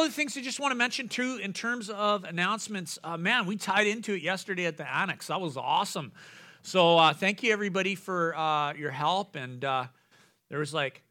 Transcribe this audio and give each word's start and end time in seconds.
Other 0.00 0.08
things 0.08 0.34
I 0.34 0.40
just 0.40 0.58
want 0.58 0.70
to 0.70 0.76
mention 0.76 1.10
too, 1.10 1.38
in 1.42 1.52
terms 1.52 1.90
of 1.90 2.24
announcements, 2.24 2.98
uh, 3.04 3.18
man, 3.18 3.44
we 3.44 3.56
tied 3.56 3.86
into 3.86 4.14
it 4.14 4.22
yesterday 4.22 4.64
at 4.64 4.78
the 4.78 4.90
annex. 4.90 5.26
That 5.26 5.42
was 5.42 5.58
awesome. 5.58 6.12
So 6.62 6.96
uh, 6.96 7.12
thank 7.12 7.42
you 7.42 7.52
everybody 7.52 7.94
for 7.94 8.34
uh, 8.34 8.72
your 8.72 8.92
help. 8.92 9.36
And 9.36 9.62
uh, 9.62 9.84
there 10.48 10.58
was 10.58 10.72
like 10.72 11.02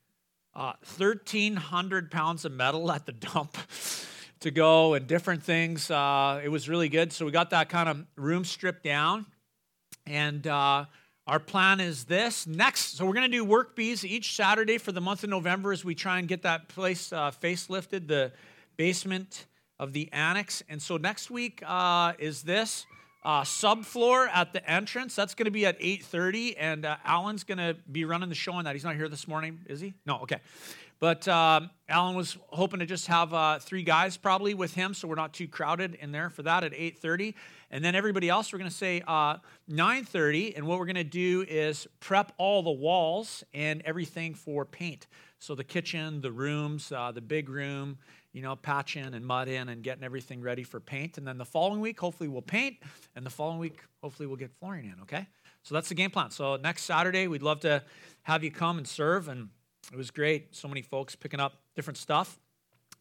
1,300 0.53 2.03
uh, 2.03 2.07
pounds 2.09 2.45
of 2.45 2.51
metal 2.51 2.91
at 2.91 3.05
the 3.05 3.11
dump 3.33 3.55
to 4.39 4.49
go 4.49 4.95
and 4.95 5.05
different 5.05 5.43
things. 5.43 5.91
Uh, 5.91 6.41
it 6.43 6.49
was 6.49 6.67
really 6.67 6.89
good. 6.89 7.13
So 7.13 7.27
we 7.27 7.31
got 7.31 7.51
that 7.51 7.69
kind 7.69 7.89
of 7.89 8.03
room 8.15 8.43
stripped 8.43 8.83
down. 8.83 9.27
And 10.07 10.47
our 10.47 10.87
plan 11.45 11.79
is 11.79 12.05
this 12.05 12.47
next. 12.47 12.97
So 12.97 13.05
we're 13.05 13.13
going 13.13 13.29
to 13.29 13.37
do 13.37 13.45
work 13.45 13.75
bees 13.75 14.03
each 14.03 14.35
Saturday 14.35 14.79
for 14.79 14.91
the 14.91 15.01
month 15.01 15.23
of 15.23 15.29
November 15.29 15.73
as 15.73 15.85
we 15.85 15.93
try 15.93 16.17
and 16.17 16.27
get 16.27 16.41
that 16.41 16.69
place 16.69 17.11
facelifted. 17.11 18.07
The 18.07 18.31
basement 18.79 19.45
of 19.77 19.91
the 19.91 20.09
annex. 20.13 20.63
And 20.69 20.81
so 20.81 20.95
next 20.95 21.29
week 21.29 21.61
uh, 21.67 22.13
is 22.17 22.43
this 22.43 22.85
uh, 23.25 23.41
subfloor 23.41 24.29
at 24.33 24.53
the 24.53 24.71
entrance. 24.71 25.17
That's 25.17 25.35
going 25.35 25.47
to 25.47 25.51
be 25.51 25.65
at 25.65 25.77
8:30, 25.81 26.55
and 26.57 26.85
uh, 26.85 26.95
Alan's 27.03 27.43
going 27.43 27.57
to 27.57 27.75
be 27.91 28.05
running 28.05 28.29
the 28.29 28.35
show 28.35 28.53
on 28.53 28.63
that. 28.63 28.75
He's 28.75 28.85
not 28.85 28.95
here 28.95 29.09
this 29.09 29.27
morning, 29.27 29.59
is 29.65 29.81
he? 29.81 29.95
No, 30.05 30.19
okay. 30.19 30.37
But 31.01 31.27
um, 31.27 31.69
Alan 31.89 32.15
was 32.15 32.37
hoping 32.47 32.79
to 32.79 32.85
just 32.85 33.07
have 33.07 33.33
uh, 33.33 33.59
three 33.59 33.83
guys 33.83 34.15
probably 34.15 34.53
with 34.53 34.73
him, 34.73 34.93
so 34.93 35.09
we're 35.09 35.15
not 35.15 35.33
too 35.33 35.49
crowded 35.49 35.95
in 35.95 36.13
there 36.13 36.29
for 36.29 36.43
that 36.43 36.63
at 36.63 36.71
8:30. 36.71 37.33
And 37.71 37.83
then 37.83 37.95
everybody 37.95 38.29
else, 38.29 38.53
we're 38.53 38.59
going 38.59 38.71
to 38.71 38.75
say 38.75 39.03
9:30. 39.05 40.53
Uh, 40.53 40.53
and 40.55 40.65
what 40.65 40.79
we're 40.79 40.85
going 40.85 40.95
to 40.95 41.03
do 41.03 41.45
is 41.49 41.85
prep 41.99 42.31
all 42.37 42.63
the 42.63 42.71
walls 42.71 43.43
and 43.53 43.81
everything 43.83 44.35
for 44.35 44.63
paint. 44.63 45.07
So 45.41 45.55
the 45.55 45.63
kitchen, 45.63 46.19
the 46.19 46.33
rooms, 46.33 46.91
uh, 46.91 47.13
the 47.13 47.21
big 47.21 47.47
room, 47.47 47.97
you 48.33 48.41
know, 48.41 48.55
patching 48.55 49.13
and 49.13 49.25
mud 49.25 49.47
in 49.47 49.69
and 49.69 49.83
getting 49.83 50.03
everything 50.03 50.41
ready 50.41 50.63
for 50.63 50.79
paint. 50.79 51.17
And 51.17 51.27
then 51.27 51.37
the 51.37 51.45
following 51.45 51.81
week, 51.81 51.99
hopefully, 51.99 52.29
we'll 52.29 52.41
paint. 52.41 52.77
And 53.15 53.25
the 53.25 53.29
following 53.29 53.59
week, 53.59 53.81
hopefully, 54.01 54.27
we'll 54.27 54.37
get 54.37 54.51
flooring 54.59 54.85
in, 54.85 54.95
okay? 55.01 55.27
So 55.63 55.73
that's 55.75 55.89
the 55.89 55.95
game 55.95 56.11
plan. 56.11 56.31
So 56.31 56.55
next 56.55 56.83
Saturday, 56.83 57.27
we'd 57.27 57.43
love 57.43 57.59
to 57.61 57.83
have 58.23 58.43
you 58.43 58.51
come 58.51 58.77
and 58.77 58.87
serve. 58.87 59.27
And 59.27 59.49
it 59.91 59.97
was 59.97 60.11
great. 60.11 60.55
So 60.55 60.67
many 60.67 60.81
folks 60.81 61.15
picking 61.15 61.39
up 61.39 61.61
different 61.75 61.97
stuff. 61.97 62.39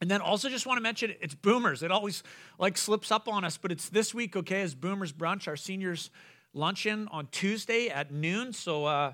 And 0.01 0.11
then 0.11 0.21
also 0.21 0.49
just 0.49 0.67
want 0.67 0.79
to 0.79 0.83
mention 0.83 1.15
it's 1.21 1.35
Boomers. 1.35 1.83
It 1.83 1.91
always 1.91 2.23
like 2.59 2.79
slips 2.79 3.11
up 3.11 3.29
on 3.29 3.45
us, 3.45 3.57
but 3.57 3.73
it's 3.73 3.89
this 3.89 4.15
week, 4.15 4.37
okay, 4.37 4.63
as 4.63 4.75
Boomers 4.75 5.13
Brunch, 5.13 5.49
our 5.49 5.57
seniors 5.57 6.11
luncheon 6.55 7.09
on 7.11 7.27
Tuesday 7.33 7.89
at 7.89 8.13
noon. 8.13 8.53
So 8.53 8.85
uh, 8.85 9.13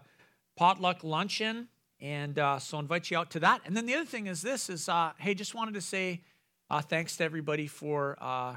potluck 0.56 1.02
luncheon 1.02 1.68
and 2.00 2.38
uh, 2.38 2.58
so 2.58 2.78
invite 2.78 3.10
you 3.10 3.18
out 3.18 3.30
to 3.30 3.40
that. 3.40 3.62
And 3.64 3.76
then 3.76 3.86
the 3.86 3.94
other 3.94 4.04
thing 4.04 4.26
is 4.26 4.42
this 4.42 4.68
is, 4.68 4.88
uh, 4.88 5.12
hey, 5.18 5.34
just 5.34 5.54
wanted 5.54 5.74
to 5.74 5.80
say 5.80 6.22
uh, 6.70 6.80
thanks 6.80 7.16
to 7.18 7.24
everybody 7.24 7.66
for 7.66 8.16
uh, 8.20 8.56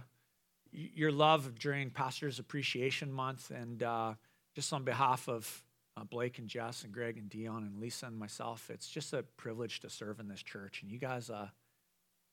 your 0.71 1.11
love 1.11 1.55
during 1.57 1.89
Pastor's 1.89 2.39
Appreciation 2.39 3.11
Month. 3.11 3.51
And 3.51 3.83
uh, 3.83 4.13
just 4.55 4.73
on 4.73 4.83
behalf 4.83 5.29
of 5.29 5.63
Blake 6.09 6.39
and 6.39 6.47
Jess 6.47 6.83
and 6.83 6.91
Greg 6.91 7.17
and 7.17 7.29
Dion 7.29 7.63
and 7.63 7.79
Lisa 7.79 8.05
and 8.05 8.17
myself, 8.17 8.69
it's 8.69 8.87
just 8.87 9.13
a 9.13 9.23
privilege 9.23 9.79
to 9.79 9.89
serve 9.89 10.19
in 10.19 10.27
this 10.27 10.43
church. 10.43 10.81
And 10.81 10.91
you 10.91 10.99
guys, 10.99 11.31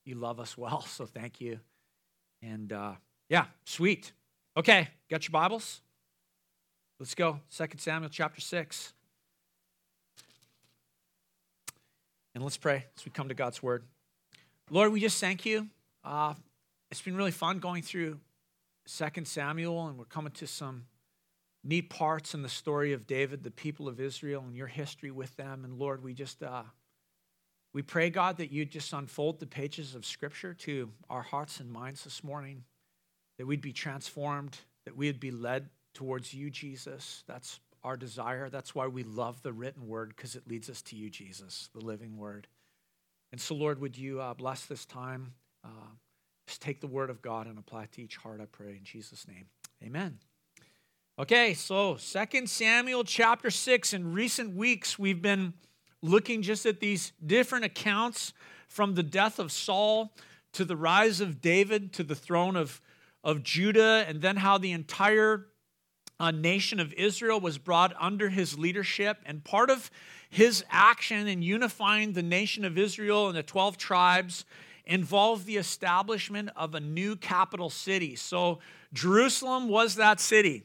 you 0.04 0.16
love 0.16 0.40
us 0.40 0.58
well, 0.58 0.80
so 0.86 1.06
thank 1.06 1.40
you. 1.40 1.60
And 2.42 2.72
yeah, 3.28 3.46
sweet. 3.64 4.12
Okay, 4.56 4.88
got 5.10 5.26
your 5.26 5.32
Bibles? 5.32 5.80
Let's 7.00 7.14
go. 7.14 7.40
2 7.56 7.66
Samuel 7.78 8.08
chapter 8.08 8.40
6. 8.40 8.92
And 12.34 12.42
let's 12.42 12.56
pray 12.56 12.84
as 12.96 13.04
we 13.04 13.12
come 13.12 13.28
to 13.28 13.34
God's 13.34 13.62
word. 13.62 13.84
Lord, 14.68 14.92
we 14.92 15.00
just 15.00 15.20
thank 15.20 15.46
you. 15.46 15.68
Uh, 16.02 16.34
it's 16.90 17.00
been 17.00 17.16
really 17.16 17.30
fun 17.30 17.60
going 17.60 17.82
through 17.82 18.18
Second 18.86 19.28
Samuel, 19.28 19.86
and 19.86 19.96
we're 19.96 20.04
coming 20.04 20.32
to 20.32 20.46
some 20.46 20.84
neat 21.62 21.90
parts 21.90 22.34
in 22.34 22.42
the 22.42 22.48
story 22.48 22.92
of 22.92 23.06
David, 23.06 23.44
the 23.44 23.50
people 23.50 23.88
of 23.88 24.00
Israel, 24.00 24.42
and 24.46 24.56
your 24.56 24.66
history 24.66 25.10
with 25.10 25.34
them. 25.36 25.64
And 25.64 25.78
Lord, 25.78 26.02
we 26.02 26.12
just 26.12 26.42
uh, 26.42 26.64
we 27.72 27.82
pray, 27.82 28.10
God, 28.10 28.36
that 28.38 28.52
you 28.52 28.64
just 28.64 28.92
unfold 28.92 29.40
the 29.40 29.46
pages 29.46 29.94
of 29.94 30.04
Scripture 30.04 30.54
to 30.54 30.90
our 31.10 31.22
hearts 31.22 31.60
and 31.60 31.70
minds 31.70 32.04
this 32.04 32.22
morning, 32.22 32.64
that 33.38 33.46
we'd 33.46 33.60
be 33.60 33.72
transformed, 33.72 34.58
that 34.86 34.96
we'd 34.96 35.20
be 35.20 35.30
led 35.30 35.68
towards 35.92 36.34
you, 36.34 36.50
Jesus. 36.50 37.24
That's 37.26 37.60
our 37.84 37.96
desire. 37.96 38.48
That's 38.48 38.74
why 38.74 38.88
we 38.88 39.04
love 39.04 39.42
the 39.42 39.52
written 39.52 39.86
word, 39.86 40.14
because 40.16 40.34
it 40.34 40.48
leads 40.48 40.70
us 40.70 40.82
to 40.82 40.96
you, 40.96 41.10
Jesus, 41.10 41.68
the 41.74 41.84
living 41.84 42.16
word. 42.16 42.48
And 43.30 43.40
so, 43.40 43.54
Lord, 43.54 43.80
would 43.80 43.96
you 43.96 44.20
uh, 44.20 44.34
bless 44.34 44.64
this 44.64 44.84
time? 44.84 45.34
Uh, 45.62 45.68
just 46.46 46.62
take 46.62 46.80
the 46.80 46.86
word 46.86 47.10
of 47.10 47.22
God 47.22 47.46
and 47.46 47.58
apply 47.58 47.84
it 47.84 47.92
to 47.92 48.02
each 48.02 48.16
heart, 48.16 48.40
I 48.40 48.46
pray, 48.46 48.70
in 48.70 48.84
Jesus' 48.84 49.28
name. 49.28 49.46
Amen. 49.82 50.18
Okay, 51.18 51.54
so 51.54 51.96
Second 51.96 52.50
Samuel 52.50 53.04
chapter 53.04 53.50
6. 53.50 53.92
In 53.92 54.12
recent 54.12 54.56
weeks, 54.56 54.98
we've 54.98 55.22
been 55.22 55.54
looking 56.02 56.42
just 56.42 56.66
at 56.66 56.80
these 56.80 57.12
different 57.24 57.64
accounts 57.64 58.32
from 58.66 58.94
the 58.94 59.02
death 59.02 59.38
of 59.38 59.52
Saul 59.52 60.12
to 60.52 60.64
the 60.64 60.76
rise 60.76 61.20
of 61.20 61.40
David 61.40 61.92
to 61.94 62.02
the 62.02 62.14
throne 62.14 62.56
of, 62.56 62.80
of 63.22 63.42
Judah, 63.42 64.04
and 64.08 64.22
then 64.22 64.36
how 64.36 64.58
the 64.58 64.72
entire 64.72 65.46
uh, 66.20 66.30
nation 66.30 66.80
of 66.80 66.92
Israel 66.94 67.40
was 67.40 67.58
brought 67.58 67.94
under 67.98 68.28
his 68.28 68.58
leadership. 68.58 69.18
And 69.26 69.42
part 69.42 69.70
of 69.70 69.90
his 70.30 70.64
action 70.70 71.26
in 71.26 71.42
unifying 71.42 72.12
the 72.12 72.22
nation 72.22 72.64
of 72.64 72.78
Israel 72.78 73.28
and 73.28 73.36
the 73.36 73.42
12 73.42 73.76
tribes 73.76 74.44
involved 74.86 75.46
the 75.46 75.56
establishment 75.56 76.50
of 76.56 76.74
a 76.74 76.80
new 76.80 77.16
capital 77.16 77.70
city. 77.70 78.16
So 78.16 78.58
Jerusalem 78.92 79.68
was 79.68 79.96
that 79.96 80.20
city. 80.20 80.64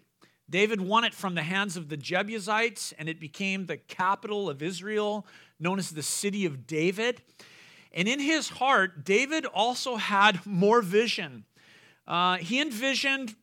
David 0.50 0.82
won 0.82 1.04
it 1.04 1.14
from 1.14 1.36
the 1.36 1.44
hands 1.44 1.78
of 1.78 1.90
the 1.90 1.98
Jebusites, 1.98 2.94
and 2.98 3.08
it 3.08 3.20
became 3.20 3.66
the 3.66 3.78
capital 3.78 4.50
of 4.50 4.64
Israel, 4.64 5.26
known 5.60 5.78
as 5.78 5.92
the 5.92 6.04
city 6.04 6.46
of 6.46 6.66
David. 6.66 7.22
And 7.94 8.08
in 8.08 8.20
his 8.20 8.50
heart, 8.50 9.06
David 9.06 9.46
also 9.46 9.96
had 9.96 10.46
more 10.46 10.82
vision. 10.82 11.46
Uh, 12.08 12.38
he 12.38 12.60
envisioned 12.60 13.36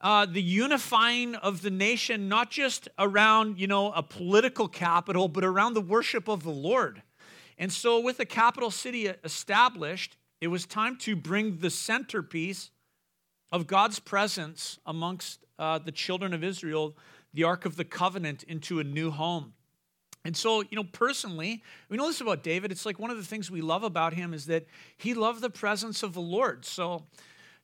uh, 0.00 0.26
the 0.26 0.42
unifying 0.42 1.34
of 1.34 1.62
the 1.62 1.70
nation, 1.70 2.28
not 2.28 2.50
just 2.50 2.88
around, 2.98 3.58
you 3.58 3.66
know, 3.66 3.92
a 3.92 4.02
political 4.02 4.68
capital, 4.68 5.28
but 5.28 5.44
around 5.44 5.74
the 5.74 5.80
worship 5.80 6.28
of 6.28 6.44
the 6.44 6.50
Lord. 6.50 7.02
And 7.58 7.72
so, 7.72 7.98
with 7.98 8.20
a 8.20 8.24
capital 8.24 8.70
city 8.70 9.06
established, 9.06 10.16
it 10.40 10.48
was 10.48 10.64
time 10.66 10.96
to 10.98 11.16
bring 11.16 11.58
the 11.58 11.70
centerpiece 11.70 12.70
of 13.50 13.66
God's 13.66 13.98
presence 13.98 14.78
amongst 14.86 15.44
uh, 15.58 15.78
the 15.78 15.90
children 15.90 16.32
of 16.32 16.44
Israel, 16.44 16.96
the 17.34 17.42
Ark 17.42 17.64
of 17.64 17.76
the 17.76 17.84
Covenant, 17.84 18.44
into 18.44 18.78
a 18.78 18.84
new 18.84 19.10
home. 19.10 19.54
And 20.24 20.36
so, 20.36 20.60
you 20.60 20.76
know, 20.76 20.84
personally, 20.84 21.62
we 21.88 21.96
know 21.96 22.06
this 22.06 22.20
about 22.20 22.42
David. 22.42 22.70
It's 22.70 22.86
like 22.86 22.98
one 22.98 23.10
of 23.10 23.16
the 23.16 23.24
things 23.24 23.50
we 23.50 23.60
love 23.60 23.82
about 23.82 24.14
him 24.14 24.34
is 24.34 24.46
that 24.46 24.66
he 24.96 25.14
loved 25.14 25.40
the 25.40 25.50
presence 25.50 26.02
of 26.02 26.12
the 26.12 26.20
Lord. 26.20 26.64
So, 26.64 27.04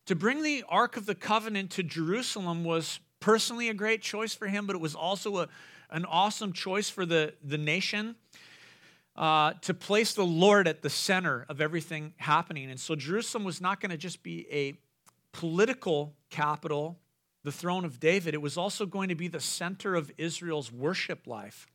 to 0.06 0.14
bring 0.14 0.42
the 0.42 0.64
Ark 0.68 0.96
of 0.96 1.06
the 1.06 1.14
Covenant 1.14 1.70
to 1.72 1.82
Jerusalem 1.82 2.64
was 2.64 3.00
personally 3.20 3.68
a 3.68 3.74
great 3.74 4.02
choice 4.02 4.34
for 4.34 4.46
him, 4.46 4.66
but 4.66 4.76
it 4.76 4.80
was 4.80 4.94
also 4.94 5.38
a, 5.38 5.48
an 5.90 6.04
awesome 6.04 6.52
choice 6.52 6.90
for 6.90 7.06
the, 7.06 7.34
the 7.42 7.58
nation. 7.58 8.16
Uh, 9.16 9.52
to 9.60 9.72
place 9.72 10.12
the 10.12 10.26
Lord 10.26 10.66
at 10.66 10.82
the 10.82 10.90
center 10.90 11.46
of 11.48 11.60
everything 11.60 12.14
happening. 12.16 12.68
And 12.68 12.80
so 12.80 12.96
Jerusalem 12.96 13.44
was 13.44 13.60
not 13.60 13.80
going 13.80 13.92
to 13.92 13.96
just 13.96 14.24
be 14.24 14.44
a 14.50 14.74
political 15.30 16.14
capital, 16.30 16.98
the 17.44 17.52
throne 17.52 17.84
of 17.84 18.00
David, 18.00 18.34
it 18.34 18.42
was 18.42 18.56
also 18.56 18.86
going 18.86 19.10
to 19.10 19.14
be 19.14 19.28
the 19.28 19.38
center 19.38 19.94
of 19.94 20.10
Israel's 20.18 20.72
worship 20.72 21.26
life, 21.26 21.68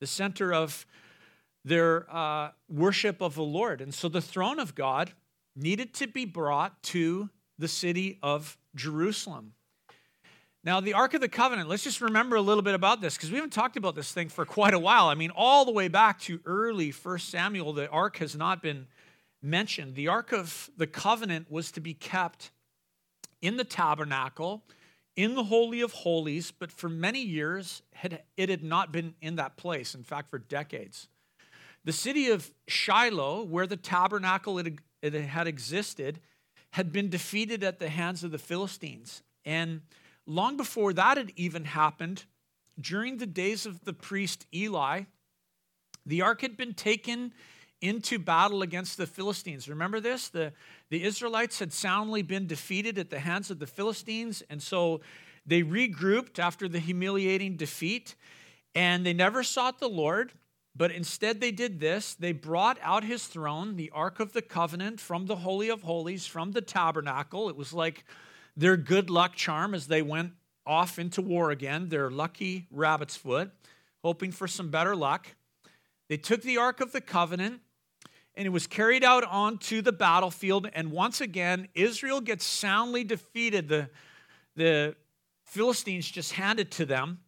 the 0.00 0.06
center 0.06 0.52
of 0.52 0.84
their 1.64 2.06
uh, 2.14 2.50
worship 2.68 3.22
of 3.22 3.36
the 3.36 3.42
Lord. 3.42 3.80
And 3.80 3.94
so 3.94 4.08
the 4.08 4.20
throne 4.20 4.58
of 4.58 4.74
God 4.74 5.12
needed 5.54 5.94
to 5.94 6.06
be 6.06 6.24
brought 6.24 6.82
to 6.84 7.30
the 7.58 7.68
city 7.68 8.18
of 8.22 8.58
Jerusalem. 8.74 9.52
Now, 10.64 10.80
the 10.80 10.94
Ark 10.94 11.14
of 11.14 11.20
the 11.20 11.28
Covenant, 11.28 11.68
let's 11.68 11.84
just 11.84 12.00
remember 12.00 12.34
a 12.34 12.40
little 12.40 12.62
bit 12.62 12.74
about 12.74 13.00
this 13.00 13.16
because 13.16 13.30
we 13.30 13.36
haven't 13.36 13.52
talked 13.52 13.76
about 13.76 13.94
this 13.94 14.12
thing 14.12 14.28
for 14.28 14.44
quite 14.44 14.74
a 14.74 14.78
while. 14.78 15.06
I 15.06 15.14
mean, 15.14 15.30
all 15.30 15.64
the 15.64 15.70
way 15.70 15.86
back 15.86 16.18
to 16.22 16.40
early 16.44 16.90
1 16.90 17.18
Samuel, 17.20 17.72
the 17.72 17.88
Ark 17.88 18.16
has 18.16 18.34
not 18.34 18.62
been 18.62 18.88
mentioned. 19.40 19.94
The 19.94 20.08
Ark 20.08 20.32
of 20.32 20.68
the 20.76 20.88
Covenant 20.88 21.50
was 21.50 21.70
to 21.72 21.80
be 21.80 21.94
kept 21.94 22.50
in 23.40 23.58
the 23.58 23.64
tabernacle, 23.64 24.64
in 25.14 25.36
the 25.36 25.44
Holy 25.44 25.82
of 25.82 25.92
Holies, 25.92 26.50
but 26.50 26.72
for 26.72 26.88
many 26.88 27.22
years, 27.22 27.82
it 28.36 28.48
had 28.48 28.64
not 28.64 28.90
been 28.90 29.14
in 29.20 29.36
that 29.36 29.56
place. 29.56 29.94
In 29.94 30.02
fact, 30.02 30.30
for 30.30 30.40
decades. 30.40 31.06
The 31.84 31.92
city 31.92 32.30
of 32.30 32.50
Shiloh, 32.66 33.44
where 33.44 33.68
the 33.68 33.76
tabernacle 33.76 34.56
had 34.58 35.46
existed, 35.46 36.18
had 36.76 36.92
been 36.92 37.08
defeated 37.08 37.64
at 37.64 37.78
the 37.78 37.88
hands 37.88 38.22
of 38.22 38.30
the 38.30 38.38
Philistines. 38.38 39.22
And 39.46 39.80
long 40.26 40.58
before 40.58 40.92
that 40.92 41.16
had 41.16 41.32
even 41.34 41.64
happened, 41.64 42.26
during 42.78 43.16
the 43.16 43.24
days 43.24 43.64
of 43.64 43.86
the 43.86 43.94
priest 43.94 44.46
Eli, 44.52 45.04
the 46.04 46.20
ark 46.20 46.42
had 46.42 46.54
been 46.54 46.74
taken 46.74 47.32
into 47.80 48.18
battle 48.18 48.60
against 48.60 48.98
the 48.98 49.06
Philistines. 49.06 49.70
Remember 49.70 50.00
this? 50.00 50.28
The, 50.28 50.52
the 50.90 51.02
Israelites 51.02 51.60
had 51.60 51.72
soundly 51.72 52.20
been 52.20 52.46
defeated 52.46 52.98
at 52.98 53.08
the 53.08 53.20
hands 53.20 53.50
of 53.50 53.58
the 53.58 53.66
Philistines, 53.66 54.42
and 54.50 54.62
so 54.62 55.00
they 55.46 55.62
regrouped 55.62 56.38
after 56.38 56.68
the 56.68 56.78
humiliating 56.78 57.56
defeat, 57.56 58.16
and 58.74 59.06
they 59.06 59.14
never 59.14 59.42
sought 59.42 59.78
the 59.78 59.88
Lord. 59.88 60.30
But 60.76 60.90
instead, 60.90 61.40
they 61.40 61.52
did 61.52 61.80
this. 61.80 62.14
They 62.14 62.32
brought 62.32 62.78
out 62.82 63.02
his 63.02 63.26
throne, 63.26 63.76
the 63.76 63.90
Ark 63.94 64.20
of 64.20 64.32
the 64.32 64.42
Covenant, 64.42 65.00
from 65.00 65.26
the 65.26 65.36
Holy 65.36 65.70
of 65.70 65.82
Holies, 65.82 66.26
from 66.26 66.52
the 66.52 66.60
tabernacle. 66.60 67.48
It 67.48 67.56
was 67.56 67.72
like 67.72 68.04
their 68.56 68.76
good 68.76 69.08
luck 69.08 69.34
charm 69.34 69.74
as 69.74 69.86
they 69.86 70.02
went 70.02 70.32
off 70.66 70.98
into 70.98 71.22
war 71.22 71.50
again, 71.50 71.88
their 71.88 72.10
lucky 72.10 72.66
rabbit's 72.70 73.16
foot, 73.16 73.52
hoping 74.02 74.32
for 74.32 74.46
some 74.46 74.70
better 74.70 74.94
luck. 74.94 75.28
They 76.08 76.18
took 76.18 76.42
the 76.42 76.58
Ark 76.58 76.80
of 76.80 76.92
the 76.92 77.00
Covenant 77.00 77.60
and 78.34 78.44
it 78.44 78.50
was 78.50 78.66
carried 78.66 79.02
out 79.02 79.24
onto 79.24 79.80
the 79.80 79.92
battlefield. 79.92 80.68
And 80.74 80.92
once 80.92 81.22
again, 81.22 81.68
Israel 81.74 82.20
gets 82.20 82.44
soundly 82.44 83.02
defeated. 83.02 83.68
The, 83.68 83.88
the 84.56 84.94
Philistines 85.44 86.10
just 86.10 86.32
handed 86.32 86.70
to 86.72 86.84
them. 86.84 87.20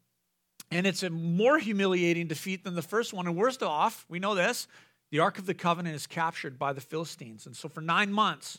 And 0.70 0.86
it's 0.86 1.02
a 1.02 1.10
more 1.10 1.58
humiliating 1.58 2.26
defeat 2.26 2.64
than 2.64 2.74
the 2.74 2.82
first 2.82 3.12
one. 3.12 3.26
And 3.26 3.36
worst 3.36 3.62
off, 3.62 4.04
we 4.08 4.18
know 4.18 4.34
this 4.34 4.66
the 5.10 5.20
Ark 5.20 5.38
of 5.38 5.46
the 5.46 5.54
Covenant 5.54 5.96
is 5.96 6.06
captured 6.06 6.58
by 6.58 6.72
the 6.72 6.80
Philistines. 6.80 7.46
And 7.46 7.56
so 7.56 7.68
for 7.68 7.80
nine 7.80 8.12
months, 8.12 8.58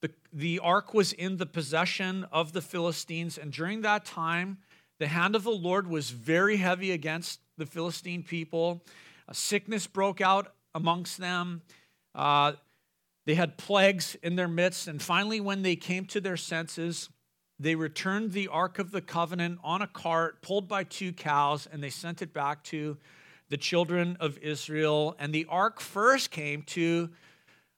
the, 0.00 0.10
the 0.32 0.60
ark 0.60 0.94
was 0.94 1.12
in 1.12 1.36
the 1.36 1.46
possession 1.46 2.24
of 2.32 2.52
the 2.52 2.62
Philistines. 2.62 3.36
And 3.36 3.52
during 3.52 3.82
that 3.82 4.04
time, 4.04 4.58
the 4.98 5.08
hand 5.08 5.34
of 5.34 5.44
the 5.44 5.50
Lord 5.50 5.86
was 5.86 6.10
very 6.10 6.56
heavy 6.56 6.92
against 6.92 7.40
the 7.58 7.66
Philistine 7.66 8.22
people. 8.22 8.82
A 9.28 9.34
sickness 9.34 9.86
broke 9.86 10.20
out 10.20 10.54
amongst 10.74 11.18
them. 11.18 11.62
Uh, 12.14 12.52
they 13.26 13.34
had 13.34 13.58
plagues 13.58 14.16
in 14.22 14.36
their 14.36 14.48
midst. 14.48 14.88
And 14.88 15.02
finally, 15.02 15.40
when 15.40 15.62
they 15.62 15.76
came 15.76 16.06
to 16.06 16.20
their 16.20 16.36
senses, 16.36 17.10
they 17.60 17.74
returned 17.74 18.32
the 18.32 18.48
Ark 18.48 18.78
of 18.78 18.90
the 18.90 19.02
Covenant 19.02 19.58
on 19.62 19.82
a 19.82 19.86
cart 19.86 20.40
pulled 20.40 20.66
by 20.66 20.82
two 20.82 21.12
cows, 21.12 21.68
and 21.70 21.82
they 21.82 21.90
sent 21.90 22.22
it 22.22 22.32
back 22.32 22.64
to 22.64 22.96
the 23.50 23.58
children 23.58 24.16
of 24.18 24.38
Israel. 24.38 25.14
And 25.18 25.34
the 25.34 25.44
ark 25.50 25.78
first 25.78 26.30
came 26.30 26.62
to 26.62 27.10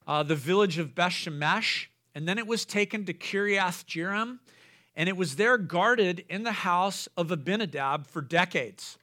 uh, 0.07 0.23
the 0.23 0.37
village 0.37 0.79
of 0.79 0.95
Bethshemesh, 0.95 1.87
and 2.15 2.29
then 2.29 2.39
it 2.39 2.47
was 2.47 2.65
taken 2.65 3.05
to 3.07 3.13
Kiriath 3.13 3.85
Jearim, 3.85 4.39
and 4.95 5.09
it 5.09 5.17
was 5.17 5.35
there 5.35 5.59
guarded 5.59 6.25
in 6.29 6.45
the 6.45 6.53
house 6.53 7.09
of 7.17 7.33
Abinadab 7.33 8.07
for 8.07 8.23
decades. 8.23 8.99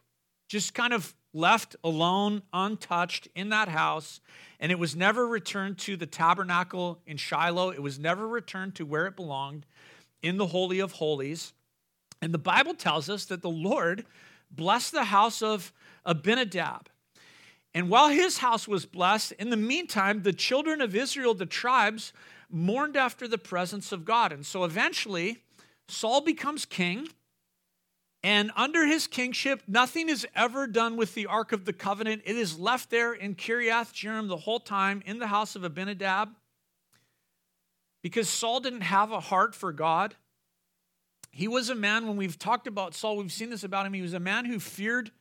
Just 0.47 0.73
kind 0.73 0.93
of 0.93 1.13
left 1.33 1.75
alone, 1.83 2.41
untouched 2.53 3.27
in 3.35 3.49
that 3.49 3.67
house, 3.67 4.21
and 4.61 4.71
it 4.71 4.79
was 4.79 4.95
never 4.95 5.27
returned 5.27 5.77
to 5.79 5.97
the 5.97 6.05
tabernacle 6.05 6.99
in 7.05 7.17
Shiloh. 7.17 7.71
It 7.71 7.81
was 7.81 7.99
never 7.99 8.25
returned 8.27 8.75
to 8.75 8.85
where 8.85 9.07
it 9.07 9.17
belonged 9.17 9.65
in 10.21 10.37
the 10.37 10.47
Holy 10.47 10.79
of 10.79 10.93
Holies. 10.93 11.53
And 12.21 12.33
the 12.33 12.37
Bible 12.37 12.73
tells 12.73 13.09
us 13.09 13.25
that 13.25 13.41
the 13.41 13.49
Lord 13.49 14.05
blessed 14.51 14.91
the 14.91 15.05
house 15.05 15.41
of 15.41 15.71
Abinadab. 16.05 16.89
And 17.73 17.89
while 17.89 18.09
his 18.09 18.39
house 18.39 18.67
was 18.67 18.85
blessed, 18.85 19.33
in 19.33 19.51
the 19.51 19.57
meantime, 19.57 20.23
the 20.23 20.33
children 20.33 20.81
of 20.81 20.95
Israel, 20.95 21.33
the 21.33 21.45
tribes, 21.45 22.13
mourned 22.49 22.97
after 22.97 23.27
the 23.27 23.37
presence 23.37 23.91
of 23.91 24.05
God. 24.05 24.31
And 24.31 24.45
so 24.45 24.63
eventually, 24.63 25.43
Saul 25.87 26.21
becomes 26.21 26.65
king. 26.65 27.07
And 28.21 28.51
under 28.55 28.85
his 28.85 29.07
kingship, 29.07 29.61
nothing 29.67 30.09
is 30.09 30.27
ever 30.35 30.67
done 30.67 30.97
with 30.97 31.13
the 31.13 31.27
Ark 31.27 31.53
of 31.53 31.63
the 31.63 31.71
Covenant. 31.71 32.23
It 32.25 32.35
is 32.35 32.59
left 32.59 32.89
there 32.89 33.13
in 33.13 33.35
Kiriath 33.35 33.93
Jearim 33.93 34.27
the 34.27 34.35
whole 34.35 34.59
time 34.59 35.01
in 35.05 35.19
the 35.19 35.27
house 35.27 35.55
of 35.55 35.63
Abinadab 35.63 36.29
because 38.01 38.29
Saul 38.29 38.59
didn't 38.59 38.81
have 38.81 39.11
a 39.11 39.19
heart 39.19 39.55
for 39.55 39.71
God. 39.71 40.15
He 41.31 41.47
was 41.47 41.69
a 41.69 41.75
man, 41.75 42.07
when 42.07 42.17
we've 42.17 42.39
talked 42.39 42.67
about 42.67 42.95
Saul, 42.95 43.17
we've 43.17 43.31
seen 43.31 43.49
this 43.49 43.63
about 43.63 43.85
him. 43.85 43.93
He 43.93 44.01
was 44.01 44.13
a 44.13 44.19
man 44.19 44.45
who 44.45 44.59
feared 44.59 45.11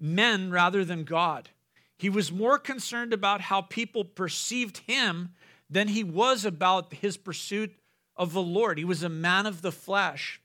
men 0.00 0.50
rather 0.50 0.84
than 0.84 1.04
God. 1.04 1.50
He 1.96 2.10
was 2.10 2.32
more 2.32 2.58
concerned 2.58 3.12
about 3.12 3.42
how 3.42 3.60
people 3.60 4.04
perceived 4.04 4.78
him 4.88 5.34
than 5.70 5.88
he 5.88 6.02
was 6.02 6.44
about 6.44 6.92
his 6.94 7.16
pursuit 7.16 7.72
of 8.16 8.32
the 8.32 8.42
Lord. 8.42 8.76
He 8.76 8.84
was 8.84 9.02
a 9.02 9.08
man 9.08 9.46
of 9.46 9.62
the 9.62 9.72
flesh. 9.72 10.40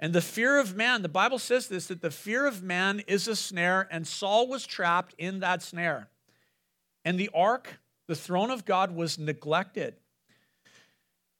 And 0.00 0.12
the 0.12 0.20
fear 0.20 0.58
of 0.58 0.74
man, 0.74 1.02
the 1.02 1.08
Bible 1.08 1.38
says 1.38 1.68
this 1.68 1.86
that 1.86 2.02
the 2.02 2.10
fear 2.10 2.46
of 2.46 2.62
man 2.62 3.00
is 3.06 3.28
a 3.28 3.36
snare, 3.36 3.88
and 3.90 4.06
Saul 4.06 4.48
was 4.48 4.66
trapped 4.66 5.14
in 5.18 5.40
that 5.40 5.62
snare. 5.62 6.08
And 7.04 7.18
the 7.18 7.30
ark, 7.34 7.78
the 8.06 8.14
throne 8.14 8.50
of 8.50 8.64
God, 8.64 8.94
was 8.94 9.18
neglected. 9.18 9.96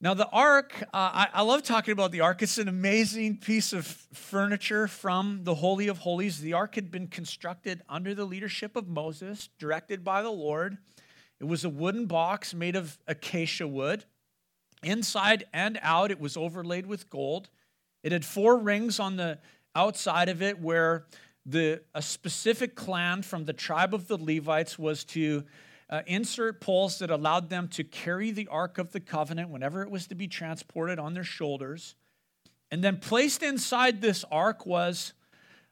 Now, 0.06 0.14
the 0.14 0.29
ark, 0.29 0.73
uh, 0.82 0.87
I, 0.94 1.29
I, 1.35 1.43
love 1.43 1.64
talking 1.64 1.91
about 1.91 2.12
the 2.12 2.20
ark. 2.20 2.41
It's 2.41 2.58
an 2.58 2.69
amazing 2.69 3.38
piece 3.38 3.73
of 3.73 3.85
furniture 3.85 4.87
from 4.87 5.41
the 5.43 5.56
Holy 5.56 5.88
of 5.88 5.99
Holies. 5.99 6.41
The 6.41 6.53
ark 6.53 6.76
had 6.76 6.93
been 6.93 7.08
constructed 7.08 7.82
under 7.88 8.14
the 8.14 8.25
leadership 8.25 8.76
of 8.76 8.87
Moses, 8.87 9.49
directed 9.58 10.05
by 10.05 10.23
the 10.23 10.31
Lord. 10.31 10.79
It 11.41 11.47
was 11.47 11.64
a 11.64 11.69
wooden 11.69 12.06
box 12.06 12.55
made 12.55 12.76
of 12.76 12.97
acacia 13.08 13.67
wood. 13.67 14.05
Inside 14.85 15.43
and 15.53 15.76
out, 15.82 16.12
it 16.12 16.20
was 16.20 16.37
overlaid 16.37 16.87
with 16.87 17.11
gold. 17.11 17.49
It 18.05 18.12
had 18.12 18.25
four 18.25 18.59
rings 18.59 19.00
on 19.00 19.17
the 19.17 19.41
outside 19.75 20.29
of 20.29 20.41
it 20.41 20.61
where 20.61 21.06
the, 21.44 21.82
a 21.97 22.00
specific 22.00 22.76
clan 22.76 23.23
from 23.23 23.44
the 23.44 23.52
tribe 23.52 23.93
of 23.93 24.06
the 24.06 24.19
Levites 24.19 24.79
was 24.79 25.02
to 25.06 25.43
uh, 25.88 26.03
insert 26.06 26.61
poles 26.61 26.99
that 26.99 27.11
allowed 27.11 27.49
them 27.49 27.69
to 27.69 27.85
carry 27.85 28.31
the 28.31 28.49
Ark 28.49 28.79
of 28.79 28.93
the 28.93 29.00
Covenant 29.00 29.50
whenever 29.50 29.83
it 29.83 29.91
was 29.91 30.06
to 30.09 30.15
be 30.15 30.27
transported 30.27 30.99
on 30.99 31.15
their 31.15 31.25
shoulders. 31.25 31.94
And 32.71 32.83
then 32.83 32.99
placed 32.99 33.43
inside 33.43 34.00
this 34.00 34.25
ark 34.31 34.67
was 34.67 35.12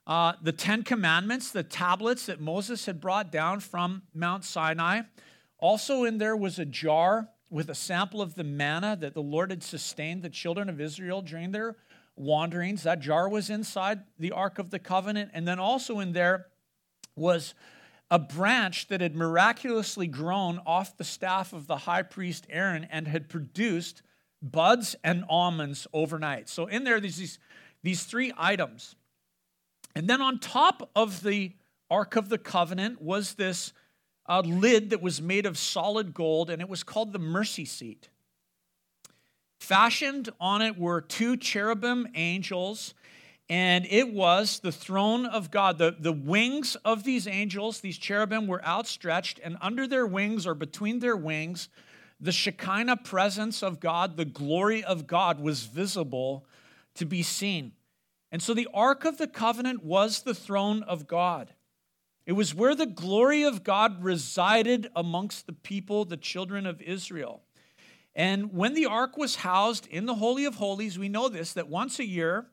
uh, 0.06 0.34
the 0.42 0.52
Ten 0.52 0.82
Commandments, 0.82 1.50
the 1.50 1.62
tablets 1.62 2.26
that 2.26 2.40
Moses 2.40 2.86
had 2.86 3.00
brought 3.00 3.32
down 3.32 3.60
from 3.60 4.02
Mount 4.14 4.44
Sinai. 4.44 5.02
Also, 5.58 6.04
in 6.04 6.18
there 6.18 6.36
was 6.36 6.58
a 6.58 6.64
jar 6.64 7.28
with 7.50 7.70
a 7.70 7.74
sample 7.74 8.20
of 8.20 8.34
the 8.34 8.44
manna 8.44 8.96
that 9.00 9.14
the 9.14 9.22
Lord 9.22 9.50
had 9.50 9.62
sustained 9.62 10.22
the 10.22 10.30
children 10.30 10.68
of 10.68 10.80
Israel 10.80 11.22
during 11.22 11.52
their 11.52 11.76
wanderings. 12.16 12.82
That 12.82 13.00
jar 13.00 13.28
was 13.28 13.50
inside 13.50 14.00
the 14.18 14.32
Ark 14.32 14.58
of 14.58 14.70
the 14.70 14.78
Covenant. 14.78 15.30
And 15.34 15.48
then 15.48 15.58
also 15.58 16.00
in 16.00 16.12
there 16.12 16.46
was 17.16 17.54
a 18.10 18.18
branch 18.18 18.88
that 18.88 19.00
had 19.00 19.16
miraculously 19.16 20.06
grown 20.06 20.60
off 20.66 20.96
the 20.96 21.04
staff 21.04 21.52
of 21.52 21.66
the 21.66 21.78
high 21.78 22.02
priest 22.02 22.46
Aaron 22.50 22.86
and 22.90 23.08
had 23.08 23.28
produced 23.28 24.02
buds 24.42 24.94
and 25.02 25.24
almonds 25.28 25.86
overnight. 25.92 26.48
So 26.48 26.66
in 26.66 26.84
there, 26.84 27.00
there's 27.00 27.16
these, 27.16 27.38
these 27.82 28.04
three 28.04 28.32
items. 28.36 28.94
And 29.94 30.08
then 30.08 30.20
on 30.20 30.38
top 30.38 30.90
of 30.94 31.22
the 31.22 31.52
Ark 31.90 32.16
of 32.16 32.28
the 32.28 32.38
Covenant 32.38 33.00
was 33.00 33.34
this 33.34 33.72
uh, 34.28 34.40
lid 34.40 34.90
that 34.90 35.02
was 35.02 35.20
made 35.20 35.46
of 35.46 35.58
solid 35.58 36.14
gold, 36.14 36.50
and 36.50 36.60
it 36.60 36.68
was 36.68 36.82
called 36.82 37.12
the 37.12 37.18
mercy 37.18 37.64
seat. 37.64 38.08
Fashioned 39.60 40.30
on 40.40 40.62
it 40.62 40.78
were 40.78 41.00
two 41.00 41.36
cherubim 41.36 42.06
angels 42.14 42.94
and 43.48 43.86
it 43.90 44.12
was 44.12 44.60
the 44.60 44.72
throne 44.72 45.26
of 45.26 45.50
God. 45.50 45.78
The, 45.78 45.94
the 45.98 46.12
wings 46.12 46.76
of 46.84 47.04
these 47.04 47.26
angels, 47.26 47.80
these 47.80 47.98
cherubim, 47.98 48.46
were 48.46 48.64
outstretched, 48.64 49.38
and 49.42 49.58
under 49.60 49.86
their 49.86 50.06
wings 50.06 50.46
or 50.46 50.54
between 50.54 51.00
their 51.00 51.16
wings, 51.16 51.68
the 52.20 52.32
Shekinah 52.32 52.98
presence 52.98 53.62
of 53.62 53.80
God, 53.80 54.16
the 54.16 54.24
glory 54.24 54.82
of 54.82 55.06
God, 55.06 55.40
was 55.40 55.64
visible 55.64 56.46
to 56.94 57.04
be 57.04 57.22
seen. 57.22 57.72
And 58.32 58.42
so 58.42 58.54
the 58.54 58.68
Ark 58.72 59.04
of 59.04 59.18
the 59.18 59.26
Covenant 59.26 59.84
was 59.84 60.22
the 60.22 60.34
throne 60.34 60.82
of 60.82 61.06
God. 61.06 61.52
It 62.26 62.32
was 62.32 62.54
where 62.54 62.74
the 62.74 62.86
glory 62.86 63.42
of 63.42 63.62
God 63.62 64.02
resided 64.02 64.90
amongst 64.96 65.46
the 65.46 65.52
people, 65.52 66.04
the 66.04 66.16
children 66.16 66.66
of 66.66 66.80
Israel. 66.80 67.42
And 68.14 68.54
when 68.54 68.74
the 68.74 68.86
ark 68.86 69.16
was 69.16 69.36
housed 69.36 69.86
in 69.88 70.06
the 70.06 70.14
Holy 70.14 70.44
of 70.44 70.54
Holies, 70.54 70.98
we 70.98 71.08
know 71.08 71.28
this 71.28 71.52
that 71.54 71.68
once 71.68 71.98
a 71.98 72.06
year, 72.06 72.46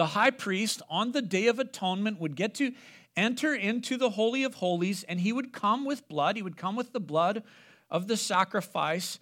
the 0.00 0.06
high 0.06 0.30
priest 0.30 0.80
on 0.88 1.12
the 1.12 1.20
Day 1.20 1.46
of 1.46 1.58
Atonement 1.58 2.18
would 2.18 2.34
get 2.34 2.54
to 2.54 2.72
enter 3.18 3.54
into 3.54 3.98
the 3.98 4.08
Holy 4.08 4.44
of 4.44 4.54
Holies 4.54 5.04
and 5.04 5.20
he 5.20 5.30
would 5.30 5.52
come 5.52 5.84
with 5.84 6.08
blood. 6.08 6.36
He 6.36 6.42
would 6.42 6.56
come 6.56 6.74
with 6.74 6.94
the 6.94 7.00
blood 7.00 7.42
of 7.90 8.08
the 8.08 8.16
sacrifice 8.16 9.18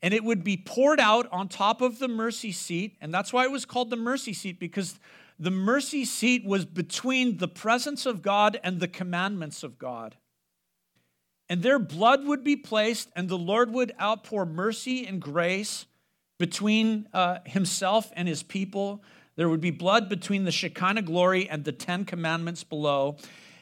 and 0.00 0.14
it 0.14 0.24
would 0.24 0.42
be 0.42 0.56
poured 0.56 1.00
out 1.00 1.28
on 1.30 1.48
top 1.48 1.82
of 1.82 1.98
the 1.98 2.08
mercy 2.08 2.50
seat. 2.50 2.96
And 3.02 3.12
that's 3.12 3.30
why 3.30 3.44
it 3.44 3.50
was 3.50 3.66
called 3.66 3.90
the 3.90 3.96
mercy 3.96 4.32
seat 4.32 4.58
because 4.58 4.98
the 5.38 5.50
mercy 5.50 6.06
seat 6.06 6.46
was 6.46 6.64
between 6.64 7.36
the 7.36 7.46
presence 7.46 8.06
of 8.06 8.22
God 8.22 8.58
and 8.64 8.80
the 8.80 8.88
commandments 8.88 9.62
of 9.62 9.78
God. 9.78 10.16
And 11.50 11.62
their 11.62 11.78
blood 11.78 12.24
would 12.24 12.42
be 12.42 12.56
placed, 12.56 13.10
and 13.14 13.28
the 13.28 13.36
Lord 13.36 13.70
would 13.70 13.92
outpour 14.00 14.46
mercy 14.46 15.06
and 15.06 15.20
grace 15.20 15.84
between 16.38 17.06
uh, 17.12 17.40
himself 17.44 18.10
and 18.16 18.26
his 18.26 18.42
people 18.42 19.02
there 19.36 19.48
would 19.48 19.60
be 19.60 19.70
blood 19.70 20.08
between 20.08 20.44
the 20.44 20.52
Shekinah 20.52 21.02
glory 21.02 21.48
and 21.48 21.64
the 21.64 21.72
Ten 21.72 22.04
Commandments 22.04 22.64
below. 22.64 23.16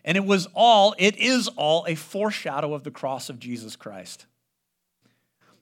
And 0.05 0.17
it 0.17 0.25
was 0.25 0.49
all, 0.55 0.95
it 0.99 1.17
is 1.17 1.49
all 1.49 1.85
a 1.87 1.95
foreshadow 1.95 2.75
of 2.75 2.85
the 2.85 2.91
cross 2.91 3.29
of 3.29 3.39
Jesus 3.39 3.77
Christ. 3.77 4.27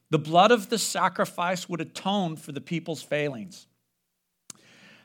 The 0.09 0.19
blood 0.19 0.51
of 0.51 0.69
the 0.69 0.79
sacrifice 0.79 1.69
would 1.69 1.81
atone 1.81 2.35
for 2.35 2.51
the 2.51 2.61
people's 2.61 3.03
failings. 3.03 3.67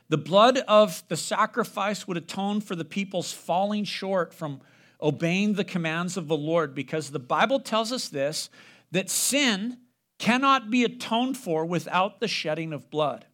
The 0.09 0.17
blood 0.17 0.59
of 0.67 1.03
the 1.07 1.17
sacrifice 1.17 2.07
would 2.07 2.17
atone 2.17 2.61
for 2.61 2.75
the 2.75 2.85
people's 2.85 3.31
falling 3.31 3.83
short 3.83 4.33
from 4.33 4.61
obeying 5.01 5.53
the 5.53 5.63
commands 5.63 6.17
of 6.17 6.27
the 6.27 6.37
Lord 6.37 6.73
because 6.73 7.09
the 7.09 7.19
Bible 7.19 7.59
tells 7.59 7.91
us 7.91 8.07
this 8.07 8.49
that 8.91 9.09
sin 9.09 9.77
cannot 10.19 10.69
be 10.71 10.83
atoned 10.83 11.37
for 11.37 11.65
without 11.65 12.19
the 12.19 12.27
shedding 12.27 12.71
of 12.71 12.89
blood. 12.89 13.25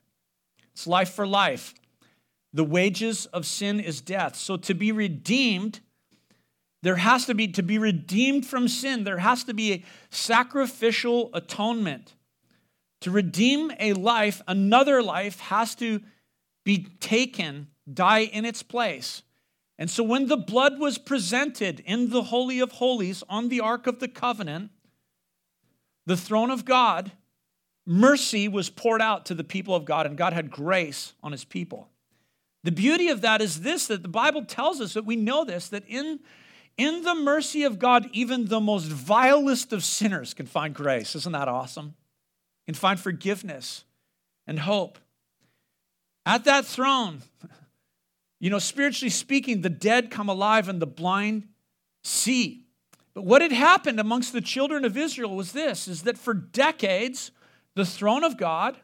It's 0.73 0.87
life 0.87 1.11
for 1.13 1.27
life. 1.27 1.73
The 2.53 2.63
wages 2.63 3.25
of 3.27 3.45
sin 3.45 3.79
is 3.79 4.01
death. 4.01 4.35
So 4.35 4.57
to 4.57 4.73
be 4.73 4.91
redeemed, 4.91 5.79
there 6.83 6.97
has 6.97 7.25
to 7.25 7.35
be, 7.35 7.47
to 7.49 7.63
be 7.63 7.77
redeemed 7.77 8.45
from 8.45 8.67
sin, 8.67 9.03
there 9.03 9.19
has 9.19 9.43
to 9.45 9.53
be 9.53 9.73
a 9.73 9.83
sacrificial 10.09 11.29
atonement. 11.33 12.15
To 13.01 13.11
redeem 13.11 13.71
a 13.79 13.93
life, 13.93 14.41
another 14.47 15.01
life 15.01 15.39
has 15.39 15.75
to 15.75 16.01
be 16.63 16.87
taken, 16.99 17.67
die 17.91 18.23
in 18.23 18.45
its 18.45 18.63
place. 18.63 19.23
And 19.79 19.89
so 19.89 20.03
when 20.03 20.27
the 20.27 20.37
blood 20.37 20.79
was 20.79 20.99
presented 20.99 21.79
in 21.81 22.09
the 22.09 22.23
Holy 22.23 22.59
of 22.59 22.73
Holies 22.73 23.23
on 23.27 23.49
the 23.49 23.61
Ark 23.61 23.87
of 23.87 23.99
the 23.99 24.07
Covenant, 24.07 24.69
the 26.05 26.17
throne 26.17 26.51
of 26.51 26.65
God, 26.65 27.11
mercy 27.85 28.47
was 28.47 28.69
poured 28.69 29.01
out 29.01 29.25
to 29.27 29.35
the 29.35 29.43
people 29.43 29.75
of 29.75 29.85
God, 29.85 30.05
and 30.05 30.17
God 30.17 30.33
had 30.33 30.51
grace 30.51 31.13
on 31.23 31.31
his 31.31 31.43
people. 31.43 31.89
The 32.63 32.71
beauty 32.71 33.09
of 33.09 33.21
that 33.21 33.41
is 33.41 33.61
this 33.61 33.87
that 33.87 34.03
the 34.03 34.07
Bible 34.07 34.45
tells 34.45 34.81
us 34.81 34.93
that 34.93 35.05
we 35.05 35.15
know 35.15 35.43
this, 35.43 35.69
that 35.69 35.83
in, 35.87 36.19
in 36.77 37.03
the 37.03 37.15
mercy 37.15 37.63
of 37.63 37.79
God, 37.79 38.07
even 38.13 38.45
the 38.45 38.59
most 38.59 38.85
vilest 38.85 39.73
of 39.73 39.83
sinners 39.83 40.33
can 40.33 40.45
find 40.45 40.73
grace. 40.73 41.15
Isn't 41.15 41.31
that 41.31 41.47
awesome? 41.47 41.95
Can 42.67 42.75
find 42.75 42.99
forgiveness 42.99 43.83
and 44.45 44.59
hope. 44.59 44.99
At 46.25 46.43
that 46.43 46.65
throne, 46.65 47.23
you 48.39 48.51
know, 48.51 48.59
spiritually 48.59 49.09
speaking, 49.09 49.61
the 49.61 49.69
dead 49.69 50.11
come 50.11 50.29
alive 50.29 50.69
and 50.69 50.79
the 50.79 50.87
blind 50.87 51.47
see. 52.03 52.65
But 53.13 53.25
what 53.25 53.41
had 53.41 53.51
happened 53.51 53.99
amongst 53.99 54.33
the 54.33 54.41
children 54.41 54.85
of 54.85 54.95
Israel 54.95 55.35
was 55.35 55.51
this 55.51 55.87
is 55.87 56.03
that 56.03 56.17
for 56.17 56.33
decades, 56.33 57.31
the 57.75 57.85
throne 57.85 58.23
of 58.23 58.37
God, 58.37 58.77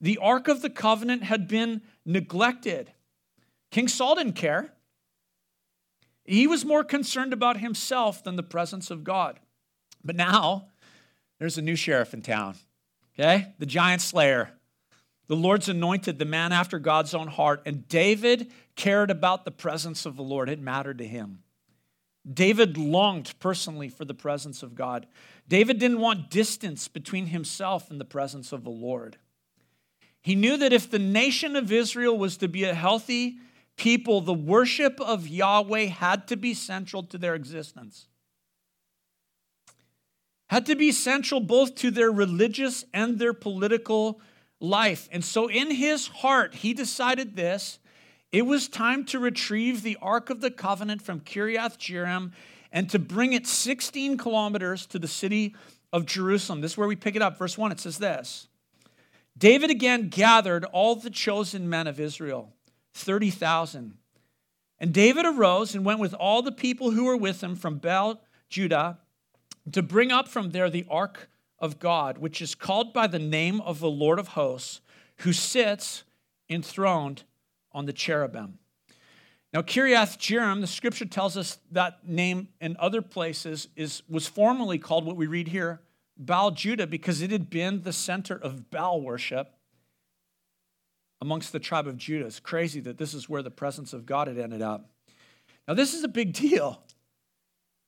the 0.00 0.18
Ark 0.18 0.48
of 0.48 0.62
the 0.62 0.70
Covenant 0.70 1.24
had 1.24 1.48
been 1.48 1.82
neglected. 2.04 2.92
King 3.70 3.88
Saul 3.88 4.16
didn't 4.16 4.34
care. 4.34 4.72
He 6.24 6.46
was 6.46 6.64
more 6.64 6.84
concerned 6.84 7.32
about 7.32 7.58
himself 7.58 8.24
than 8.24 8.36
the 8.36 8.42
presence 8.42 8.90
of 8.90 9.04
God. 9.04 9.40
But 10.02 10.16
now, 10.16 10.68
there's 11.38 11.58
a 11.58 11.62
new 11.62 11.76
sheriff 11.76 12.14
in 12.14 12.22
town, 12.22 12.56
okay? 13.18 13.54
The 13.58 13.66
giant 13.66 14.02
slayer. 14.02 14.50
The 15.26 15.36
Lord's 15.36 15.68
anointed, 15.68 16.18
the 16.18 16.24
man 16.24 16.52
after 16.52 16.78
God's 16.78 17.14
own 17.14 17.28
heart. 17.28 17.62
And 17.66 17.88
David 17.88 18.52
cared 18.76 19.10
about 19.10 19.44
the 19.44 19.50
presence 19.50 20.04
of 20.06 20.16
the 20.16 20.22
Lord, 20.22 20.48
it 20.48 20.60
mattered 20.60 20.98
to 20.98 21.06
him. 21.06 21.40
David 22.30 22.78
longed 22.78 23.34
personally 23.38 23.88
for 23.88 24.04
the 24.04 24.14
presence 24.14 24.62
of 24.62 24.74
God. 24.74 25.06
David 25.48 25.78
didn't 25.78 26.00
want 26.00 26.30
distance 26.30 26.88
between 26.88 27.26
himself 27.26 27.90
and 27.90 28.00
the 28.00 28.04
presence 28.04 28.52
of 28.52 28.64
the 28.64 28.70
Lord. 28.70 29.18
He 30.22 30.34
knew 30.34 30.56
that 30.56 30.72
if 30.72 30.90
the 30.90 30.98
nation 30.98 31.54
of 31.54 31.70
Israel 31.70 32.16
was 32.16 32.38
to 32.38 32.48
be 32.48 32.64
a 32.64 32.74
healthy 32.74 33.36
people, 33.76 34.20
the 34.20 34.32
worship 34.32 35.00
of 35.00 35.28
Yahweh 35.28 35.86
had 35.86 36.26
to 36.28 36.36
be 36.36 36.54
central 36.54 37.02
to 37.04 37.18
their 37.18 37.34
existence. 37.34 38.06
Had 40.48 40.66
to 40.66 40.76
be 40.76 40.92
central 40.92 41.40
both 41.40 41.74
to 41.76 41.90
their 41.90 42.10
religious 42.10 42.84
and 42.94 43.18
their 43.18 43.34
political 43.34 44.20
life. 44.60 45.08
And 45.12 45.24
so, 45.24 45.48
in 45.48 45.70
his 45.70 46.06
heart, 46.06 46.54
he 46.54 46.72
decided 46.72 47.36
this 47.36 47.78
it 48.34 48.44
was 48.44 48.66
time 48.66 49.04
to 49.04 49.20
retrieve 49.20 49.84
the 49.84 49.96
Ark 50.02 50.28
of 50.28 50.40
the 50.40 50.50
Covenant 50.50 51.00
from 51.00 51.20
Kiriath 51.20 51.78
Jearim 51.78 52.32
and 52.72 52.90
to 52.90 52.98
bring 52.98 53.32
it 53.32 53.46
16 53.46 54.16
kilometers 54.16 54.86
to 54.86 54.98
the 54.98 55.06
city 55.06 55.54
of 55.92 56.04
Jerusalem. 56.04 56.60
This 56.60 56.72
is 56.72 56.76
where 56.76 56.88
we 56.88 56.96
pick 56.96 57.14
it 57.14 57.22
up. 57.22 57.38
Verse 57.38 57.56
1, 57.56 57.70
it 57.70 57.78
says 57.78 57.98
this 57.98 58.48
David 59.38 59.70
again 59.70 60.08
gathered 60.08 60.64
all 60.64 60.96
the 60.96 61.10
chosen 61.10 61.70
men 61.70 61.86
of 61.86 62.00
Israel, 62.00 62.52
30,000. 62.94 63.94
And 64.80 64.92
David 64.92 65.24
arose 65.26 65.76
and 65.76 65.84
went 65.84 66.00
with 66.00 66.12
all 66.12 66.42
the 66.42 66.50
people 66.50 66.90
who 66.90 67.04
were 67.04 67.16
with 67.16 67.40
him 67.40 67.54
from 67.54 67.78
Baal, 67.78 68.20
Judah, 68.48 68.98
to 69.70 69.80
bring 69.80 70.10
up 70.10 70.26
from 70.26 70.50
there 70.50 70.68
the 70.68 70.86
ark 70.90 71.30
of 71.60 71.78
God, 71.78 72.18
which 72.18 72.42
is 72.42 72.56
called 72.56 72.92
by 72.92 73.06
the 73.06 73.20
name 73.20 73.60
of 73.60 73.78
the 73.78 73.88
Lord 73.88 74.18
of 74.18 74.28
hosts, 74.28 74.80
who 75.18 75.32
sits 75.32 76.02
enthroned 76.50 77.22
on 77.74 77.86
the 77.86 77.92
cherubim. 77.92 78.58
Now, 79.52 79.62
Kiriath 79.62 80.18
Jearim, 80.18 80.60
the 80.60 80.66
scripture 80.66 81.04
tells 81.04 81.36
us 81.36 81.58
that 81.70 82.08
name 82.08 82.48
in 82.60 82.76
other 82.80 83.02
places 83.02 83.68
is, 83.76 84.02
was 84.08 84.26
formerly 84.26 84.78
called 84.78 85.04
what 85.06 85.16
we 85.16 85.26
read 85.26 85.48
here, 85.48 85.80
Baal 86.16 86.50
Judah, 86.50 86.86
because 86.86 87.22
it 87.22 87.30
had 87.30 87.50
been 87.50 87.82
the 87.82 87.92
center 87.92 88.36
of 88.36 88.70
Baal 88.70 89.00
worship 89.00 89.54
amongst 91.20 91.52
the 91.52 91.60
tribe 91.60 91.86
of 91.86 91.96
Judah. 91.96 92.26
It's 92.26 92.40
crazy 92.40 92.80
that 92.80 92.98
this 92.98 93.14
is 93.14 93.28
where 93.28 93.42
the 93.42 93.50
presence 93.50 93.92
of 93.92 94.06
God 94.06 94.26
had 94.26 94.38
ended 94.38 94.60
up. 94.60 94.90
Now, 95.68 95.74
this 95.74 95.94
is 95.94 96.02
a 96.02 96.08
big 96.08 96.32
deal. 96.32 96.82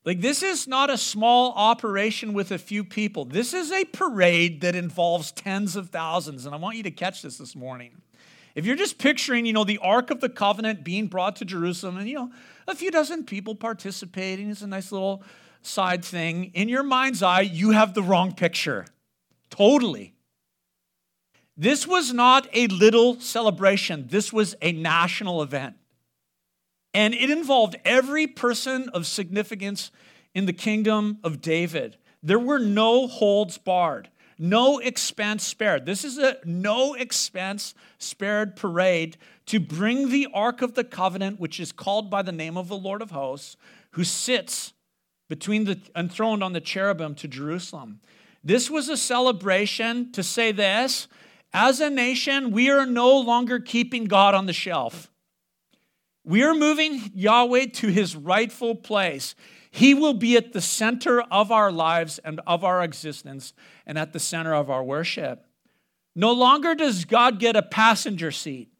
Like, 0.04 0.20
this 0.20 0.44
is 0.44 0.68
not 0.68 0.88
a 0.88 0.96
small 0.96 1.52
operation 1.56 2.32
with 2.32 2.52
a 2.52 2.58
few 2.58 2.84
people. 2.84 3.24
This 3.24 3.52
is 3.52 3.72
a 3.72 3.84
parade 3.86 4.60
that 4.60 4.76
involves 4.76 5.32
tens 5.32 5.74
of 5.74 5.90
thousands. 5.90 6.46
And 6.46 6.54
I 6.54 6.58
want 6.58 6.76
you 6.76 6.84
to 6.84 6.92
catch 6.92 7.22
this 7.22 7.38
this 7.38 7.56
morning. 7.56 8.02
If 8.56 8.64
you're 8.64 8.74
just 8.74 8.96
picturing, 8.96 9.44
you 9.44 9.52
know, 9.52 9.64
the 9.64 9.78
Ark 9.78 10.10
of 10.10 10.22
the 10.22 10.30
Covenant 10.30 10.82
being 10.82 11.08
brought 11.08 11.36
to 11.36 11.44
Jerusalem 11.44 11.98
and, 11.98 12.08
you 12.08 12.14
know, 12.14 12.30
a 12.66 12.74
few 12.74 12.90
dozen 12.90 13.24
people 13.24 13.54
participating, 13.54 14.50
it's 14.50 14.62
a 14.62 14.66
nice 14.66 14.90
little 14.90 15.22
side 15.60 16.02
thing. 16.02 16.52
In 16.54 16.70
your 16.70 16.82
mind's 16.82 17.22
eye, 17.22 17.42
you 17.42 17.72
have 17.72 17.92
the 17.92 18.02
wrong 18.02 18.32
picture. 18.32 18.86
Totally. 19.50 20.14
This 21.54 21.86
was 21.86 22.14
not 22.14 22.48
a 22.54 22.66
little 22.68 23.20
celebration, 23.20 24.06
this 24.08 24.32
was 24.32 24.54
a 24.62 24.72
national 24.72 25.42
event. 25.42 25.76
And 26.94 27.12
it 27.12 27.28
involved 27.28 27.76
every 27.84 28.26
person 28.26 28.88
of 28.88 29.06
significance 29.06 29.90
in 30.34 30.46
the 30.46 30.54
kingdom 30.54 31.18
of 31.22 31.42
David. 31.42 31.98
There 32.22 32.38
were 32.38 32.58
no 32.58 33.06
holds 33.06 33.58
barred. 33.58 34.08
No 34.38 34.78
expense 34.78 35.44
spared. 35.44 35.86
This 35.86 36.04
is 36.04 36.18
a 36.18 36.36
no 36.44 36.94
expense 36.94 37.74
spared 37.98 38.56
parade 38.56 39.16
to 39.46 39.60
bring 39.60 40.10
the 40.10 40.28
Ark 40.34 40.60
of 40.62 40.74
the 40.74 40.84
Covenant, 40.84 41.40
which 41.40 41.58
is 41.58 41.72
called 41.72 42.10
by 42.10 42.22
the 42.22 42.32
name 42.32 42.56
of 42.56 42.68
the 42.68 42.76
Lord 42.76 43.00
of 43.00 43.12
hosts, 43.12 43.56
who 43.92 44.04
sits 44.04 44.74
between 45.28 45.64
the 45.64 45.80
enthroned 45.96 46.44
on 46.44 46.52
the 46.52 46.60
cherubim 46.60 47.14
to 47.16 47.28
Jerusalem. 47.28 48.00
This 48.44 48.70
was 48.70 48.88
a 48.88 48.96
celebration 48.96 50.12
to 50.12 50.22
say 50.22 50.52
this 50.52 51.08
as 51.52 51.80
a 51.80 51.88
nation, 51.88 52.50
we 52.50 52.70
are 52.70 52.84
no 52.84 53.18
longer 53.18 53.58
keeping 53.58 54.04
God 54.04 54.34
on 54.34 54.44
the 54.44 54.52
shelf. 54.52 55.10
We 56.22 56.42
are 56.42 56.54
moving 56.54 57.10
Yahweh 57.14 57.66
to 57.74 57.88
his 57.88 58.14
rightful 58.14 58.74
place. 58.74 59.34
He 59.76 59.92
will 59.92 60.14
be 60.14 60.38
at 60.38 60.54
the 60.54 60.62
center 60.62 61.20
of 61.20 61.52
our 61.52 61.70
lives 61.70 62.18
and 62.20 62.40
of 62.46 62.64
our 62.64 62.82
existence 62.82 63.52
and 63.84 63.98
at 63.98 64.14
the 64.14 64.18
center 64.18 64.54
of 64.54 64.70
our 64.70 64.82
worship. 64.82 65.44
No 66.14 66.32
longer 66.32 66.74
does 66.74 67.04
God 67.04 67.38
get 67.38 67.56
a 67.56 67.62
passenger 67.62 68.30
seat. 68.30 68.70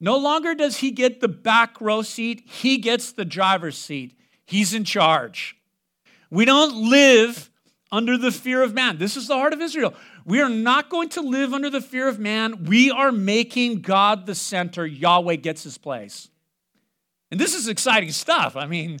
No 0.00 0.18
longer 0.18 0.56
does 0.56 0.78
he 0.78 0.90
get 0.90 1.20
the 1.20 1.28
back 1.28 1.80
row 1.80 2.02
seat, 2.02 2.42
he 2.46 2.78
gets 2.78 3.12
the 3.12 3.24
driver's 3.24 3.78
seat. 3.78 4.18
He's 4.44 4.74
in 4.74 4.82
charge. 4.82 5.56
We 6.30 6.46
don't 6.46 6.90
live 6.90 7.48
under 7.92 8.18
the 8.18 8.32
fear 8.32 8.60
of 8.60 8.74
man. 8.74 8.98
This 8.98 9.16
is 9.16 9.28
the 9.28 9.36
heart 9.36 9.52
of 9.52 9.60
Israel. 9.60 9.94
We 10.24 10.40
are 10.40 10.48
not 10.48 10.90
going 10.90 11.10
to 11.10 11.20
live 11.20 11.54
under 11.54 11.70
the 11.70 11.80
fear 11.80 12.08
of 12.08 12.18
man. 12.18 12.64
We 12.64 12.90
are 12.90 13.12
making 13.12 13.82
God 13.82 14.26
the 14.26 14.34
center. 14.34 14.84
Yahweh 14.84 15.36
gets 15.36 15.62
his 15.62 15.78
place. 15.78 16.28
And 17.30 17.38
this 17.38 17.54
is 17.54 17.68
exciting 17.68 18.10
stuff. 18.10 18.56
I 18.56 18.66
mean, 18.66 18.98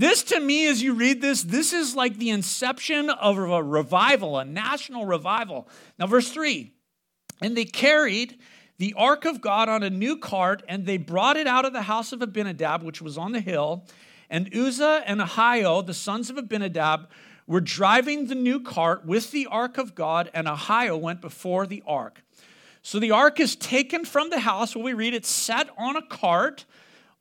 this 0.00 0.22
to 0.24 0.40
me, 0.40 0.66
as 0.66 0.82
you 0.82 0.94
read 0.94 1.20
this, 1.20 1.42
this 1.42 1.72
is 1.72 1.94
like 1.94 2.16
the 2.16 2.30
inception 2.30 3.10
of 3.10 3.36
a 3.38 3.62
revival, 3.62 4.38
a 4.38 4.44
national 4.44 5.04
revival. 5.06 5.68
Now, 5.98 6.06
verse 6.06 6.30
3 6.30 6.72
And 7.42 7.56
they 7.56 7.66
carried 7.66 8.38
the 8.78 8.94
ark 8.96 9.26
of 9.26 9.42
God 9.42 9.68
on 9.68 9.82
a 9.82 9.90
new 9.90 10.16
cart, 10.16 10.62
and 10.66 10.86
they 10.86 10.96
brought 10.96 11.36
it 11.36 11.46
out 11.46 11.66
of 11.66 11.74
the 11.74 11.82
house 11.82 12.12
of 12.12 12.22
Abinadab, 12.22 12.82
which 12.82 13.02
was 13.02 13.18
on 13.18 13.32
the 13.32 13.40
hill. 13.40 13.84
And 14.30 14.54
Uzzah 14.54 15.02
and 15.06 15.20
Ahio, 15.20 15.84
the 15.86 15.92
sons 15.92 16.30
of 16.30 16.38
Abinadab, 16.38 17.08
were 17.46 17.60
driving 17.60 18.28
the 18.28 18.34
new 18.34 18.60
cart 18.60 19.04
with 19.04 19.32
the 19.32 19.46
ark 19.48 19.76
of 19.76 19.94
God, 19.94 20.30
and 20.32 20.46
Ahio 20.46 20.98
went 20.98 21.20
before 21.20 21.66
the 21.66 21.82
ark. 21.86 22.22
So 22.80 22.98
the 22.98 23.10
ark 23.10 23.38
is 23.38 23.54
taken 23.54 24.06
from 24.06 24.30
the 24.30 24.40
house, 24.40 24.74
where 24.74 24.84
we 24.84 24.94
read 24.94 25.12
it's 25.12 25.28
set 25.28 25.68
on 25.76 25.96
a 25.96 26.02
cart 26.02 26.64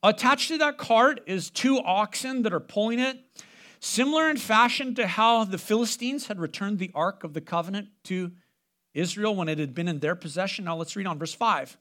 Attached 0.02 0.48
to 0.48 0.58
that 0.60 0.78
cart 0.78 1.22
is 1.26 1.50
two 1.50 1.80
oxen 1.80 2.44
that 2.44 2.54
are 2.54 2.62
pulling 2.62 3.00
it, 3.00 3.20
similar 3.82 4.30
in 4.30 4.38
fashion 4.38 4.96
to 4.96 5.08
how 5.08 5.44
the 5.44 5.58
Philistines 5.58 6.28
had 6.28 6.40
returned 6.40 6.80
the 6.80 6.92
Ark 6.96 7.24
of 7.26 7.34
the 7.34 7.42
Covenant 7.42 7.90
to 8.06 8.32
Israel 8.94 9.36
when 9.36 9.50
it 9.50 9.60
had 9.60 9.76
been 9.76 9.90
in 9.90 10.00
their 10.00 10.16
possession. 10.16 10.66
Now 10.66 10.78
let's 10.78 10.96
read 10.96 11.06
on 11.06 11.20
verse 11.20 11.34
5. 11.34 11.78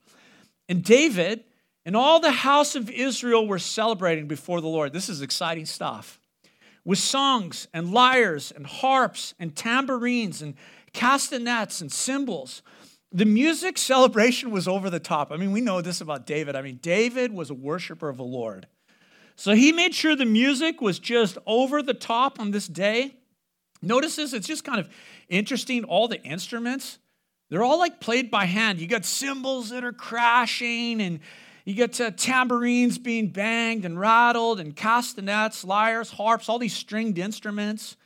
And 0.69 0.83
David 0.83 1.45
and 1.87 1.97
all 1.97 2.19
the 2.19 2.33
house 2.33 2.75
of 2.75 2.91
Israel 2.91 3.47
were 3.47 3.59
celebrating 3.61 4.27
before 4.27 4.61
the 4.61 4.69
Lord. 4.69 4.93
This 4.93 5.09
is 5.09 5.23
exciting 5.23 5.65
stuff. 5.67 6.21
With 6.85 6.99
songs 6.99 7.69
and 7.73 7.93
lyres 7.93 8.51
and 8.51 8.67
harps 8.67 9.35
and 9.39 9.55
tambourines 9.55 10.43
and 10.43 10.55
castanets 10.93 11.81
and 11.81 11.93
cymbals. 11.93 12.63
The 13.11 13.25
music 13.25 13.79
celebration 13.79 14.51
was 14.51 14.69
over 14.69 14.91
the 14.91 15.01
top. 15.01 15.33
I 15.33 15.37
mean, 15.37 15.53
we 15.53 15.63
know 15.63 15.81
this 15.81 16.01
about 16.01 16.27
David. 16.27 16.55
I 16.55 16.63
mean, 16.63 16.79
David 16.83 17.33
was 17.33 17.49
a 17.49 17.55
worshiper 17.55 18.09
of 18.09 18.19
the 18.19 18.25
Lord. 18.25 18.67
So 19.35 19.55
he 19.55 19.73
made 19.73 19.95
sure 19.95 20.17
the 20.17 20.27
music 20.27 20.81
was 20.81 20.99
just 20.99 21.39
over 21.47 21.81
the 21.81 21.95
top 21.95 22.41
on 22.41 22.51
this 22.51 22.67
day. 22.67 23.15
Notice 23.81 24.17
this, 24.17 24.33
it's 24.33 24.49
just 24.49 24.65
kind 24.65 24.81
of 24.81 24.89
interesting. 25.29 25.85
All 25.85 26.09
the 26.09 26.21
instruments, 26.23 26.99
they're 27.49 27.63
all 27.63 27.79
like 27.79 28.01
played 28.01 28.31
by 28.31 28.45
hand. 28.45 28.81
You 28.81 28.89
got 28.89 29.05
cymbals 29.05 29.71
that 29.71 29.85
are 29.85 29.93
crashing, 29.93 31.01
and 31.01 31.21
you 31.65 31.75
get 31.75 32.01
uh, 32.01 32.11
tambourines 32.11 32.99
being 32.99 33.29
banged 33.29 33.85
and 33.85 33.99
rattled, 33.99 34.59
and 34.59 34.75
castanets, 34.75 35.65
lyres, 35.65 36.11
harps, 36.11 36.49
all 36.49 36.59
these 36.59 36.75
stringed 36.75 37.19
instruments. 37.19 37.97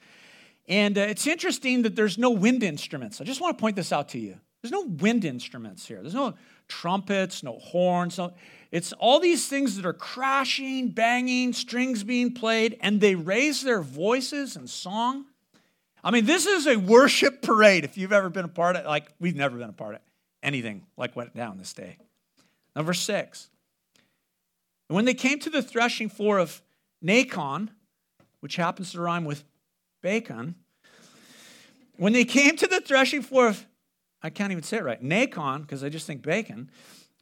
And 0.69 0.99
uh, 0.99 1.03
it's 1.03 1.27
interesting 1.27 1.83
that 1.83 1.97
there's 1.97 2.19
no 2.19 2.31
wind 2.31 2.63
instruments. 2.63 3.21
I 3.21 3.25
just 3.25 3.41
want 3.41 3.57
to 3.57 3.61
point 3.61 3.75
this 3.75 3.91
out 3.91 4.11
to 4.11 4.19
you. 4.19 4.39
There's 4.63 4.73
no 4.73 4.83
wind 4.83 5.25
instruments 5.25 5.87
here. 5.87 6.01
There's 6.01 6.15
no 6.15 6.35
trumpets, 6.69 7.43
no 7.43 7.59
horns. 7.59 8.17
No, 8.17 8.33
it's 8.71 8.93
all 8.95 9.19
these 9.19 9.49
things 9.49 9.77
that 9.77 9.85
are 9.85 9.93
crashing, 9.93 10.91
banging, 10.91 11.53
strings 11.53 12.05
being 12.05 12.33
played, 12.33 12.79
and 12.81 13.01
they 13.01 13.17
raise 13.17 13.63
their 13.63 13.83
voices 13.83 14.57
in 14.57 14.69
song. 14.69 15.27
I 16.05 16.11
mean, 16.11 16.27
this 16.27 16.47
is 16.47 16.67
a 16.67 16.77
worship 16.77 17.43
parade. 17.43 17.85
If 17.85 17.99
you've 17.99 18.13
ever 18.13 18.31
been 18.31 18.45
a 18.45 18.49
part 18.49 18.77
of 18.77 18.87
like 18.87 19.09
we've 19.21 19.37
never 19.37 19.59
been 19.59 19.69
a 19.69 19.75
part 19.75 19.97
of 19.97 20.01
anything 20.43 20.87
like 20.97 21.17
went 21.17 21.35
down 21.35 21.59
this 21.59 21.73
day. 21.73 21.99
Number 22.75 22.95
six. 22.95 23.49
And 24.89 24.95
when 24.95 25.05
they 25.05 25.15
came 25.15 25.39
to 25.41 25.51
the 25.51 25.63
threshing 25.63 26.09
floor 26.09 26.39
of 26.39 26.63
Nacon, 27.05 27.69
which 28.41 28.57
happens 28.57 28.93
to 28.93 29.01
rhyme 29.01 29.25
with 29.25 29.45
bacon, 30.03 30.55
when 31.97 32.13
they 32.13 32.25
came 32.25 32.57
to 32.57 32.67
the 32.67 32.81
threshing 32.81 33.23
floor 33.23 33.49
of, 33.49 33.67
I 34.23 34.31
can't 34.31 34.53
even 34.53 34.63
say 34.63 34.79
it 34.79 34.85
right, 34.85 35.03
Nacon, 35.03 35.63
because 35.63 35.83
I 35.83 35.89
just 35.89 36.07
think 36.07 36.23
bacon, 36.23 36.71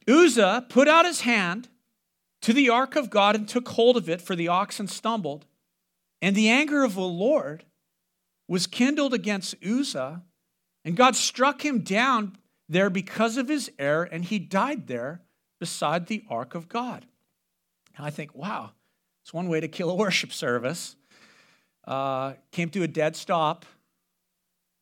Uzzah 0.07 0.67
put 0.69 0.87
out 0.87 1.05
his 1.05 1.21
hand 1.21 1.69
to 2.41 2.53
the 2.53 2.69
ark 2.69 2.95
of 2.95 3.09
God 3.09 3.35
and 3.35 3.47
took 3.47 3.69
hold 3.69 3.97
of 3.97 4.09
it, 4.09 4.21
for 4.21 4.35
the 4.35 4.47
oxen 4.47 4.87
stumbled. 4.87 5.45
And 6.21 6.35
the 6.35 6.49
anger 6.49 6.83
of 6.83 6.95
the 6.95 7.01
Lord 7.01 7.65
was 8.47 8.67
kindled 8.67 9.13
against 9.13 9.55
Uzzah, 9.63 10.23
and 10.83 10.95
God 10.95 11.15
struck 11.15 11.63
him 11.63 11.79
down 11.79 12.37
there 12.67 12.89
because 12.89 13.37
of 13.37 13.47
his 13.47 13.71
error, 13.77 14.03
and 14.03 14.25
he 14.25 14.39
died 14.39 14.87
there 14.87 15.21
beside 15.59 16.07
the 16.07 16.23
ark 16.29 16.55
of 16.55 16.67
God. 16.67 17.05
And 17.95 18.05
I 18.05 18.09
think, 18.09 18.33
wow, 18.33 18.71
it's 19.23 19.33
one 19.33 19.47
way 19.47 19.59
to 19.59 19.67
kill 19.67 19.89
a 19.89 19.95
worship 19.95 20.31
service 20.33 20.95
uh, 21.85 22.33
came 22.51 22.69
to 22.69 22.83
a 22.83 22.87
dead 22.87 23.15
stop. 23.15 23.65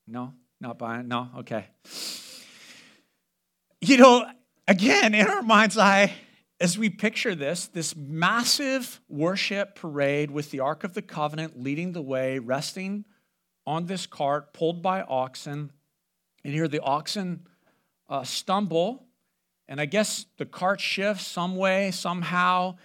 No, 0.07 0.33
not 0.61 0.77
buying. 0.77 1.07
No, 1.07 1.29
okay. 1.39 1.67
You 3.81 3.97
know, 3.97 4.25
again, 4.67 5.15
in 5.15 5.25
our 5.27 5.41
mind's 5.41 5.77
eye, 5.77 6.13
as 6.59 6.77
we 6.77 6.89
picture 6.89 7.35
this, 7.35 7.67
this 7.67 7.95
massive 7.95 8.99
worship 9.07 9.75
parade 9.75 10.29
with 10.29 10.51
the 10.51 10.59
Ark 10.59 10.83
of 10.83 10.93
the 10.93 11.01
Covenant 11.01 11.59
leading 11.61 11.93
the 11.93 12.01
way, 12.01 12.39
resting 12.39 13.05
on 13.65 13.85
this 13.85 14.05
cart 14.05 14.53
pulled 14.53 14.81
by 14.81 15.01
oxen. 15.01 15.71
And 16.43 16.53
here 16.53 16.67
the 16.67 16.81
oxen 16.81 17.47
uh, 18.09 18.23
stumble, 18.23 19.05
and 19.67 19.79
I 19.79 19.85
guess 19.85 20.25
the 20.37 20.45
cart 20.45 20.81
shifts 20.81 21.27
some 21.27 21.55
way, 21.55 21.91
somehow, 21.91 22.75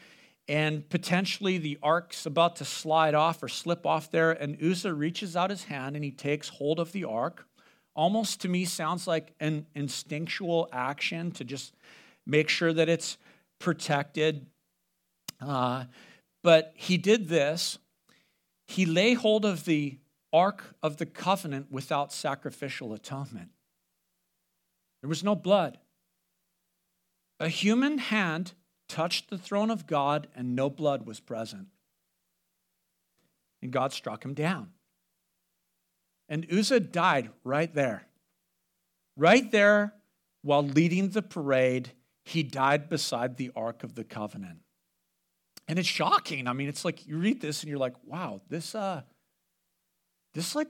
and 0.47 0.89
potentially 0.89 1.59
the 1.59 1.79
ark's 1.83 2.27
about 2.27 2.57
to 2.57 2.65
slide 2.65 3.15
off 3.15 3.43
or 3.43 3.49
slip 3.49 3.87
off 3.87 4.11
there, 4.11 4.33
and 4.33 4.63
Uzzah 4.63 4.93
reaches 4.93 5.35
out 5.35 5.51
his 5.51 5.65
hand 5.65 5.97
and 5.97 6.05
he 6.05 6.11
takes 6.11 6.49
hold 6.51 6.79
of 6.79 6.93
the 6.93 7.05
ark. 7.05 7.47
Almost 7.95 8.41
to 8.41 8.49
me 8.49 8.65
sounds 8.65 9.07
like 9.07 9.33
an 9.41 9.67
instinctual 9.75 10.69
action 10.73 11.31
to 11.33 11.45
just 11.45 11.75
make 12.27 12.49
sure 12.49 12.73
that 12.73 12.89
it's 12.89 13.19
protected. 13.59 14.47
Uh, 15.41 15.85
but 16.43 16.73
he 16.75 16.97
did 16.97 17.29
this. 17.29 17.79
He 18.67 18.85
lay 18.85 19.15
hold 19.15 19.45
of 19.45 19.65
the 19.65 19.99
ark 20.33 20.75
of 20.83 20.97
the 20.97 21.07
covenant 21.07 21.71
without 21.71 22.13
sacrificial 22.13 22.93
atonement. 22.93 23.51
There 25.01 25.09
was 25.09 25.23
no 25.23 25.35
blood. 25.35 25.79
A 27.39 27.49
human 27.49 27.99
hand 27.99 28.53
touched 28.89 29.31
the 29.31 29.39
throne 29.39 29.71
of 29.71 29.87
God, 29.87 30.29
and 30.35 30.57
no 30.57 30.71
blood 30.71 31.07
was 31.07 31.21
present. 31.21 31.69
And 33.63 33.71
God 33.71 33.93
struck 33.93 34.25
him 34.25 34.35
down. 34.35 34.71
And 36.29 36.47
Uzzah 36.51 36.81
died 36.81 37.31
right 37.45 37.73
there. 37.75 38.07
Right 39.17 39.51
there, 39.51 39.95
while 40.43 40.63
leading 40.63 41.11
the 41.11 41.23
parade, 41.23 41.93
he 42.25 42.43
died 42.43 42.89
beside 42.89 43.37
the 43.37 43.51
Ark 43.55 43.85
of 43.85 43.95
the 43.95 44.05
Covenant. 44.05 44.61
And 45.69 45.79
it's 45.79 45.89
shocking. 45.89 46.47
I 46.47 46.53
mean, 46.53 46.69
it's 46.69 46.85
like 46.85 47.07
you 47.07 47.19
read 47.19 47.41
this 47.41 47.63
and 47.63 47.71
you're 47.71 47.79
like, 47.79 47.95
wow, 48.05 48.41
this 48.49 48.75
uh 48.75 49.03
this 50.35 50.55
like 50.55 50.69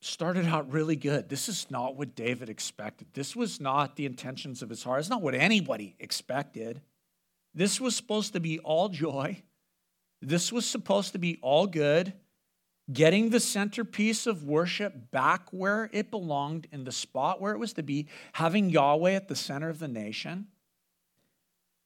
started 0.00 0.46
out 0.46 0.72
really 0.72 0.96
good. 0.96 1.28
This 1.28 1.48
is 1.48 1.66
not 1.70 1.96
what 1.96 2.14
David 2.14 2.48
expected. 2.48 3.08
This 3.12 3.36
was 3.36 3.60
not 3.60 3.96
the 3.96 4.06
intentions 4.06 4.62
of 4.62 4.70
his 4.70 4.82
heart. 4.82 5.00
It's 5.00 5.10
not 5.10 5.22
what 5.22 5.34
anybody 5.34 5.96
expected. 5.98 6.80
This 7.54 7.80
was 7.80 7.94
supposed 7.96 8.32
to 8.34 8.40
be 8.40 8.58
all 8.60 8.88
joy. 8.88 9.42
This 10.22 10.52
was 10.52 10.66
supposed 10.66 11.12
to 11.12 11.18
be 11.18 11.38
all 11.42 11.66
good, 11.66 12.12
getting 12.92 13.30
the 13.30 13.40
centerpiece 13.40 14.26
of 14.26 14.44
worship 14.44 15.10
back 15.10 15.48
where 15.50 15.90
it 15.92 16.10
belonged, 16.10 16.68
in 16.70 16.84
the 16.84 16.92
spot 16.92 17.40
where 17.40 17.52
it 17.52 17.58
was 17.58 17.72
to 17.74 17.82
be, 17.82 18.06
having 18.32 18.70
Yahweh 18.70 19.12
at 19.12 19.28
the 19.28 19.36
center 19.36 19.68
of 19.68 19.78
the 19.78 19.88
nation. 19.88 20.46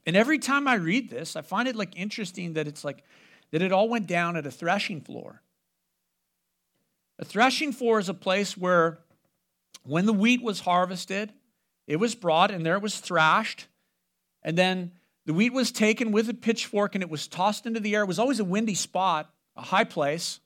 And 0.06 0.16
every 0.16 0.38
time 0.38 0.68
I 0.68 0.74
read 0.74 1.10
this, 1.10 1.36
I 1.36 1.42
find 1.42 1.68
it 1.68 1.76
like 1.76 1.96
interesting 1.96 2.54
that 2.54 2.66
it's 2.66 2.84
like 2.84 3.04
that 3.50 3.62
it 3.62 3.72
all 3.72 3.88
went 3.88 4.06
down 4.06 4.36
at 4.36 4.46
a 4.46 4.50
threshing 4.50 5.00
floor. 5.00 5.42
A 7.18 7.24
threshing 7.24 7.72
floor 7.72 7.98
is 7.98 8.08
a 8.08 8.14
place 8.14 8.56
where 8.56 9.00
when 9.84 10.06
the 10.06 10.12
wheat 10.12 10.42
was 10.42 10.60
harvested, 10.60 11.32
it 11.86 11.96
was 11.96 12.14
brought 12.14 12.50
and 12.50 12.64
there 12.64 12.76
it 12.76 12.82
was 12.82 12.98
thrashed. 12.98 13.66
And 14.42 14.56
then 14.56 14.92
the 15.26 15.34
wheat 15.34 15.52
was 15.52 15.70
taken 15.70 16.12
with 16.12 16.28
a 16.28 16.34
pitchfork 16.34 16.94
and 16.94 17.02
it 17.02 17.10
was 17.10 17.28
tossed 17.28 17.66
into 17.66 17.80
the 17.80 17.94
air. 17.94 18.02
It 18.02 18.06
was 18.06 18.18
always 18.18 18.40
a 18.40 18.44
windy 18.44 18.74
spot, 18.74 19.30
a 19.56 19.62
high 19.62 19.84
place. 19.84 20.40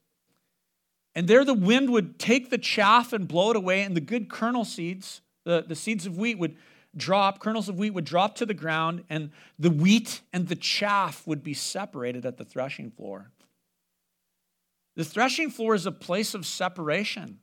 And 1.14 1.28
there 1.28 1.44
the 1.44 1.54
wind 1.54 1.90
would 1.90 2.18
take 2.18 2.50
the 2.50 2.58
chaff 2.58 3.12
and 3.12 3.28
blow 3.28 3.50
it 3.50 3.56
away, 3.56 3.82
and 3.82 3.96
the 3.96 4.00
good 4.00 4.28
kernel 4.28 4.64
seeds, 4.64 5.20
the, 5.44 5.64
the 5.66 5.76
seeds 5.76 6.06
of 6.06 6.18
wheat, 6.18 6.38
would 6.38 6.56
drop, 6.96 7.40
kernels 7.40 7.68
of 7.68 7.78
wheat 7.78 7.90
would 7.90 8.04
drop 8.04 8.34
to 8.36 8.46
the 8.46 8.54
ground, 8.54 9.04
and 9.08 9.30
the 9.58 9.70
wheat 9.70 10.22
and 10.32 10.48
the 10.48 10.56
chaff 10.56 11.26
would 11.26 11.42
be 11.42 11.54
separated 11.54 12.26
at 12.26 12.36
the 12.36 12.44
threshing 12.44 12.90
floor. 12.90 13.30
The 14.96 15.04
threshing 15.04 15.50
floor 15.50 15.74
is 15.74 15.86
a 15.86 15.92
place 15.92 16.34
of 16.34 16.46
separation. 16.46 17.40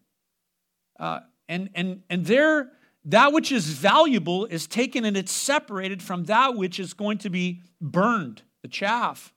Uh, 0.99 1.21
and, 1.49 1.69
and, 1.75 2.03
and 2.09 2.25
there, 2.25 2.71
that 3.05 3.33
which 3.33 3.51
is 3.51 3.67
valuable 3.67 4.45
is 4.45 4.67
taken 4.67 5.03
and 5.03 5.17
it's 5.17 5.31
separated 5.31 6.01
from 6.01 6.25
that 6.25 6.55
which 6.55 6.79
is 6.79 6.93
going 6.93 7.17
to 7.19 7.29
be 7.29 7.61
burned, 7.81 8.43
the 8.61 8.67
chaff. 8.67 9.33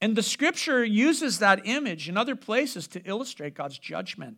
And 0.00 0.16
the 0.16 0.22
scripture 0.22 0.84
uses 0.84 1.40
that 1.40 1.62
image 1.66 2.08
in 2.08 2.16
other 2.16 2.36
places 2.36 2.86
to 2.88 3.02
illustrate 3.04 3.54
God's 3.54 3.78
judgment. 3.78 4.36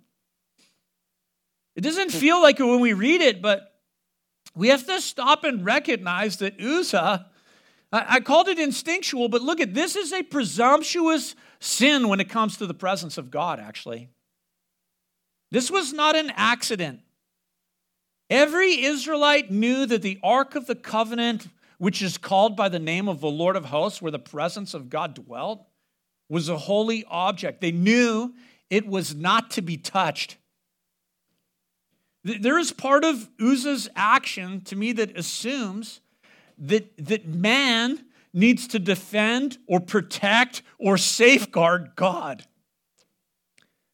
It 1.76 1.82
doesn't 1.82 2.10
feel 2.10 2.40
like 2.40 2.58
it 2.60 2.64
when 2.64 2.80
we 2.80 2.94
read 2.94 3.20
it, 3.20 3.42
but 3.42 3.74
we 4.54 4.68
have 4.68 4.86
to 4.86 5.00
stop 5.00 5.44
and 5.44 5.64
recognize 5.64 6.38
that 6.38 6.60
Uzzah, 6.60 7.26
I 7.92 8.20
called 8.20 8.48
it 8.48 8.58
instinctual, 8.58 9.28
but 9.28 9.42
look 9.42 9.60
at 9.60 9.74
this 9.74 9.96
is 9.96 10.12
a 10.12 10.22
presumptuous 10.22 11.34
sin 11.60 12.08
when 12.08 12.20
it 12.20 12.28
comes 12.28 12.56
to 12.56 12.66
the 12.66 12.74
presence 12.74 13.18
of 13.18 13.30
God, 13.30 13.60
actually. 13.60 14.08
This 15.50 15.70
was 15.70 15.92
not 15.92 16.16
an 16.16 16.32
accident. 16.36 17.00
Every 18.28 18.82
Israelite 18.84 19.50
knew 19.50 19.86
that 19.86 20.02
the 20.02 20.20
Ark 20.22 20.54
of 20.54 20.66
the 20.66 20.76
Covenant, 20.76 21.48
which 21.80 22.02
is 22.02 22.18
called 22.18 22.56
by 22.56 22.68
the 22.68 22.78
name 22.78 23.08
of 23.08 23.22
the 23.22 23.30
Lord 23.30 23.56
of 23.56 23.64
hosts, 23.64 24.02
where 24.02 24.12
the 24.12 24.18
presence 24.18 24.74
of 24.74 24.90
God 24.90 25.14
dwelt, 25.14 25.66
was 26.28 26.50
a 26.50 26.58
holy 26.58 27.06
object. 27.08 27.62
They 27.62 27.72
knew 27.72 28.34
it 28.68 28.86
was 28.86 29.14
not 29.14 29.52
to 29.52 29.62
be 29.62 29.78
touched. 29.78 30.36
There 32.22 32.58
is 32.58 32.70
part 32.70 33.02
of 33.02 33.30
Uzzah's 33.40 33.88
action 33.96 34.60
to 34.64 34.76
me 34.76 34.92
that 34.92 35.16
assumes 35.16 36.02
that, 36.58 36.94
that 36.98 37.26
man 37.26 38.04
needs 38.34 38.68
to 38.68 38.78
defend 38.78 39.56
or 39.66 39.80
protect 39.80 40.60
or 40.78 40.98
safeguard 40.98 41.92
God. 41.96 42.44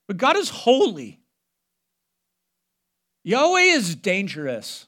But 0.09 0.16
God 0.16 0.37
is 0.37 0.49
holy. 0.49 1.20
Yahweh 3.22 3.61
is 3.61 3.94
dangerous. 3.94 4.86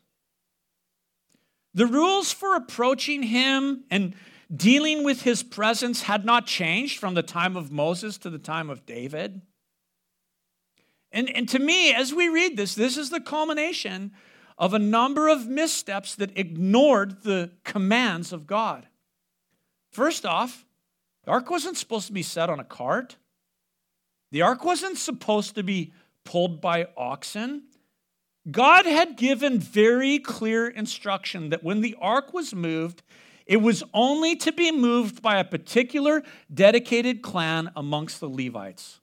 The 1.74 1.86
rules 1.86 2.32
for 2.32 2.56
approaching 2.56 3.22
him 3.22 3.84
and 3.90 4.14
dealing 4.54 5.04
with 5.04 5.22
his 5.22 5.42
presence 5.42 6.02
had 6.02 6.24
not 6.24 6.46
changed 6.46 6.98
from 6.98 7.14
the 7.14 7.22
time 7.22 7.56
of 7.56 7.70
Moses 7.70 8.18
to 8.18 8.30
the 8.30 8.38
time 8.38 8.70
of 8.70 8.86
David. 8.86 9.42
And, 11.12 11.28
and 11.30 11.48
to 11.50 11.58
me, 11.58 11.92
as 11.92 12.12
we 12.12 12.28
read 12.28 12.56
this, 12.56 12.74
this 12.74 12.96
is 12.96 13.10
the 13.10 13.20
culmination 13.20 14.12
of 14.58 14.74
a 14.74 14.78
number 14.78 15.28
of 15.28 15.46
missteps 15.46 16.14
that 16.16 16.36
ignored 16.36 17.22
the 17.22 17.52
commands 17.64 18.32
of 18.32 18.46
God. 18.46 18.88
First 19.90 20.26
off, 20.26 20.66
the 21.24 21.30
ark 21.30 21.50
wasn't 21.50 21.76
supposed 21.76 22.06
to 22.08 22.12
be 22.12 22.22
set 22.22 22.50
on 22.50 22.60
a 22.60 22.64
cart. 22.64 23.16
The 24.30 24.42
ark 24.42 24.64
wasn't 24.64 24.98
supposed 24.98 25.54
to 25.54 25.62
be 25.62 25.92
pulled 26.24 26.60
by 26.60 26.88
oxen. 26.96 27.64
God 28.50 28.86
had 28.86 29.16
given 29.16 29.58
very 29.58 30.18
clear 30.18 30.68
instruction 30.68 31.50
that 31.50 31.64
when 31.64 31.80
the 31.80 31.96
ark 32.00 32.32
was 32.32 32.54
moved, 32.54 33.02
it 33.46 33.58
was 33.58 33.82
only 33.92 34.36
to 34.36 34.52
be 34.52 34.70
moved 34.70 35.22
by 35.22 35.38
a 35.38 35.44
particular 35.44 36.22
dedicated 36.52 37.22
clan 37.22 37.70
amongst 37.74 38.20
the 38.20 38.28
Levites. 38.28 39.00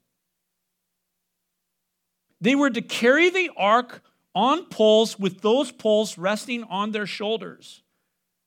They 2.42 2.56
were 2.56 2.70
to 2.70 2.82
carry 2.82 3.30
the 3.30 3.50
ark 3.58 4.04
on 4.34 4.66
poles 4.66 5.18
with 5.18 5.42
those 5.42 5.72
poles 5.72 6.18
resting 6.18 6.64
on 6.66 6.92
their 6.92 7.08
shoulders. 7.08 7.82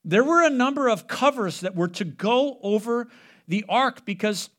There 0.04 0.24
were 0.24 0.42
a 0.42 0.50
number 0.50 0.88
of 0.88 1.08
covers 1.08 1.60
that 1.60 1.74
were 1.74 1.88
to 1.88 2.04
go 2.04 2.58
over 2.62 3.08
the 3.48 3.64
ark 3.68 4.04
because 4.04 4.50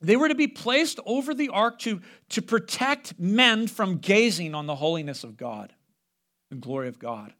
they 0.00 0.16
were 0.16 0.28
to 0.28 0.34
be 0.34 0.46
placed 0.46 1.00
over 1.06 1.34
the 1.34 1.48
ark 1.48 1.78
to, 1.80 2.00
to 2.30 2.42
protect 2.42 3.18
men 3.18 3.66
from 3.66 3.98
gazing 3.98 4.54
on 4.54 4.66
the 4.66 4.76
holiness 4.76 5.24
of 5.24 5.36
God, 5.36 5.74
the 6.50 6.56
glory 6.56 6.88
of 6.88 6.98
God. 6.98 7.32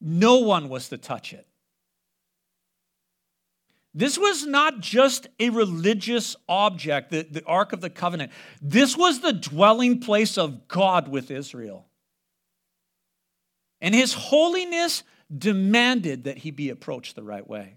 No 0.00 0.38
one 0.38 0.68
was 0.68 0.88
to 0.90 0.98
touch 0.98 1.32
it. 1.32 1.46
This 3.94 4.18
was 4.18 4.44
not 4.44 4.80
just 4.80 5.26
a 5.40 5.48
religious 5.48 6.36
object, 6.50 7.10
the, 7.10 7.22
the 7.22 7.42
Ark 7.44 7.72
of 7.72 7.80
the 7.80 7.88
Covenant. 7.88 8.30
This 8.60 8.94
was 8.94 9.20
the 9.20 9.32
dwelling 9.32 10.00
place 10.00 10.36
of 10.36 10.68
God 10.68 11.08
with 11.08 11.30
Israel. 11.30 11.86
And 13.80 13.94
his 13.94 14.12
holiness 14.12 15.02
demanded 15.34 16.24
that 16.24 16.38
he 16.38 16.50
be 16.50 16.68
approached 16.68 17.16
the 17.16 17.22
right 17.22 17.48
way. 17.48 17.76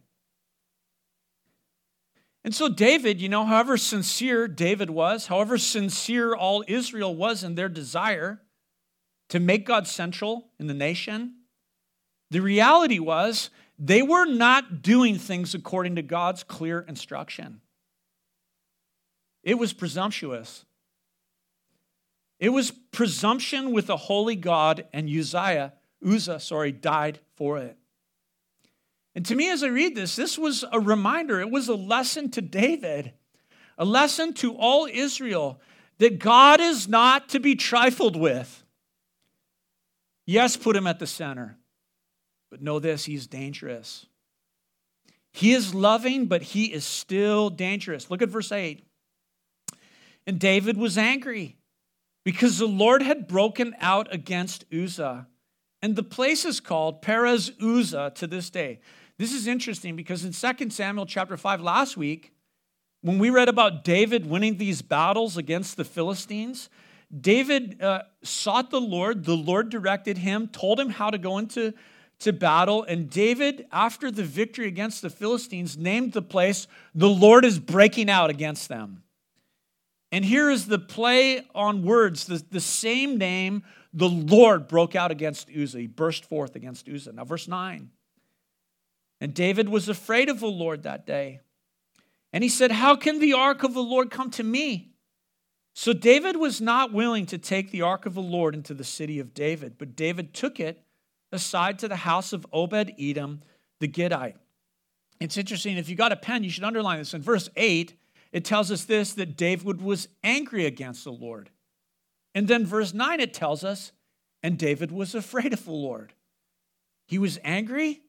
And 2.43 2.53
so, 2.53 2.67
David, 2.67 3.21
you 3.21 3.29
know, 3.29 3.45
however 3.45 3.77
sincere 3.77 4.47
David 4.47 4.89
was, 4.89 5.27
however 5.27 5.57
sincere 5.57 6.33
all 6.33 6.63
Israel 6.67 7.15
was 7.15 7.43
in 7.45 7.55
their 7.55 7.69
desire 7.69 8.41
to 9.29 9.39
make 9.39 9.65
God 9.65 9.87
central 9.87 10.49
in 10.59 10.67
the 10.67 10.73
nation, 10.73 11.35
the 12.31 12.41
reality 12.41 12.99
was 12.99 13.49
they 13.77 14.01
were 14.01 14.25
not 14.25 14.81
doing 14.81 15.17
things 15.17 15.55
according 15.55 15.95
to 15.95 16.01
God's 16.01 16.43
clear 16.43 16.81
instruction. 16.81 17.61
It 19.43 19.57
was 19.57 19.73
presumptuous. 19.73 20.65
It 22.39 22.49
was 22.49 22.71
presumption 22.71 23.71
with 23.71 23.89
a 23.89 23.97
holy 23.97 24.35
God, 24.35 24.85
and 24.93 25.09
Uzziah, 25.09 25.73
Uzzah, 26.05 26.39
sorry, 26.39 26.71
died 26.71 27.19
for 27.35 27.57
it. 27.57 27.77
And 29.15 29.25
to 29.25 29.35
me, 29.35 29.49
as 29.49 29.63
I 29.63 29.67
read 29.67 29.95
this, 29.95 30.15
this 30.15 30.37
was 30.37 30.63
a 30.71 30.79
reminder. 30.79 31.39
It 31.39 31.49
was 31.49 31.67
a 31.67 31.75
lesson 31.75 32.31
to 32.31 32.41
David, 32.41 33.13
a 33.77 33.85
lesson 33.85 34.33
to 34.35 34.55
all 34.55 34.87
Israel 34.91 35.59
that 35.97 36.19
God 36.19 36.61
is 36.61 36.87
not 36.87 37.29
to 37.29 37.39
be 37.39 37.55
trifled 37.55 38.15
with. 38.15 38.58
Yes, 40.29 40.55
put 40.55 40.75
him 40.75 40.85
at 40.85 40.99
the 40.99 41.07
center. 41.07 41.57
But 42.51 42.61
know 42.61 42.77
this, 42.77 43.05
he's 43.05 43.25
dangerous. 43.25 44.05
He 45.33 45.53
is 45.53 45.73
loving, 45.73 46.27
but 46.27 46.43
he 46.43 46.65
is 46.65 46.85
still 46.85 47.49
dangerous. 47.49 48.11
Look 48.11 48.21
at 48.21 48.29
verse 48.29 48.51
8. 48.51 48.85
And 50.27 50.39
David 50.39 50.77
was 50.77 50.99
angry 50.99 51.57
because 52.23 52.59
the 52.59 52.67
Lord 52.67 53.01
had 53.01 53.27
broken 53.27 53.75
out 53.79 54.13
against 54.13 54.65
Uzzah. 54.71 55.25
And 55.81 55.95
the 55.95 56.03
place 56.03 56.45
is 56.45 56.59
called 56.59 57.01
Perez 57.01 57.51
Uzzah 57.59 58.11
to 58.13 58.27
this 58.27 58.51
day. 58.51 58.81
This 59.17 59.33
is 59.33 59.47
interesting 59.47 59.95
because 59.95 60.23
in 60.23 60.31
2 60.31 60.69
Samuel 60.69 61.07
chapter 61.07 61.37
5 61.37 61.59
last 61.59 61.97
week, 61.97 62.33
when 63.01 63.17
we 63.17 63.31
read 63.31 63.49
about 63.49 63.83
David 63.83 64.29
winning 64.29 64.57
these 64.57 64.83
battles 64.83 65.37
against 65.37 65.75
the 65.75 65.85
Philistines, 65.85 66.69
David 67.17 67.81
uh, 67.81 68.03
sought 68.23 68.69
the 68.69 68.81
Lord. 68.81 69.25
The 69.25 69.35
Lord 69.35 69.69
directed 69.69 70.17
him, 70.17 70.47
told 70.47 70.79
him 70.79 70.89
how 70.89 71.09
to 71.09 71.17
go 71.17 71.37
into 71.37 71.73
to 72.19 72.33
battle. 72.33 72.83
And 72.83 73.09
David, 73.09 73.65
after 73.71 74.11
the 74.11 74.23
victory 74.23 74.67
against 74.67 75.01
the 75.01 75.09
Philistines, 75.09 75.77
named 75.77 76.13
the 76.13 76.21
place, 76.21 76.67
The 76.93 77.09
Lord 77.09 77.45
is 77.45 77.59
breaking 77.59 78.09
out 78.09 78.29
against 78.29 78.69
them. 78.69 79.03
And 80.11 80.25
here 80.25 80.49
is 80.49 80.65
the 80.65 80.79
play 80.79 81.47
on 81.53 81.83
words 81.83 82.25
the, 82.25 82.43
the 82.49 82.59
same 82.59 83.17
name, 83.17 83.63
the 83.93 84.09
Lord 84.09 84.67
broke 84.67 84.95
out 84.95 85.11
against 85.11 85.49
Uzzah. 85.49 85.79
He 85.79 85.87
burst 85.87 86.25
forth 86.25 86.55
against 86.55 86.87
Uzzah. 86.87 87.13
Now, 87.13 87.25
verse 87.25 87.47
9. 87.47 87.89
And 89.21 89.33
David 89.33 89.69
was 89.69 89.89
afraid 89.89 90.29
of 90.29 90.39
the 90.39 90.47
Lord 90.47 90.83
that 90.83 91.05
day. 91.05 91.41
And 92.31 92.43
he 92.43 92.49
said, 92.49 92.71
How 92.71 92.95
can 92.95 93.19
the 93.19 93.33
ark 93.33 93.63
of 93.63 93.73
the 93.73 93.83
Lord 93.83 94.11
come 94.11 94.29
to 94.31 94.43
me? 94.43 94.88
So 95.79 95.93
David 95.93 96.35
was 96.35 96.59
not 96.59 96.91
willing 96.91 97.25
to 97.27 97.37
take 97.37 97.71
the 97.71 97.83
ark 97.83 98.05
of 98.05 98.13
the 98.13 98.21
Lord 98.21 98.53
into 98.53 98.73
the 98.73 98.83
city 98.83 99.17
of 99.17 99.33
David, 99.33 99.75
but 99.77 99.95
David 99.95 100.33
took 100.33 100.59
it 100.59 100.83
aside 101.31 101.79
to 101.79 101.87
the 101.87 101.95
house 101.95 102.33
of 102.33 102.45
Obed 102.51 102.91
Edom 102.99 103.39
the 103.79 103.87
Gittite. 103.87 104.35
It's 105.21 105.37
interesting, 105.37 105.77
if 105.77 105.87
you 105.87 105.95
got 105.95 106.11
a 106.11 106.17
pen, 106.17 106.43
you 106.43 106.49
should 106.49 106.65
underline 106.65 106.99
this. 106.99 107.13
In 107.13 107.21
verse 107.21 107.49
8, 107.55 107.93
it 108.33 108.43
tells 108.43 108.71
us 108.71 108.83
this 108.83 109.13
that 109.13 109.37
David 109.37 109.81
was 109.81 110.09
angry 110.21 110.65
against 110.65 111.05
the 111.05 111.13
Lord. 111.13 111.49
And 112.35 112.49
then 112.49 112.65
verse 112.65 112.93
9, 112.93 113.21
it 113.21 113.33
tells 113.33 113.63
us, 113.63 113.93
and 114.43 114.57
David 114.57 114.91
was 114.91 115.15
afraid 115.15 115.53
of 115.53 115.63
the 115.63 115.71
Lord. 115.71 116.11
He 117.07 117.17
was 117.17 117.39
angry 117.41 118.01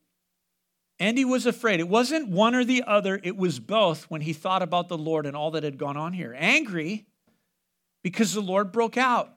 and 0.99 1.17
he 1.17 1.25
was 1.25 1.47
afraid. 1.47 1.79
It 1.79 1.89
wasn't 1.89 2.31
one 2.31 2.57
or 2.57 2.65
the 2.65 2.83
other, 2.85 3.21
it 3.23 3.37
was 3.37 3.61
both 3.61 4.11
when 4.11 4.23
he 4.23 4.33
thought 4.33 4.61
about 4.61 4.89
the 4.89 4.99
Lord 4.99 5.25
and 5.25 5.37
all 5.37 5.53
that 5.53 5.63
had 5.63 5.79
gone 5.79 5.97
on 5.97 6.15
here. 6.15 6.35
Angry 6.37 7.07
because 8.03 8.33
the 8.33 8.41
Lord 8.41 8.73
broke 8.73 8.97
out. 8.97 9.33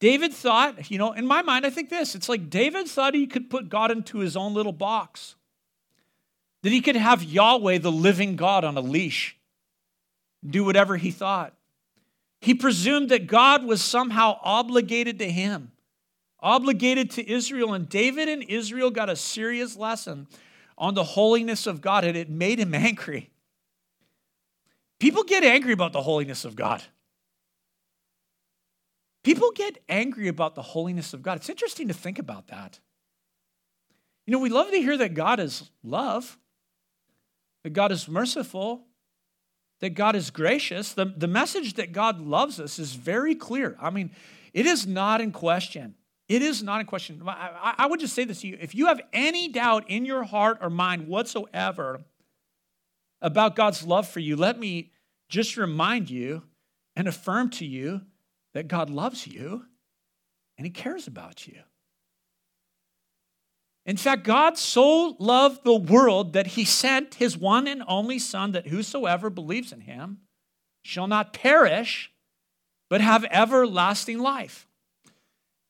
David 0.00 0.32
thought, 0.32 0.90
you 0.90 0.98
know, 0.98 1.12
in 1.12 1.26
my 1.26 1.42
mind, 1.42 1.66
I 1.66 1.70
think 1.70 1.90
this 1.90 2.14
it's 2.14 2.28
like 2.28 2.50
David 2.50 2.86
thought 2.86 3.14
he 3.14 3.26
could 3.26 3.50
put 3.50 3.68
God 3.68 3.90
into 3.90 4.18
his 4.18 4.36
own 4.36 4.54
little 4.54 4.72
box, 4.72 5.34
that 6.62 6.70
he 6.70 6.80
could 6.80 6.96
have 6.96 7.22
Yahweh, 7.22 7.78
the 7.78 7.92
living 7.92 8.36
God, 8.36 8.64
on 8.64 8.76
a 8.76 8.80
leash, 8.80 9.36
do 10.48 10.64
whatever 10.64 10.96
he 10.96 11.10
thought. 11.10 11.54
He 12.40 12.54
presumed 12.54 13.08
that 13.08 13.26
God 13.26 13.64
was 13.64 13.82
somehow 13.82 14.38
obligated 14.42 15.18
to 15.18 15.28
him, 15.28 15.72
obligated 16.38 17.10
to 17.12 17.28
Israel. 17.28 17.74
And 17.74 17.88
David 17.88 18.28
and 18.28 18.44
Israel 18.44 18.90
got 18.90 19.10
a 19.10 19.16
serious 19.16 19.76
lesson 19.76 20.28
on 20.76 20.94
the 20.94 21.02
holiness 21.02 21.66
of 21.66 21.80
God, 21.80 22.04
and 22.04 22.16
it 22.16 22.30
made 22.30 22.60
him 22.60 22.74
angry. 22.74 23.30
People 25.00 25.24
get 25.24 25.42
angry 25.42 25.72
about 25.72 25.92
the 25.92 26.02
holiness 26.02 26.44
of 26.44 26.54
God. 26.54 26.82
People 29.28 29.50
get 29.54 29.82
angry 29.90 30.28
about 30.28 30.54
the 30.54 30.62
holiness 30.62 31.12
of 31.12 31.20
God. 31.20 31.36
It's 31.36 31.50
interesting 31.50 31.88
to 31.88 31.92
think 31.92 32.18
about 32.18 32.46
that. 32.46 32.80
You 34.24 34.32
know, 34.32 34.38
we 34.38 34.48
love 34.48 34.70
to 34.70 34.78
hear 34.78 34.96
that 34.96 35.12
God 35.12 35.38
is 35.38 35.70
love, 35.82 36.38
that 37.62 37.74
God 37.74 37.92
is 37.92 38.08
merciful, 38.08 38.86
that 39.80 39.90
God 39.90 40.16
is 40.16 40.30
gracious. 40.30 40.94
The, 40.94 41.04
the 41.04 41.26
message 41.26 41.74
that 41.74 41.92
God 41.92 42.22
loves 42.22 42.58
us 42.58 42.78
is 42.78 42.94
very 42.94 43.34
clear. 43.34 43.76
I 43.78 43.90
mean, 43.90 44.12
it 44.54 44.64
is 44.64 44.86
not 44.86 45.20
in 45.20 45.30
question. 45.30 45.96
It 46.30 46.40
is 46.40 46.62
not 46.62 46.80
in 46.80 46.86
question. 46.86 47.22
I, 47.26 47.74
I 47.76 47.86
would 47.86 48.00
just 48.00 48.14
say 48.14 48.24
this 48.24 48.40
to 48.40 48.46
you 48.46 48.56
if 48.58 48.74
you 48.74 48.86
have 48.86 49.02
any 49.12 49.48
doubt 49.48 49.90
in 49.90 50.06
your 50.06 50.22
heart 50.22 50.56
or 50.62 50.70
mind 50.70 51.06
whatsoever 51.06 52.00
about 53.20 53.56
God's 53.56 53.82
love 53.82 54.08
for 54.08 54.20
you, 54.20 54.36
let 54.36 54.58
me 54.58 54.90
just 55.28 55.58
remind 55.58 56.08
you 56.08 56.44
and 56.96 57.06
affirm 57.06 57.50
to 57.50 57.66
you 57.66 58.00
that 58.58 58.66
God 58.66 58.90
loves 58.90 59.24
you 59.24 59.66
and 60.56 60.66
He 60.66 60.70
cares 60.72 61.06
about 61.06 61.46
you. 61.46 61.60
In 63.86 63.96
fact, 63.96 64.24
God 64.24 64.58
so 64.58 65.14
loved 65.20 65.62
the 65.62 65.76
world 65.76 66.32
that 66.32 66.48
He 66.48 66.64
sent 66.64 67.14
His 67.14 67.38
one 67.38 67.68
and 67.68 67.84
only 67.86 68.18
Son, 68.18 68.50
that 68.50 68.66
whosoever 68.66 69.30
believes 69.30 69.70
in 69.72 69.82
Him 69.82 70.22
shall 70.82 71.06
not 71.06 71.32
perish, 71.32 72.10
but 72.90 73.00
have 73.00 73.24
everlasting 73.30 74.18
life. 74.18 74.66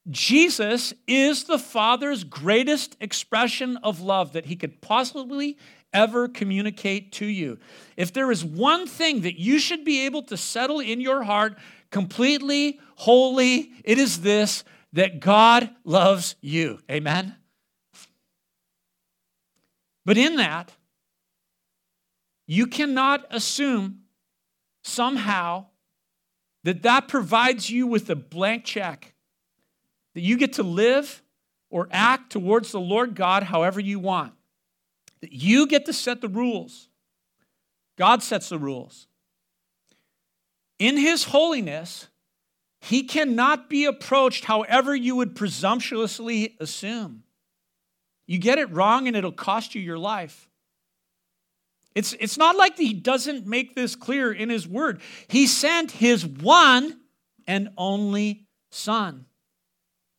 Jesus 0.08 0.94
is 1.06 1.44
the 1.44 1.58
Father's 1.58 2.24
greatest 2.24 2.96
expression 3.02 3.76
of 3.82 4.00
love 4.00 4.32
that 4.32 4.46
He 4.46 4.56
could 4.56 4.80
possibly 4.80 5.58
ever 5.92 6.26
communicate 6.26 7.12
to 7.12 7.26
you. 7.26 7.58
If 7.98 8.14
there 8.14 8.30
is 8.30 8.42
one 8.44 8.86
thing 8.86 9.20
that 9.22 9.38
you 9.38 9.58
should 9.58 9.84
be 9.84 10.06
able 10.06 10.22
to 10.22 10.38
settle 10.38 10.80
in 10.80 11.02
your 11.02 11.22
heart 11.22 11.58
completely, 11.90 12.80
wholly, 12.96 13.72
it 13.84 13.98
is 13.98 14.20
this 14.20 14.64
that 14.92 15.20
God 15.20 15.70
loves 15.84 16.36
you. 16.40 16.80
Amen? 16.90 17.36
But 20.04 20.16
in 20.16 20.36
that, 20.36 20.72
you 22.46 22.66
cannot 22.66 23.26
assume 23.30 24.04
somehow 24.82 25.66
that 26.64 26.82
that 26.82 27.08
provides 27.08 27.70
you 27.70 27.86
with 27.86 28.08
a 28.08 28.16
blank 28.16 28.64
check, 28.64 29.14
that 30.14 30.22
you 30.22 30.36
get 30.38 30.54
to 30.54 30.62
live 30.62 31.22
or 31.70 31.88
act 31.90 32.32
towards 32.32 32.72
the 32.72 32.80
Lord 32.80 33.14
God 33.14 33.42
however 33.42 33.80
you 33.80 33.98
want, 33.98 34.32
that 35.20 35.32
you 35.32 35.66
get 35.66 35.84
to 35.86 35.92
set 35.92 36.20
the 36.20 36.28
rules. 36.28 36.88
God 37.98 38.22
sets 38.22 38.48
the 38.48 38.58
rules. 38.58 39.06
In 40.78 40.96
His 40.96 41.24
holiness, 41.24 42.08
He 42.80 43.02
cannot 43.02 43.68
be 43.68 43.84
approached 43.84 44.44
however 44.44 44.94
you 44.94 45.16
would 45.16 45.34
presumptuously 45.34 46.56
assume. 46.60 47.24
You 48.26 48.38
get 48.38 48.58
it 48.58 48.70
wrong 48.70 49.08
and 49.08 49.16
it'll 49.16 49.32
cost 49.32 49.74
you 49.74 49.80
your 49.80 49.98
life. 49.98 50.48
It's, 51.94 52.12
it's 52.20 52.38
not 52.38 52.56
like 52.56 52.76
he 52.76 52.92
doesn't 52.92 53.46
make 53.46 53.74
this 53.74 53.96
clear 53.96 54.30
in 54.30 54.50
his 54.50 54.68
word. 54.68 55.00
He 55.26 55.48
sent 55.48 55.90
his 55.90 56.24
one 56.24 57.00
and 57.46 57.70
only 57.76 58.46
Son. 58.70 59.24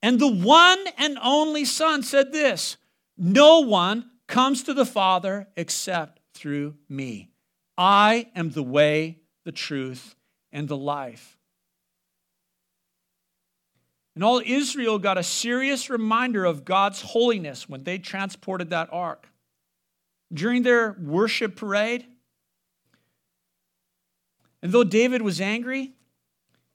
And 0.01 0.19
the 0.19 0.27
one 0.27 0.83
and 0.97 1.17
only 1.21 1.63
Son 1.63 2.03
said 2.03 2.33
this 2.33 2.77
No 3.17 3.59
one 3.59 4.09
comes 4.27 4.63
to 4.63 4.73
the 4.73 4.85
Father 4.85 5.47
except 5.55 6.19
through 6.33 6.75
me. 6.89 7.29
I 7.77 8.27
am 8.35 8.49
the 8.49 8.63
way, 8.63 9.19
the 9.45 9.51
truth, 9.51 10.15
and 10.51 10.67
the 10.67 10.77
life. 10.77 11.37
And 14.15 14.23
all 14.23 14.41
Israel 14.45 14.99
got 14.99 15.17
a 15.17 15.23
serious 15.23 15.89
reminder 15.89 16.43
of 16.43 16.65
God's 16.65 17.01
holiness 17.01 17.69
when 17.69 17.83
they 17.83 17.97
transported 17.97 18.71
that 18.71 18.89
ark 18.91 19.29
during 20.33 20.63
their 20.63 20.95
worship 21.01 21.55
parade. 21.55 22.05
And 24.61 24.71
though 24.71 24.83
David 24.83 25.21
was 25.21 25.39
angry, 25.39 25.93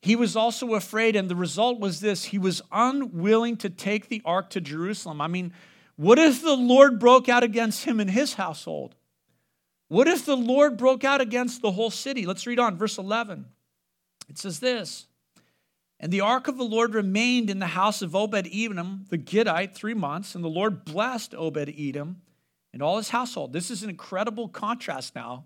he 0.01 0.17
was 0.17 0.37
also 0.37 0.75
afraid. 0.75 1.17
And 1.17 1.29
the 1.29 1.37
result 1.37 1.81
was 1.81 2.01
this 2.01 2.25
he 2.25 2.39
was 2.39 2.63
unwilling 2.73 3.57
to 3.59 3.71
take 3.71 4.09
the 4.09 4.23
ark 4.25 4.51
to 4.51 4.61
Jerusalem. 4.61 5.21
I 5.21 5.27
mean, 5.27 5.53
what 5.97 6.19
if 6.19 6.43
the 6.43 6.57
Lord 6.57 6.99
broke 6.99 7.29
out 7.29 7.43
against 7.43 7.85
him 7.85 8.01
and 8.01 8.11
his 8.11 8.35
household? 8.35 8.95
What 9.89 10.09
if 10.09 10.25
the 10.25 10.37
Lord 10.37 10.77
broke 10.77 11.05
out 11.05 11.21
against 11.21 11.63
the 11.63 11.73
whole 11.73 11.91
city? 11.91 12.27
Let's 12.27 12.47
read 12.47 12.59
on, 12.59 12.77
verse 12.77 12.99
11. 12.99 13.47
It 14.29 14.39
says 14.39 14.61
this 14.61 15.07
And 16.01 16.13
the 16.13 16.21
ark 16.21 16.49
of 16.49 16.57
the 16.57 16.65
Lord 16.65 16.95
remained 16.95 17.51
in 17.51 17.59
the 17.59 17.67
house 17.67 18.03
of 18.03 18.15
Obed 18.15 18.49
Edom, 18.53 19.07
the 19.09 19.19
Gittite, 19.19 19.75
three 19.75 19.95
months, 19.95 20.35
and 20.35 20.43
the 20.43 20.49
Lord 20.49 20.85
blessed 20.85 21.35
Obed 21.35 21.75
Edom 21.79 22.23
and 22.73 22.83
all 22.83 22.97
his 22.97 23.11
household. 23.11 23.53
This 23.53 23.71
is 23.71 23.83
an 23.83 23.91
incredible 23.91 24.49
contrast 24.49 25.15
now 25.15 25.45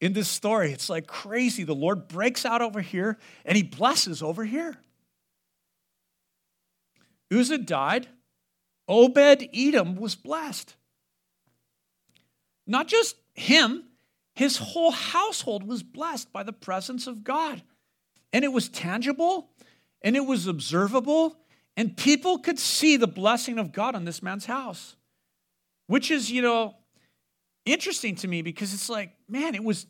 in 0.00 0.14
this 0.14 0.28
story. 0.28 0.72
It's 0.72 0.88
like 0.88 1.06
crazy. 1.06 1.64
The 1.64 1.74
Lord 1.74 2.08
breaks 2.08 2.46
out 2.46 2.62
over 2.62 2.80
here 2.80 3.18
and 3.44 3.56
he 3.56 3.62
blesses 3.62 4.22
over 4.22 4.44
here. 4.44 4.76
Uzzah 7.32 7.58
died. 7.58 8.08
Obed 8.88 9.48
Edom 9.54 9.96
was 9.96 10.16
blessed. 10.16 10.74
Not 12.66 12.88
just 12.88 13.16
him, 13.34 13.84
his 14.34 14.56
whole 14.56 14.90
household 14.90 15.66
was 15.66 15.82
blessed 15.82 16.32
by 16.32 16.42
the 16.42 16.52
presence 16.52 17.06
of 17.06 17.22
God. 17.22 17.62
And 18.32 18.44
it 18.44 18.52
was 18.52 18.68
tangible 18.68 19.50
and 20.02 20.16
it 20.16 20.24
was 20.24 20.46
observable, 20.46 21.36
and 21.76 21.94
people 21.94 22.38
could 22.38 22.58
see 22.58 22.96
the 22.96 23.06
blessing 23.06 23.58
of 23.58 23.70
God 23.70 23.94
on 23.94 24.06
this 24.06 24.22
man's 24.22 24.46
house 24.46 24.96
which 25.90 26.12
is, 26.12 26.30
you 26.30 26.40
know, 26.40 26.76
interesting 27.66 28.14
to 28.14 28.28
me 28.28 28.42
because 28.42 28.72
it's 28.72 28.88
like, 28.88 29.10
man, 29.28 29.56
it 29.56 29.64
was 29.64 29.88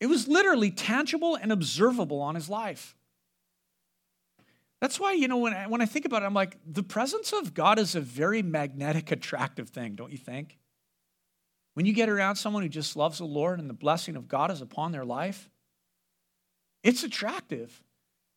it 0.00 0.06
was 0.06 0.28
literally 0.28 0.70
tangible 0.70 1.34
and 1.34 1.50
observable 1.50 2.20
on 2.20 2.34
his 2.34 2.50
life. 2.50 2.94
That's 4.82 5.00
why, 5.00 5.14
you 5.14 5.26
know, 5.26 5.38
when 5.38 5.54
I, 5.54 5.66
when 5.66 5.80
I 5.80 5.86
think 5.86 6.04
about 6.04 6.22
it, 6.22 6.26
I'm 6.26 6.34
like, 6.34 6.58
the 6.66 6.82
presence 6.82 7.32
of 7.32 7.54
God 7.54 7.78
is 7.78 7.94
a 7.94 8.02
very 8.02 8.42
magnetic, 8.42 9.10
attractive 9.10 9.70
thing, 9.70 9.94
don't 9.94 10.12
you 10.12 10.18
think? 10.18 10.58
When 11.72 11.86
you 11.86 11.94
get 11.94 12.10
around 12.10 12.36
someone 12.36 12.62
who 12.62 12.68
just 12.68 12.94
loves 12.94 13.16
the 13.16 13.24
Lord 13.24 13.60
and 13.60 13.70
the 13.70 13.74
blessing 13.74 14.14
of 14.14 14.28
God 14.28 14.50
is 14.50 14.60
upon 14.60 14.92
their 14.92 15.06
life, 15.06 15.48
it's 16.82 17.02
attractive. 17.02 17.82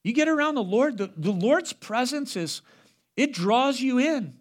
You 0.04 0.14
get 0.14 0.28
around 0.28 0.56
the 0.56 0.64
Lord, 0.64 0.98
the, 0.98 1.12
the 1.16 1.32
Lord's 1.32 1.74
presence 1.74 2.36
is, 2.36 2.62
it 3.16 3.34
draws 3.34 3.80
you 3.80 4.00
in. 4.00 4.40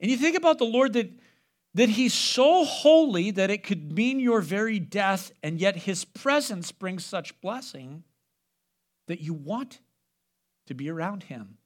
And 0.00 0.10
you 0.10 0.16
think 0.16 0.36
about 0.36 0.58
the 0.58 0.64
Lord 0.64 0.92
that, 0.92 1.10
that 1.74 1.88
He's 1.88 2.14
so 2.14 2.64
holy 2.64 3.30
that 3.32 3.50
it 3.50 3.62
could 3.62 3.92
mean 3.92 4.20
your 4.20 4.40
very 4.40 4.78
death, 4.78 5.32
and 5.42 5.60
yet 5.60 5.76
His 5.76 6.04
presence 6.04 6.70
brings 6.70 7.04
such 7.04 7.40
blessing 7.40 8.04
that 9.06 9.20
you 9.20 9.32
want 9.32 9.80
to 10.66 10.74
be 10.74 10.90
around 10.90 11.24
Him. 11.24 11.56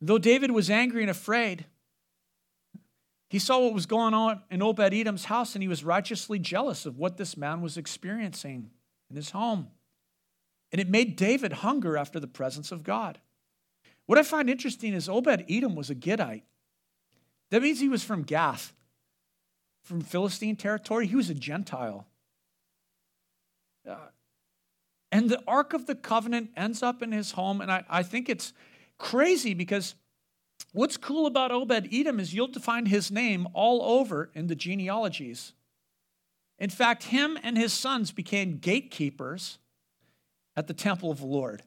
Though 0.00 0.18
David 0.18 0.50
was 0.50 0.68
angry 0.68 1.02
and 1.02 1.10
afraid, 1.10 1.66
he 3.32 3.38
saw 3.38 3.60
what 3.60 3.72
was 3.72 3.86
going 3.86 4.12
on 4.12 4.42
in 4.50 4.60
Obed 4.60 4.92
Edom's 4.92 5.24
house 5.24 5.54
and 5.54 5.62
he 5.62 5.68
was 5.68 5.82
righteously 5.82 6.38
jealous 6.38 6.84
of 6.84 6.98
what 6.98 7.16
this 7.16 7.34
man 7.34 7.62
was 7.62 7.78
experiencing 7.78 8.68
in 9.08 9.16
his 9.16 9.30
home. 9.30 9.68
And 10.70 10.78
it 10.78 10.90
made 10.90 11.16
David 11.16 11.54
hunger 11.54 11.96
after 11.96 12.20
the 12.20 12.26
presence 12.26 12.70
of 12.70 12.82
God. 12.82 13.20
What 14.04 14.18
I 14.18 14.22
find 14.22 14.50
interesting 14.50 14.92
is 14.92 15.08
Obed 15.08 15.46
Edom 15.48 15.74
was 15.74 15.88
a 15.88 15.94
Gittite. 15.94 16.42
That 17.48 17.62
means 17.62 17.80
he 17.80 17.88
was 17.88 18.04
from 18.04 18.20
Gath, 18.20 18.74
from 19.82 20.02
Philistine 20.02 20.56
territory. 20.56 21.06
He 21.06 21.16
was 21.16 21.30
a 21.30 21.34
Gentile. 21.34 22.06
Uh, 23.88 23.96
and 25.10 25.30
the 25.30 25.42
Ark 25.46 25.72
of 25.72 25.86
the 25.86 25.94
Covenant 25.94 26.50
ends 26.54 26.82
up 26.82 27.02
in 27.02 27.12
his 27.12 27.30
home. 27.30 27.62
And 27.62 27.72
I, 27.72 27.82
I 27.88 28.02
think 28.02 28.28
it's 28.28 28.52
crazy 28.98 29.54
because 29.54 29.94
what's 30.72 30.96
cool 30.96 31.26
about 31.26 31.52
Obed 31.52 31.88
Edom 31.92 32.18
is 32.18 32.34
you'll 32.34 32.52
find 32.52 32.88
his 32.88 33.10
name 33.10 33.46
all 33.54 33.82
over 33.98 34.30
in 34.34 34.46
the 34.48 34.54
genealogies. 34.54 35.52
In 36.58 36.70
fact, 36.70 37.04
him 37.04 37.38
and 37.42 37.56
his 37.56 37.72
sons 37.72 38.10
became 38.10 38.58
gatekeepers 38.58 39.58
at 40.56 40.66
the 40.66 40.74
temple 40.74 41.10
of 41.10 41.18
the 41.20 41.26
Lord. 41.26 41.62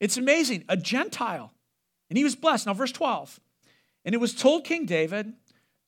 It's 0.00 0.16
amazing. 0.16 0.64
A 0.68 0.76
Gentile. 0.76 1.52
And 2.10 2.16
he 2.16 2.24
was 2.24 2.36
blessed. 2.36 2.66
Now, 2.66 2.74
verse 2.74 2.92
12. 2.92 3.40
And 4.04 4.14
it 4.14 4.18
was 4.18 4.34
told 4.34 4.64
King 4.64 4.86
David, 4.86 5.32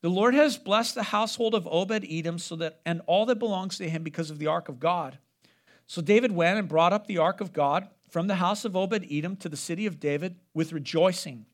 The 0.03 0.09
Lord 0.09 0.35
has 0.35 0.59
blessed 0.59 0.95
the 0.95 1.05
household 1.05 1.55
of 1.55 1.67
Obed 1.67 2.07
Edom 2.09 2.39
so 2.39 2.57
that 2.57 2.81
and 2.85 3.01
all 3.07 3.27
that 3.27 3.39
belongs 3.39 3.79
to 3.79 3.89
him 3.89 4.03
because 4.03 4.31
of 4.31 4.39
the 4.39 4.47
ark 4.47 4.69
of 4.69 4.81
God. 4.81 5.19
So 5.87 6.01
David 6.03 6.33
went 6.33 6.59
and 6.59 6.69
brought 6.69 6.93
up 6.93 7.07
the 7.07 7.19
ark 7.19 7.41
of 7.41 7.53
God 7.53 7.89
from 8.09 8.27
the 8.27 8.37
house 8.37 8.65
of 8.65 8.77
Obed 8.77 9.07
Edom 9.11 9.37
to 9.37 9.49
the 9.49 9.57
city 9.57 9.87
of 9.87 10.01
David 10.01 10.37
with 10.55 10.73
rejoicing. 10.73 11.47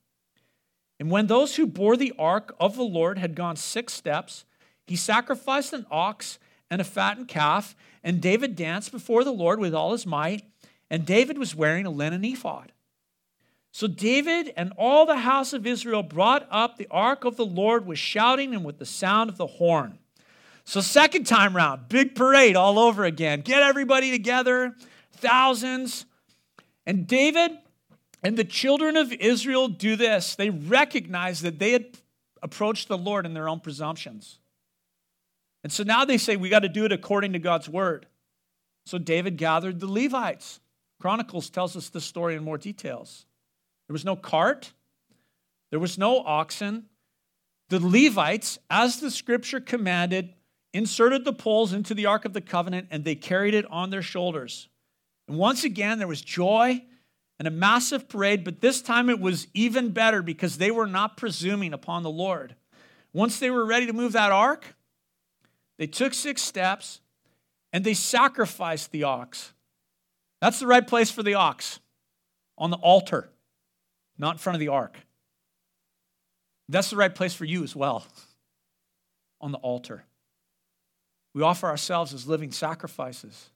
And 0.99 1.11
when 1.11 1.27
those 1.27 1.57
who 1.57 1.67
bore 1.67 1.97
the 1.97 2.15
ark 2.19 2.55
of 2.59 2.77
the 2.77 2.83
Lord 2.83 3.19
had 3.19 3.35
gone 3.35 3.57
six 3.57 3.93
steps, 3.93 4.45
he 4.87 4.97
sacrificed 4.97 5.73
an 5.73 5.87
ox 5.91 6.39
and 6.71 6.81
a 6.81 6.85
fattened 6.85 7.29
calf, 7.29 7.77
and 8.03 8.21
David 8.21 8.57
danced 8.57 8.93
before 8.93 9.25
the 9.25 9.33
Lord 9.33 9.59
with 9.59 9.75
all 9.75 9.93
his 9.93 10.07
might. 10.07 10.45
And 10.91 11.05
David 11.05 11.37
was 11.37 11.55
wearing 11.55 11.85
a 11.85 11.91
linen 11.91 12.25
ephod. 12.25 12.73
So 13.73 13.87
David 13.87 14.55
and 14.57 14.73
all 14.79 15.05
the 15.05 15.19
house 15.19 15.53
of 15.53 15.67
Israel 15.67 16.03
brought 16.03 16.47
up 16.51 16.77
the 16.77 16.87
ark 16.91 17.25
of 17.25 17.37
the 17.37 17.45
Lord 17.45 17.87
with 17.87 17.99
shouting 17.99 18.55
and 18.55 18.65
with 18.65 18.79
the 18.79 18.87
sound 18.87 19.29
of 19.29 19.37
the 19.37 19.47
horn. 19.47 19.99
So, 20.65 20.81
second 20.81 21.25
time 21.25 21.55
round, 21.55 21.89
big 21.89 22.17
parade 22.17 22.57
all 22.57 22.79
over 22.79 23.05
again. 23.05 23.43
Get 23.43 23.63
everybody 23.63 24.11
together, 24.11 24.75
thousands. 25.13 26.07
And 26.85 27.07
David 27.07 27.53
and 28.23 28.37
the 28.37 28.45
children 28.45 28.97
of 28.97 29.13
Israel 29.13 29.69
do 29.69 29.97
this. 29.97 30.35
They 30.35 30.51
recognize 30.51 31.41
that 31.41 31.59
they 31.59 31.73
had 31.73 31.87
approached 32.43 32.89
the 32.89 32.99
Lord 32.99 33.27
in 33.27 33.35
their 33.35 33.49
own 33.49 33.61
presumptions. 33.61 34.39
And 35.63 35.73
so 35.73 35.83
now 35.83 36.05
they 36.05 36.19
say, 36.19 36.37
we 36.37 36.49
got 36.49 36.61
to 36.61 36.69
do 36.69 36.85
it 36.85 36.93
according 36.93 37.33
to 37.33 37.39
God's 37.39 37.69
word. 37.69 38.07
So 38.85 38.99
David 38.99 39.37
gathered 39.37 39.81
the 39.81 39.87
Levites 39.87 40.61
Chronicles 40.99 41.51
tells 41.51 41.77
us 41.77 41.89
the 41.89 42.01
story 42.01 42.35
in 42.35 42.45
more 42.45 42.59
details. 42.59 43.27
There 43.89 43.93
was 43.93 44.05
no 44.05 44.17
cart, 44.17 44.73
there 45.71 45.81
was 45.81 45.99
no 45.99 46.21
oxen. 46.21 46.87
The 47.69 47.81
Levites, 47.81 48.59
as 48.71 49.01
the 49.01 49.11
scripture 49.11 49.59
commanded, 49.59 50.33
inserted 50.73 51.25
the 51.25 51.33
poles 51.33 51.73
into 51.73 51.95
the 51.95 52.07
Ark 52.07 52.25
of 52.25 52.33
the 52.33 52.41
Covenant 52.41 52.89
and 52.93 53.05
they 53.05 53.17
carried 53.17 53.55
it 53.55 53.67
on 53.71 53.91
their 53.91 54.03
shoulders. 54.03 54.69
And 55.27 55.37
once 55.37 55.65
again, 55.65 55.99
there 55.99 56.07
was 56.07 56.21
joy 56.21 56.85
and 57.39 57.47
a 57.47 57.51
massive 57.51 58.09
parade, 58.09 58.45
but 58.45 58.61
this 58.61 58.81
time 58.81 59.11
it 59.11 59.21
was 59.21 59.47
even 59.53 59.91
better 59.91 60.23
because 60.23 60.59
they 60.59 60.71
were 60.71 60.87
not 60.87 61.17
presuming 61.17 61.73
upon 61.73 62.03
the 62.03 62.11
Lord. 62.11 62.55
Once 63.13 63.39
they 63.39 63.51
were 63.51 63.65
ready 63.65 63.87
to 63.87 63.93
move 63.93 64.13
that 64.13 64.33
ark, 64.33 64.75
they 65.79 65.87
took 65.87 66.15
six 66.15 66.43
steps 66.43 67.01
and 67.73 67.85
they 67.85 67.95
sacrificed 67.95 68.91
the 68.91 69.05
ox. 69.05 69.53
That's 70.41 70.61
the 70.61 70.67
right 70.67 70.87
place 70.87 71.11
for 71.11 71.23
the 71.23 71.35
ox 71.35 71.81
on 72.57 72.71
the 72.71 72.77
altar, 72.79 73.29
not 74.19 74.33
in 74.33 74.39
front 74.39 74.55
of 74.55 74.61
the 74.61 74.69
ark. 74.69 74.99
That's 76.69 76.91
the 76.91 76.97
right 76.97 77.15
place 77.15 77.35
for 77.35 77.45
you 77.45 77.63
as 77.63 77.77
well 77.77 78.07
on 79.41 79.53
the 79.53 79.59
altar. 79.59 80.05
We 81.35 81.43
offer 81.43 81.67
ourselves 81.67 82.15
as 82.15 82.27
living 82.27 82.51
sacrifices. 82.51 83.51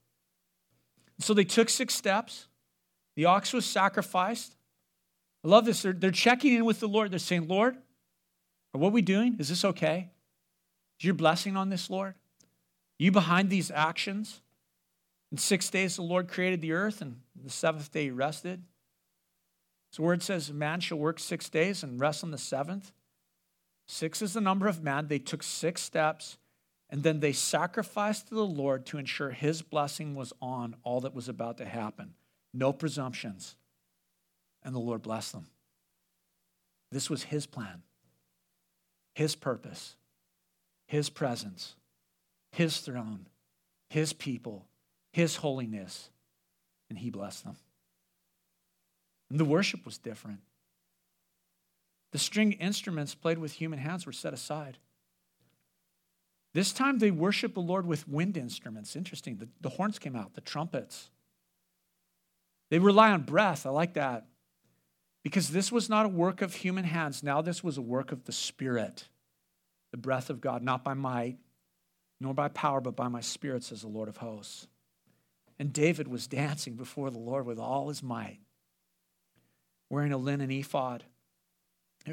So 1.19 1.35
they 1.35 1.45
took 1.45 1.69
six 1.69 1.95
steps. 1.95 2.47
The 3.16 3.27
ox 3.27 3.53
was 3.53 3.66
sacrificed. 3.66 4.57
I 5.44 5.49
love 5.49 5.64
this. 5.64 5.83
They're, 5.83 5.92
they're 5.92 6.11
checking 6.11 6.55
in 6.55 6.64
with 6.64 6.81
the 6.81 6.88
Lord. 6.88 7.11
They're 7.11 7.18
saying, 7.18 7.49
Lord, 7.49 7.77
are 8.75 8.81
what 8.81 8.92
we 8.92 9.03
doing? 9.03 9.37
Is 9.38 9.49
this 9.49 9.64
okay? 9.64 10.11
Is 10.99 11.05
your 11.05 11.14
blessing 11.14 11.57
on 11.57 11.70
this, 11.70 11.90
Lord? 11.90 12.14
You 12.99 13.11
behind 13.11 13.51
these 13.51 13.70
actions? 13.70 14.42
In 15.33 15.38
six 15.38 15.70
days, 15.70 15.96
the 15.96 16.03
Lord 16.03 16.29
created 16.29 16.61
the 16.61 16.73
earth, 16.73 17.01
and 17.01 17.20
the 17.42 17.51
seventh 17.51 17.90
day 17.92 18.05
he 18.05 18.11
rested. 18.11 18.62
So, 19.92 20.03
word 20.03 20.23
says, 20.23 20.53
Man 20.53 20.81
shall 20.81 20.99
work 20.99 21.18
six 21.18 21.49
days 21.49 21.83
and 21.83 22.01
rest 22.01 22.23
on 22.23 22.31
the 22.31 22.38
seventh. 22.38 22.92
Six 23.87 24.23
is 24.23 24.35
the 24.35 24.40
number 24.40 24.68
of 24.68 24.83
man. 24.83 25.09
They 25.09 25.18
took 25.18 25.42
six 25.42 25.83
steps, 25.83 26.38
and 26.90 27.03
then 27.03 27.20
they 27.20 27.33
sacrificed 27.33 28.29
to 28.29 28.35
the 28.35 28.46
Lord 28.46 28.87
to 28.87 28.99
ensure 28.99 29.31
his 29.31 29.62
blessing 29.62 30.14
was 30.14 30.33
on 30.40 30.77
all 30.85 31.01
that 31.01 31.14
was 31.14 31.29
about 31.29 31.59
to 31.59 31.64
happen. 31.64 32.14
No 32.52 32.72
presumptions. 32.72 33.56
And 34.62 34.74
the 34.74 34.80
Lord 34.80 35.02
blessed 35.02 35.32
them. 35.32 35.46
This 36.90 37.08
was 37.08 37.22
his 37.24 37.46
plan, 37.46 37.82
his 39.14 39.36
purpose, 39.36 39.94
his 40.86 41.08
presence, 41.08 41.76
his 42.52 42.78
throne, 42.78 43.26
his 43.88 44.12
people, 44.12 44.66
his 45.12 45.36
holiness. 45.36 46.10
And 46.88 46.98
he 46.98 47.10
blessed 47.10 47.44
them. 47.44 47.56
And 49.30 49.38
the 49.38 49.44
worship 49.44 49.86
was 49.86 49.96
different. 49.96 50.40
The 52.10 52.18
string 52.18 52.52
instruments 52.52 53.14
played 53.14 53.38
with 53.38 53.52
human 53.52 53.78
hands 53.78 54.04
were 54.04 54.12
set 54.12 54.34
aside. 54.34 54.78
This 56.52 56.72
time 56.72 56.98
they 56.98 57.12
worship 57.12 57.54
the 57.54 57.60
Lord 57.60 57.86
with 57.86 58.08
wind 58.08 58.36
instruments. 58.36 58.96
Interesting. 58.96 59.36
The, 59.36 59.48
the 59.60 59.68
horns 59.68 60.00
came 60.00 60.16
out, 60.16 60.34
the 60.34 60.40
trumpets. 60.40 61.10
They 62.70 62.78
rely 62.78 63.11
on 63.11 63.22
breath. 63.22 63.66
I 63.66 63.70
like 63.70 63.94
that. 63.94 64.26
Because 65.22 65.50
this 65.50 65.70
was 65.70 65.88
not 65.88 66.06
a 66.06 66.09
work 66.09 66.40
of 66.40 66.54
human 66.54 66.85
hands. 66.85 67.22
Now 67.22 67.42
this 67.42 67.62
was 67.62 67.76
a 67.76 67.83
work 67.83 68.11
of 68.11 68.24
the 68.24 68.33
Spirit, 68.33 69.09
the 69.90 69.98
breath 69.98 70.30
of 70.30 70.40
God, 70.40 70.62
not 70.62 70.83
by 70.83 70.94
might, 70.94 71.37
nor 72.20 72.33
by 72.33 72.48
power, 72.48 72.80
but 72.80 72.96
by 72.96 73.09
my 73.09 73.20
Spirit, 73.20 73.64
says 73.64 73.83
the 73.83 73.88
Lord 73.88 74.09
of 74.09 74.16
hosts. 74.16 74.66
And 75.59 75.74
David 75.74 76.09
was 76.09 76.26
dancing 76.26 76.74
before 76.74 77.11
the 77.11 77.18
Lord 77.18 77.44
with 77.44 77.59
all 77.59 77.88
his 77.88 78.02
might, 78.02 78.38
wearing 79.90 80.12
a 80.12 80.16
linen 80.16 80.50
ephod. 80.50 81.04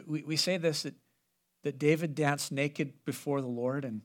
We, 0.05 0.23
we 0.23 0.35
say 0.35 0.57
this 0.57 0.83
that, 0.83 0.95
that 1.63 1.79
David 1.79 2.13
danced 2.13 2.51
naked 2.51 3.05
before 3.05 3.39
the 3.39 3.47
Lord, 3.47 3.85
and 3.85 4.01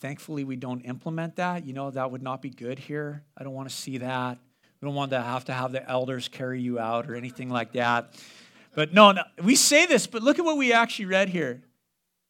thankfully 0.00 0.44
we 0.44 0.56
don't 0.56 0.80
implement 0.80 1.36
that. 1.36 1.66
You 1.66 1.74
know, 1.74 1.90
that 1.90 2.10
would 2.10 2.22
not 2.22 2.40
be 2.40 2.48
good 2.48 2.78
here. 2.78 3.22
I 3.36 3.44
don't 3.44 3.52
want 3.52 3.68
to 3.68 3.74
see 3.74 3.98
that. 3.98 4.38
We 4.80 4.86
don't 4.86 4.94
want 4.94 5.10
to 5.12 5.20
have 5.20 5.44
to 5.46 5.52
have 5.52 5.72
the 5.72 5.88
elders 5.88 6.28
carry 6.28 6.60
you 6.60 6.78
out 6.78 7.10
or 7.10 7.14
anything 7.14 7.48
like 7.48 7.72
that. 7.72 8.14
But 8.74 8.92
no, 8.92 9.12
no, 9.12 9.22
we 9.42 9.56
say 9.56 9.86
this, 9.86 10.06
but 10.06 10.22
look 10.22 10.38
at 10.38 10.44
what 10.44 10.56
we 10.56 10.72
actually 10.72 11.06
read 11.06 11.28
here. 11.28 11.62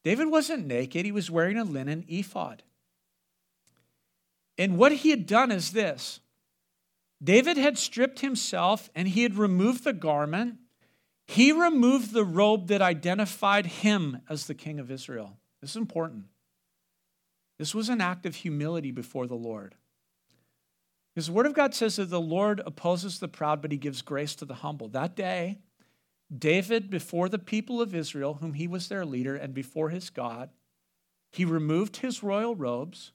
David 0.05 0.31
wasn't 0.31 0.67
naked, 0.67 1.05
he 1.05 1.13
was 1.13 1.31
wearing 1.31 1.57
a 1.57 1.65
linen 1.65 2.05
ephod. 2.09 2.63
And 4.59 4.79
what 4.79 4.93
he 4.93 5.11
had 5.11 5.27
done 5.27 5.51
is 5.51 5.73
this 5.73 6.21
David 7.23 7.57
had 7.57 7.79
stripped 7.79 8.21
himself 8.21 8.91
and 8.95 9.09
he 9.09 9.23
had 9.23 9.37
removed 9.37 9.85
the 9.85 9.93
garment. 9.93 10.59
He 11.27 11.53
removed 11.53 12.13
the 12.13 12.25
robe 12.25 12.69
that 12.69 12.83
identified 12.83 13.65
him 13.65 14.21
as 14.29 14.47
the 14.47 14.55
king 14.55 14.79
of 14.79 14.91
Israel. 14.91 15.39
This 15.63 15.71
is 15.71 15.77
important. 15.77 16.25
This 17.59 17.75
was 17.75 17.89
an 17.89 18.03
act 18.03 18.27
of 18.27 18.35
humility 18.35 18.91
before 18.91 19.27
the 19.27 19.35
Lord. 19.35 19.75
Because 21.15 21.27
the 21.29 21.33
Word 21.33 21.47
of 21.47 21.55
God 21.55 21.75
says 21.75 21.97
that 21.97 22.11
the 22.11 22.21
Lord 22.21 22.61
opposes 22.67 23.21
the 23.21 23.29
proud, 23.29 23.63
but 23.63 23.71
he 23.71 23.79
gives 23.79 24.03
grace 24.03 24.35
to 24.37 24.45
the 24.45 24.55
humble. 24.55 24.89
That 24.89 25.15
day, 25.15 25.59
David, 26.37 26.91
before 26.91 27.29
the 27.29 27.39
people 27.39 27.81
of 27.81 27.95
Israel, 27.95 28.35
whom 28.35 28.55
he 28.55 28.67
was 28.67 28.89
their 28.89 29.05
leader, 29.05 29.37
and 29.37 29.55
before 29.55 29.91
his 29.91 30.11
God, 30.11 30.51
he 31.31 31.45
removed 31.45 31.99
his 31.99 32.23
royal 32.23 32.55
robes 32.55 33.13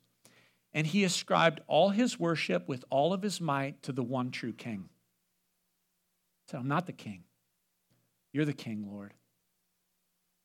and 0.73 0.85
he 0.85 1.03
ascribed 1.03 1.61
all 1.67 1.89
his 1.89 2.19
worship 2.19 2.67
with 2.67 2.85
all 2.89 3.13
of 3.13 3.21
his 3.21 3.41
might 3.41 3.81
to 3.83 3.91
the 3.91 4.03
one 4.03 4.29
true 4.29 4.53
king. 4.53 4.89
He 6.45 6.51
said, 6.51 6.59
I'm 6.59 6.67
not 6.67 6.85
the 6.85 6.93
king. 6.93 7.23
You're 8.31 8.45
the 8.45 8.53
king, 8.53 8.87
Lord. 8.89 9.13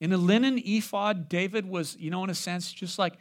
In 0.01 0.12
a 0.12 0.17
linen 0.17 0.59
ephod, 0.64 1.29
David 1.29 1.67
was, 1.67 1.97
you 1.99 2.11
know, 2.11 2.25
in 2.25 2.31
a 2.31 2.35
sense, 2.35 2.73
just 2.73 2.99
like 2.99 3.14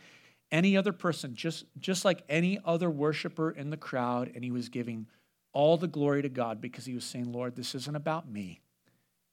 any 0.54 0.78
other 0.78 0.94
person, 0.94 1.34
just, 1.34 1.66
just 1.80 2.06
like 2.06 2.24
any 2.30 2.60
other 2.64 2.90
worshiper 2.90 3.50
in 3.50 3.72
the 3.72 3.78
crowd, 3.78 4.32
and 4.36 4.44
he 4.44 4.52
was 4.52 4.70
giving 4.70 5.08
all 5.52 5.78
the 5.78 5.88
glory 5.88 6.22
to 6.22 6.30
God 6.30 6.62
because 6.62 6.86
he 6.86 6.94
was 6.94 7.04
saying, 7.04 7.32
Lord, 7.32 7.56
this 7.56 7.74
isn't 7.74 7.96
about 7.96 8.30
me, 8.30 8.62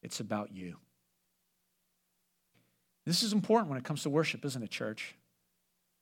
it's 0.03 0.19
about 0.19 0.51
you. 0.53 0.79
This 3.05 3.23
is 3.23 3.33
important 3.33 3.69
when 3.69 3.79
it 3.79 3.85
comes 3.85 4.03
to 4.03 4.11
worship, 4.11 4.45
isn't 4.45 4.63
it, 4.63 4.71
church? 4.71 5.15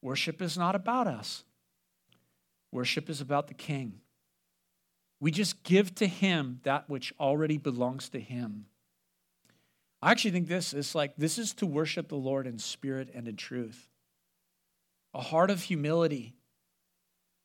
Worship 0.03 0.41
is 0.41 0.57
not 0.57 0.77
about 0.77 1.09
us, 1.09 1.43
worship 2.71 3.11
is 3.11 3.21
about 3.21 3.49
the 3.49 3.55
King. 3.55 4.01
We 5.21 5.33
just 5.33 5.65
give 5.65 5.97
to 5.97 6.07
him 6.07 6.61
that 6.63 6.89
which 6.89 7.13
already 7.19 7.59
belongs 7.59 8.09
to 8.11 8.21
him. 8.21 8.67
I 10.01 10.13
actually 10.13 10.31
think 10.31 10.47
this 10.47 10.73
is 10.73 10.95
like 10.95 11.17
this 11.17 11.39
is 11.39 11.53
to 11.55 11.67
worship 11.67 12.09
the 12.09 12.15
Lord 12.15 12.47
in 12.47 12.61
spirit 12.61 13.11
and 13.13 13.27
in 13.27 13.35
truth 13.35 13.89
a 15.19 15.21
heart 15.21 15.51
of 15.51 15.63
humility 15.63 16.37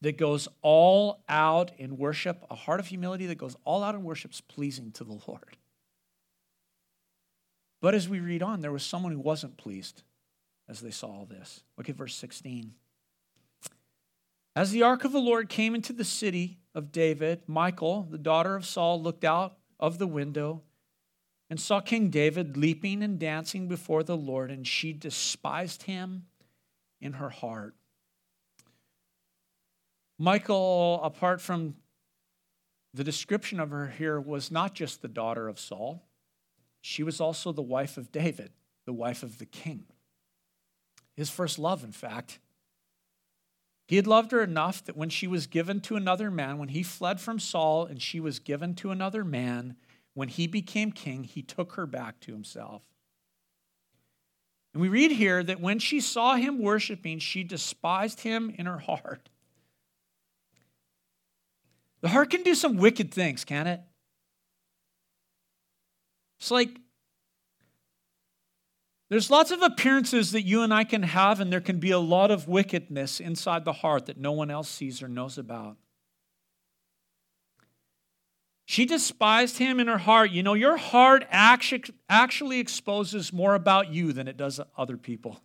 that 0.02 0.16
goes 0.16 0.48
all 0.62 1.24
out 1.28 1.72
in 1.80 1.98
worship, 1.98 2.46
a 2.52 2.56
heart 2.56 2.80
of 2.80 2.86
humility 2.86 3.26
that 3.26 3.40
goes 3.40 3.56
all 3.66 3.84
out 3.84 3.96
in 3.96 4.04
worship 4.04 4.32
is 4.32 4.42
pleasing 4.42 4.92
to 4.92 5.04
the 5.04 5.20
Lord. 5.28 5.58
But 7.82 7.96
as 7.96 8.08
we 8.08 8.20
read 8.20 8.44
on, 8.44 8.62
there 8.62 8.72
was 8.72 8.84
someone 8.84 9.12
who 9.12 9.20
wasn't 9.20 9.58
pleased 9.58 10.04
as 10.70 10.82
they 10.82 10.92
saw 10.92 11.08
all 11.08 11.26
this. 11.26 11.64
Look 11.76 11.90
at 11.90 11.96
verse 11.96 12.16
16. 12.16 12.76
As 14.56 14.72
the 14.72 14.84
ark 14.84 15.04
of 15.04 15.12
the 15.12 15.20
Lord 15.20 15.50
came 15.50 15.74
into 15.74 15.94
the 15.94 16.06
city 16.06 16.60
of 16.76 16.92
David, 16.92 17.42
Michal, 17.48 18.08
the 18.10 18.20
daughter 18.20 18.56
of 18.56 18.68
Saul, 18.68 19.02
looked 19.02 19.24
out 19.24 19.58
of 19.80 19.98
the 19.98 20.08
window 20.08 20.62
and 21.50 21.60
saw 21.60 21.80
King 21.80 22.10
David 22.12 22.56
leaping 22.56 23.02
and 23.02 23.18
dancing 23.18 23.68
before 23.68 24.04
the 24.04 24.18
Lord, 24.18 24.52
and 24.52 24.68
she 24.68 24.94
despised 24.94 25.84
him 25.84 26.28
in 27.04 27.14
her 27.14 27.30
heart. 27.30 27.76
Michal, 30.18 31.02
apart 31.04 31.42
from 31.42 31.76
the 32.94 33.04
description 33.04 33.60
of 33.60 33.72
her 33.72 33.88
here, 33.88 34.20
was 34.20 34.50
not 34.50 34.74
just 34.74 35.02
the 35.02 35.08
daughter 35.08 35.48
of 35.48 35.60
Saul, 35.60 36.08
she 36.82 37.04
was 37.04 37.20
also 37.20 37.52
the 37.52 37.62
wife 37.62 37.98
of 37.98 38.12
David, 38.12 38.52
the 38.86 38.94
wife 38.94 39.22
of 39.24 39.38
the 39.38 39.46
king. 39.46 39.86
His 41.16 41.30
first 41.30 41.60
love, 41.60 41.84
in 41.84 41.92
fact. 41.92 42.40
He 43.88 43.98
had 43.98 44.08
loved 44.08 44.32
her 44.32 44.42
enough 44.42 44.84
that 44.86 44.98
when 44.98 45.10
she 45.10 45.28
was 45.28 45.46
given 45.46 45.82
to 45.82 45.96
another 45.96 46.32
man, 46.32 46.58
when 46.58 46.70
he 46.70 46.84
fled 46.84 47.20
from 47.20 47.40
Saul 47.40 47.86
and 47.86 48.02
she 48.02 48.20
was 48.20 48.40
given 48.40 48.76
to 48.76 48.92
another 48.92 49.26
man, 49.26 49.76
when 50.14 50.30
he 50.30 50.48
became 50.48 50.92
king, 50.92 51.24
he 51.24 51.42
took 51.42 51.74
her 51.74 51.86
back 51.86 52.20
to 52.22 52.32
himself. 52.32 52.84
And 54.74 54.82
we 54.82 54.90
read 54.90 55.12
here 55.12 55.44
that 55.44 55.62
when 55.62 55.80
she 55.80 56.02
saw 56.02 56.36
him 56.36 56.60
worshiping, 56.60 57.20
she 57.20 57.44
despised 57.44 58.22
him 58.22 58.54
in 58.58 58.66
her 58.66 58.80
heart. 58.80 59.30
The 62.02 62.10
heart 62.10 62.32
can 62.32 62.44
do 62.44 62.56
some 62.56 62.78
wicked 62.78 63.14
things, 63.14 63.46
can 63.46 63.68
it? 63.68 63.82
It's 66.40 66.52
like 66.52 66.70
there's 69.10 69.30
lots 69.30 69.52
of 69.52 69.62
appearances 69.62 70.32
that 70.32 70.42
you 70.42 70.64
and 70.64 70.74
I 70.74 70.84
can 70.84 71.04
have, 71.04 71.40
and 71.40 71.54
there 71.54 71.62
can 71.62 71.80
be 71.80 71.92
a 71.92 72.00
lot 72.00 72.32
of 72.32 72.48
wickedness 72.48 73.20
inside 73.20 73.64
the 73.64 73.72
heart 73.72 74.08
that 74.08 74.18
no 74.18 74.32
one 74.32 74.50
else 74.50 74.68
sees 74.68 75.04
or 75.04 75.08
knows 75.08 75.38
about. 75.38 75.78
She 78.66 78.86
despised 78.86 79.58
him 79.58 79.80
in 79.80 79.88
her 79.88 79.98
heart. 79.98 80.32
You 80.32 80.44
know, 80.44 80.54
your 80.54 80.78
heart 80.78 81.26
actually 81.30 82.60
exposes 82.60 83.34
more 83.34 83.56
about 83.56 83.92
you 83.92 84.14
than 84.14 84.28
it 84.28 84.38
does 84.38 84.60
other 84.78 84.98
people. 84.98 85.42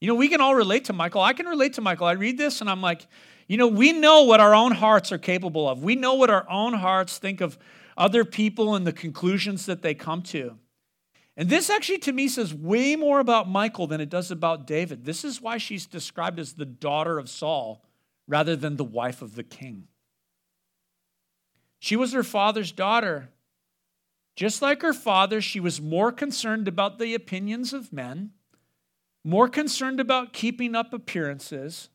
You 0.00 0.08
know, 0.08 0.14
we 0.14 0.28
can 0.28 0.40
all 0.40 0.54
relate 0.54 0.86
to 0.86 0.92
Michal. 0.92 1.22
I 1.22 1.32
can 1.32 1.46
relate 1.46 1.74
to 1.74 1.80
Michal. 1.80 2.06
I 2.06 2.12
read 2.12 2.38
this 2.38 2.60
and 2.60 2.68
I'm 2.68 2.82
like, 2.82 3.06
you 3.48 3.56
know, 3.56 3.68
we 3.68 3.92
know 3.92 4.24
what 4.24 4.40
our 4.40 4.54
own 4.54 4.72
hearts 4.72 5.12
are 5.12 5.18
capable 5.18 5.68
of. 5.68 5.82
We 5.82 5.94
know 5.94 6.14
what 6.14 6.30
our 6.30 6.48
own 6.50 6.74
hearts 6.74 7.18
think 7.18 7.40
of, 7.40 7.56
other 7.96 8.24
people 8.24 8.74
and 8.74 8.86
the 8.86 8.92
conclusions 8.92 9.66
that 9.66 9.82
they 9.82 9.94
come 9.94 10.22
to. 10.22 10.58
And 11.36 11.48
this 11.48 11.70
actually, 11.70 11.98
to 11.98 12.12
me, 12.12 12.28
says 12.28 12.52
way 12.52 12.96
more 12.96 13.20
about 13.20 13.50
Michal 13.50 13.86
than 13.86 14.00
it 14.00 14.08
does 14.10 14.30
about 14.30 14.66
David. 14.66 15.04
This 15.04 15.24
is 15.24 15.40
why 15.40 15.58
she's 15.58 15.86
described 15.86 16.38
as 16.38 16.54
the 16.54 16.64
daughter 16.64 17.18
of 17.18 17.28
Saul 17.28 17.84
rather 18.26 18.56
than 18.56 18.76
the 18.76 18.84
wife 18.84 19.22
of 19.22 19.34
the 19.34 19.44
king. 19.44 19.86
She 21.86 21.94
was 21.94 22.12
her 22.14 22.24
father's 22.24 22.72
daughter. 22.72 23.28
Just 24.34 24.60
like 24.60 24.82
her 24.82 24.92
father, 24.92 25.40
she 25.40 25.60
was 25.60 25.80
more 25.80 26.10
concerned 26.10 26.66
about 26.66 26.98
the 26.98 27.14
opinions 27.14 27.72
of 27.72 27.92
men, 27.92 28.32
more 29.22 29.48
concerned 29.48 30.00
about 30.00 30.32
keeping 30.32 30.74
up 30.74 30.92
appearances, 30.92 31.88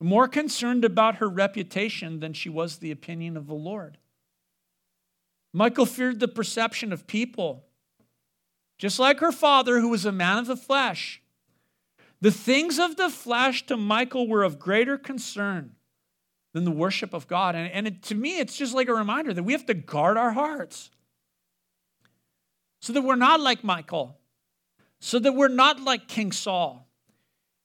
more 0.00 0.28
concerned 0.28 0.84
about 0.84 1.16
her 1.16 1.28
reputation 1.28 2.20
than 2.20 2.32
she 2.32 2.48
was 2.48 2.76
the 2.76 2.92
opinion 2.92 3.36
of 3.36 3.48
the 3.48 3.56
Lord. 3.56 3.98
Michal 5.52 5.84
feared 5.84 6.20
the 6.20 6.28
perception 6.28 6.92
of 6.92 7.08
people 7.08 7.64
just 8.78 9.00
like 9.00 9.18
her 9.18 9.32
father, 9.32 9.80
who 9.80 9.88
was 9.88 10.04
a 10.04 10.12
man 10.12 10.38
of 10.38 10.46
the 10.46 10.56
flesh. 10.56 11.20
The 12.20 12.30
things 12.30 12.78
of 12.78 12.94
the 12.94 13.10
flesh 13.10 13.66
to 13.66 13.76
Michal 13.76 14.28
were 14.28 14.44
of 14.44 14.60
greater 14.60 14.96
concern 14.96 15.74
than 16.58 16.64
the 16.64 16.70
worship 16.70 17.14
of 17.14 17.28
God. 17.28 17.54
And, 17.54 17.70
and 17.70 17.86
it, 17.86 18.02
to 18.04 18.14
me, 18.14 18.40
it's 18.40 18.56
just 18.56 18.74
like 18.74 18.88
a 18.88 18.94
reminder 18.94 19.32
that 19.32 19.44
we 19.44 19.52
have 19.52 19.66
to 19.66 19.74
guard 19.74 20.16
our 20.16 20.32
hearts 20.32 20.90
so 22.80 22.92
that 22.92 23.02
we're 23.02 23.16
not 23.16 23.40
like 23.40 23.62
Michal, 23.64 24.18
so 25.00 25.18
that 25.18 25.32
we're 25.34 25.48
not 25.48 25.80
like 25.80 26.08
King 26.08 26.32
Saul. 26.32 26.86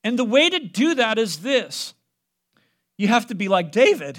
And 0.04 0.18
the 0.18 0.24
way 0.24 0.50
to 0.50 0.60
do 0.60 0.96
that 0.96 1.18
is 1.18 1.39
this 1.39 1.94
you 2.98 3.08
have 3.08 3.28
to 3.28 3.36
be 3.36 3.48
like 3.48 3.72
David. 3.72 4.18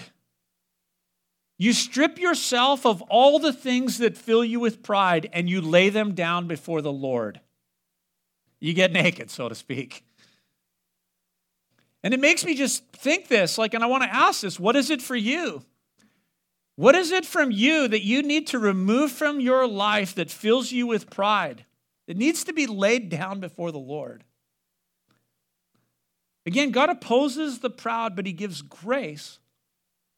You 1.57 1.72
strip 1.72 2.18
yourself 2.18 2.85
of 2.85 3.01
all 3.03 3.39
the 3.39 3.53
things 3.53 3.99
that 3.99 4.16
fill 4.16 4.45
you 4.45 4.59
with 4.59 4.83
pride 4.83 5.31
and 5.33 5.49
you 5.49 5.61
lay 5.61 5.89
them 5.89 6.14
down 6.14 6.49
before 6.49 6.83
the 6.83 6.93
Lord. 6.93 7.41
You 8.59 8.75
get 8.75 8.91
naked, 8.91 9.31
so 9.31 9.49
to 9.49 9.55
speak. 9.55 10.05
And 12.05 12.13
it 12.13 12.21
makes 12.21 12.45
me 12.45 12.55
just 12.55 12.87
think 12.93 13.29
this, 13.29 13.57
like, 13.57 13.73
and 13.73 13.83
I 13.83 13.87
want 13.87 14.03
to 14.03 14.15
ask 14.15 14.43
this 14.43 14.61
what 14.61 14.77
is 14.77 14.91
it 14.91 15.01
for 15.01 15.17
you? 15.17 15.65
What 16.77 16.95
is 16.95 17.11
it 17.11 17.25
from 17.25 17.51
you 17.51 17.89
that 17.89 18.05
you 18.05 18.23
need 18.23 18.47
to 18.49 18.59
remove 18.59 19.11
from 19.11 19.41
your 19.41 19.67
life 19.67 20.15
that 20.17 20.31
fills 20.31 20.71
you 20.71 20.87
with 20.87 21.09
pride? 21.09 21.65
It 22.07 22.19
needs 22.19 22.45
to 22.45 22.53
be 22.53 22.67
laid 22.67 23.09
down 23.09 23.41
before 23.41 23.73
the 23.73 23.79
Lord. 23.79 24.23
Again, 26.45 26.73
God 26.73 26.91
opposes 26.91 27.61
the 27.61 27.71
proud, 27.71 28.15
but 28.15 28.27
He 28.27 28.33
gives 28.33 28.61
grace 28.61 29.39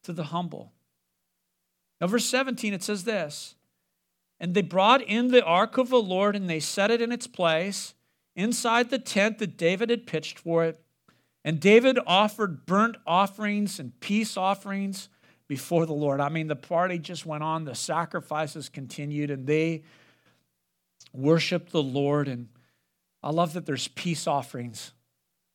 to 0.03 0.13
the 0.13 0.25
humble. 0.25 0.73
Now, 2.01 2.09
verse 2.09 2.25
17, 2.25 2.75
it 2.75 2.83
says 2.83 3.05
this 3.05 3.55
And 4.41 4.55
they 4.55 4.63
brought 4.63 5.03
in 5.03 5.29
the 5.29 5.45
ark 5.45 5.79
of 5.79 5.91
the 5.91 6.03
Lord 6.03 6.35
and 6.35 6.51
they 6.51 6.59
set 6.59 6.91
it 6.91 7.01
in 7.01 7.13
its 7.13 7.29
place 7.29 7.95
inside 8.35 8.91
the 8.91 8.99
tent 8.99 9.39
that 9.39 9.57
David 9.57 9.91
had 9.91 10.09
pitched 10.09 10.41
for 10.41 10.65
it. 10.65 10.81
And 11.47 11.61
David 11.61 11.97
offered 12.09 12.67
burnt 12.67 12.97
offerings 13.07 13.79
and 13.79 13.99
peace 14.01 14.37
offerings 14.37 15.09
before 15.47 15.87
the 15.87 15.93
Lord. 15.93 16.21
I 16.21 16.29
mean, 16.29 16.49
the 16.49 16.57
party 16.57 16.99
just 16.99 17.25
went 17.25 17.45
on, 17.45 17.65
the 17.65 17.77
sacrifices 17.77 18.69
continued, 18.69 19.31
and 19.31 19.47
they 19.47 19.85
worshiped 21.13 21.71
the 21.71 21.83
Lord. 21.83 22.27
And 22.27 22.49
I 23.23 23.31
love 23.31 23.53
that 23.53 23.65
there's 23.65 23.87
peace 23.87 24.27
offerings 24.27 24.91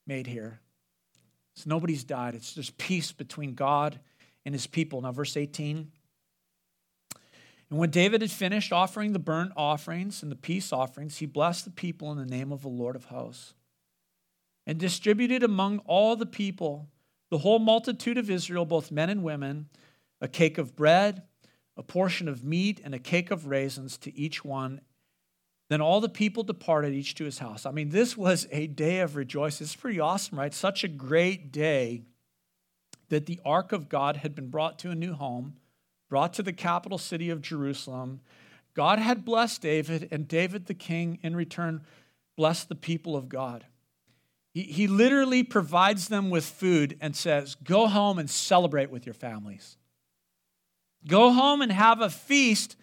made 0.07 0.27
here. 0.27 0.61
So 1.57 1.69
nobody's 1.69 2.05
died. 2.05 2.35
It's 2.35 2.53
just 2.53 2.77
peace 2.77 3.11
between 3.11 3.53
God 3.53 3.99
and 4.45 4.55
his 4.55 4.67
people. 4.67 5.01
Now, 5.01 5.11
verse 5.11 5.35
18 5.35 5.91
and 7.69 7.79
when 7.79 7.89
David 7.89 8.19
had 8.19 8.31
finished 8.31 8.73
offering 8.73 9.13
the 9.13 9.19
burnt 9.19 9.53
offerings 9.55 10.23
and 10.23 10.29
the 10.29 10.35
peace 10.35 10.73
offerings, 10.73 11.19
he 11.19 11.25
blessed 11.25 11.63
the 11.63 11.71
people 11.71 12.11
in 12.11 12.17
the 12.17 12.25
name 12.25 12.51
of 12.51 12.63
the 12.63 12.67
Lord 12.67 12.97
of 12.97 13.05
hosts 13.05 13.53
and 14.71 14.79
distributed 14.79 15.43
among 15.43 15.79
all 15.79 16.15
the 16.15 16.25
people, 16.25 16.87
the 17.29 17.39
whole 17.39 17.59
multitude 17.59 18.17
of 18.17 18.29
Israel, 18.29 18.63
both 18.63 18.89
men 18.89 19.09
and 19.09 19.21
women, 19.21 19.67
a 20.21 20.29
cake 20.29 20.57
of 20.57 20.77
bread, 20.77 21.23
a 21.75 21.83
portion 21.83 22.29
of 22.29 22.45
meat, 22.45 22.79
and 22.81 22.95
a 22.95 22.99
cake 22.99 23.31
of 23.31 23.47
raisins 23.47 23.97
to 23.97 24.17
each 24.17 24.45
one. 24.45 24.79
Then 25.67 25.81
all 25.81 25.99
the 25.99 26.07
people 26.07 26.43
departed, 26.43 26.93
each 26.93 27.15
to 27.15 27.25
his 27.25 27.39
house. 27.39 27.65
I 27.65 27.71
mean, 27.71 27.89
this 27.89 28.15
was 28.15 28.47
a 28.49 28.67
day 28.67 29.01
of 29.01 29.17
rejoicing. 29.17 29.65
It's 29.65 29.75
pretty 29.75 29.99
awesome, 29.99 30.39
right? 30.39 30.53
Such 30.53 30.85
a 30.85 30.87
great 30.87 31.51
day 31.51 32.03
that 33.09 33.25
the 33.25 33.41
ark 33.43 33.73
of 33.73 33.89
God 33.89 34.15
had 34.15 34.33
been 34.33 34.49
brought 34.49 34.79
to 34.79 34.91
a 34.91 34.95
new 34.95 35.11
home 35.13 35.57
brought 36.07 36.31
to 36.35 36.43
the 36.43 36.53
capital 36.53 36.97
city 36.97 37.29
of 37.29 37.41
Jerusalem. 37.41 38.21
God 38.73 38.99
had 38.99 39.25
blessed 39.25 39.61
David, 39.61 40.07
and 40.11 40.29
David 40.29 40.67
the 40.67 40.73
king, 40.73 41.19
in 41.21 41.35
return, 41.35 41.81
blessed 42.37 42.69
the 42.69 42.75
people 42.75 43.17
of 43.17 43.27
God. 43.27 43.65
He, 44.53 44.63
he 44.63 44.87
literally 44.87 45.43
provides 45.43 46.07
them 46.07 46.29
with 46.29 46.45
food 46.45 46.97
and 47.01 47.15
says, 47.15 47.55
Go 47.55 47.87
home 47.87 48.19
and 48.19 48.29
celebrate 48.29 48.91
with 48.91 49.05
your 49.05 49.13
families. 49.13 49.77
Go 51.07 51.31
home 51.31 51.61
and 51.61 51.71
have 51.71 52.01
a 52.01 52.09
feast 52.09 52.75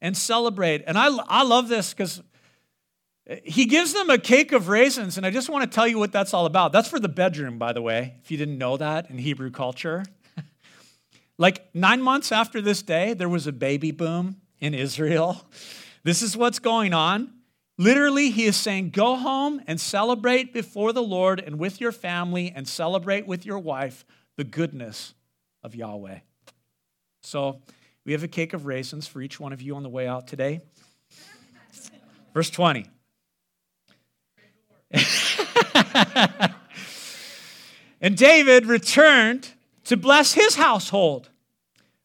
and 0.00 0.16
celebrate. 0.16 0.84
And 0.86 0.96
I, 0.96 1.08
I 1.26 1.42
love 1.42 1.68
this 1.68 1.92
because 1.92 2.22
he 3.44 3.66
gives 3.66 3.92
them 3.92 4.08
a 4.08 4.16
cake 4.16 4.52
of 4.52 4.68
raisins, 4.68 5.18
and 5.18 5.26
I 5.26 5.30
just 5.30 5.50
want 5.50 5.70
to 5.70 5.74
tell 5.74 5.86
you 5.86 5.98
what 5.98 6.12
that's 6.12 6.32
all 6.32 6.46
about. 6.46 6.72
That's 6.72 6.88
for 6.88 6.98
the 6.98 7.10
bedroom, 7.10 7.58
by 7.58 7.74
the 7.74 7.82
way, 7.82 8.14
if 8.22 8.30
you 8.30 8.38
didn't 8.38 8.56
know 8.56 8.78
that 8.78 9.10
in 9.10 9.18
Hebrew 9.18 9.50
culture. 9.50 10.04
Like 11.40 11.72
nine 11.72 12.02
months 12.02 12.32
after 12.32 12.60
this 12.60 12.82
day, 12.82 13.14
there 13.14 13.28
was 13.28 13.46
a 13.46 13.52
baby 13.52 13.92
boom 13.92 14.40
in 14.58 14.74
Israel. 14.74 15.46
This 16.04 16.22
is 16.22 16.36
what's 16.36 16.58
going 16.58 16.94
on. 16.94 17.32
Literally, 17.78 18.30
he 18.30 18.44
is 18.44 18.56
saying, 18.56 18.90
Go 18.90 19.14
home 19.14 19.62
and 19.68 19.80
celebrate 19.80 20.52
before 20.52 20.92
the 20.92 21.02
Lord 21.02 21.40
and 21.40 21.58
with 21.58 21.80
your 21.80 21.92
family 21.92 22.52
and 22.54 22.66
celebrate 22.66 23.26
with 23.26 23.46
your 23.46 23.60
wife 23.60 24.04
the 24.36 24.44
goodness 24.44 25.14
of 25.62 25.76
Yahweh. 25.76 26.18
So, 27.22 27.62
we 28.04 28.12
have 28.12 28.24
a 28.24 28.28
cake 28.28 28.52
of 28.52 28.66
raisins 28.66 29.06
for 29.06 29.22
each 29.22 29.38
one 29.38 29.52
of 29.52 29.62
you 29.62 29.76
on 29.76 29.82
the 29.82 29.88
way 29.88 30.08
out 30.08 30.26
today. 30.26 30.62
Verse 32.34 32.50
20. 32.50 32.86
and 38.00 38.16
David 38.16 38.66
returned 38.66 39.50
to 39.84 39.96
bless 39.96 40.32
his 40.32 40.56
household. 40.56 41.30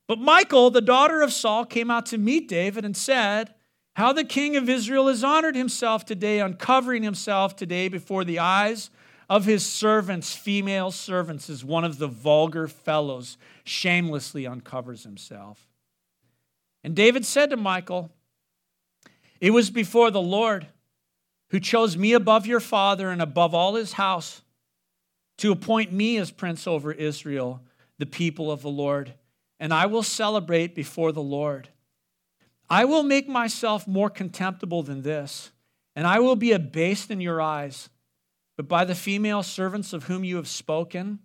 But 0.07 0.19
Michal, 0.19 0.69
the 0.69 0.82
daughter 0.82 1.21
of 1.21 1.32
Saul, 1.32 1.65
came 1.65 1.89
out 1.89 2.05
to 2.07 2.17
meet 2.17 2.47
David 2.49 2.84
and 2.84 2.95
said, 2.95 3.53
How 3.96 4.12
the 4.12 4.24
king 4.24 4.56
of 4.56 4.70
Israel 4.70 5.08
has 5.08 5.24
honored 5.24 5.56
himself 5.56 6.04
today, 6.06 6.39
uncovering 6.39 7.04
himself 7.04 7.56
today 7.56 7.88
before 7.88 8.24
the 8.24 8.39
eyes 8.39 8.89
of 9.30 9.46
his 9.46 9.66
servants, 9.66 10.36
female 10.36 10.91
servants, 10.91 11.50
as 11.50 11.64
one 11.64 11.84
of 11.84 12.00
the 12.00 12.08
vulgar 12.08 12.68
fellows 12.68 13.38
shamelessly 13.64 14.48
uncovers 14.48 15.04
himself. 15.04 15.68
And 16.84 16.96
David 16.96 17.26
said 17.26 17.52
to 17.52 17.58
Michal, 17.58 18.12
It 19.39 19.52
was 19.52 19.70
before 19.70 20.12
the 20.12 20.22
Lord 20.22 20.68
who 21.50 21.60
chose 21.60 21.96
me 21.96 22.14
above 22.14 22.48
your 22.48 22.60
father 22.60 23.12
and 23.12 23.22
above 23.22 23.54
all 23.54 23.76
his 23.76 23.94
house 23.94 24.41
to 25.38 25.52
appoint 25.52 25.91
me 25.94 26.18
as 26.18 26.32
prince 26.32 26.66
over 26.68 26.91
Israel 26.91 27.62
the 28.00 28.06
people 28.08 28.52
of 28.52 28.64
the 28.64 28.70
Lord, 28.70 29.14
and 29.60 29.72
I 29.72 29.86
will 29.86 30.04
celebrate 30.04 30.74
before 30.74 31.12
the 31.12 31.22
Lord. 31.22 31.70
I 32.74 32.86
will 32.86 33.03
make 33.03 33.28
myself 33.28 33.88
more 33.88 34.09
contemptible 34.09 34.82
than 34.82 35.03
this, 35.03 35.51
and 35.95 36.07
I 36.07 36.17
will 36.17 36.36
be 36.36 36.53
abased 36.53 37.11
in 37.11 37.21
your 37.21 37.39
eyes. 37.39 37.88
But 38.57 38.67
by 38.67 38.84
the 38.84 38.95
female 38.95 39.43
servants 39.43 39.93
of 39.93 40.05
whom 40.05 40.24
you 40.24 40.38
have 40.38 40.47
spoken, 40.47 41.19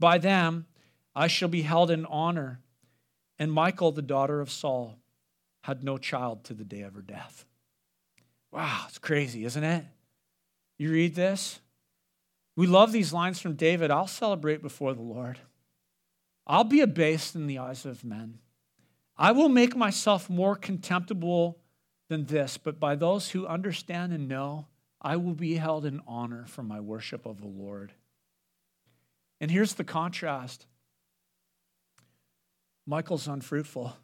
by 0.00 0.18
them 0.18 0.66
I 1.14 1.28
shall 1.28 1.48
be 1.48 1.62
held 1.62 1.92
in 1.92 2.04
honor. 2.04 2.58
And 3.38 3.52
Michal, 3.52 3.92
the 3.92 4.02
daughter 4.02 4.40
of 4.40 4.50
Saul, 4.50 4.98
had 5.62 5.84
no 5.84 5.98
child 5.98 6.42
to 6.46 6.52
the 6.52 6.64
day 6.64 6.80
of 6.80 6.94
her 6.94 7.00
death. 7.00 7.46
Wow, 8.50 8.86
it's 8.88 8.98
crazy, 8.98 9.44
isn't 9.44 9.62
it? 9.62 9.84
You 10.78 10.90
read 10.90 11.14
this? 11.14 11.60
We 12.56 12.66
love 12.66 12.90
these 12.90 13.12
lines 13.12 13.38
from 13.38 13.54
David 13.54 13.92
I'll 13.92 14.08
celebrate 14.08 14.62
before 14.62 14.94
the 14.94 15.02
Lord. 15.02 15.38
I'll 16.44 16.64
be 16.64 16.80
abased 16.80 17.36
in 17.36 17.46
the 17.46 17.58
eyes 17.58 17.86
of 17.86 18.02
men. 18.04 18.40
I 19.18 19.32
will 19.32 19.48
make 19.48 19.74
myself 19.74 20.30
more 20.30 20.54
contemptible 20.54 21.58
than 22.08 22.26
this, 22.26 22.56
but 22.56 22.78
by 22.78 22.94
those 22.94 23.30
who 23.30 23.46
understand 23.46 24.12
and 24.12 24.28
know, 24.28 24.66
I 25.00 25.16
will 25.16 25.34
be 25.34 25.56
held 25.56 25.84
in 25.84 26.00
honor 26.06 26.44
for 26.46 26.62
my 26.62 26.80
worship 26.80 27.26
of 27.26 27.40
the 27.40 27.48
Lord. 27.48 27.92
And 29.40 29.50
here's 29.50 29.74
the 29.74 29.84
contrast 29.84 30.66
Michal's 32.86 33.28
unfruitful, 33.28 33.96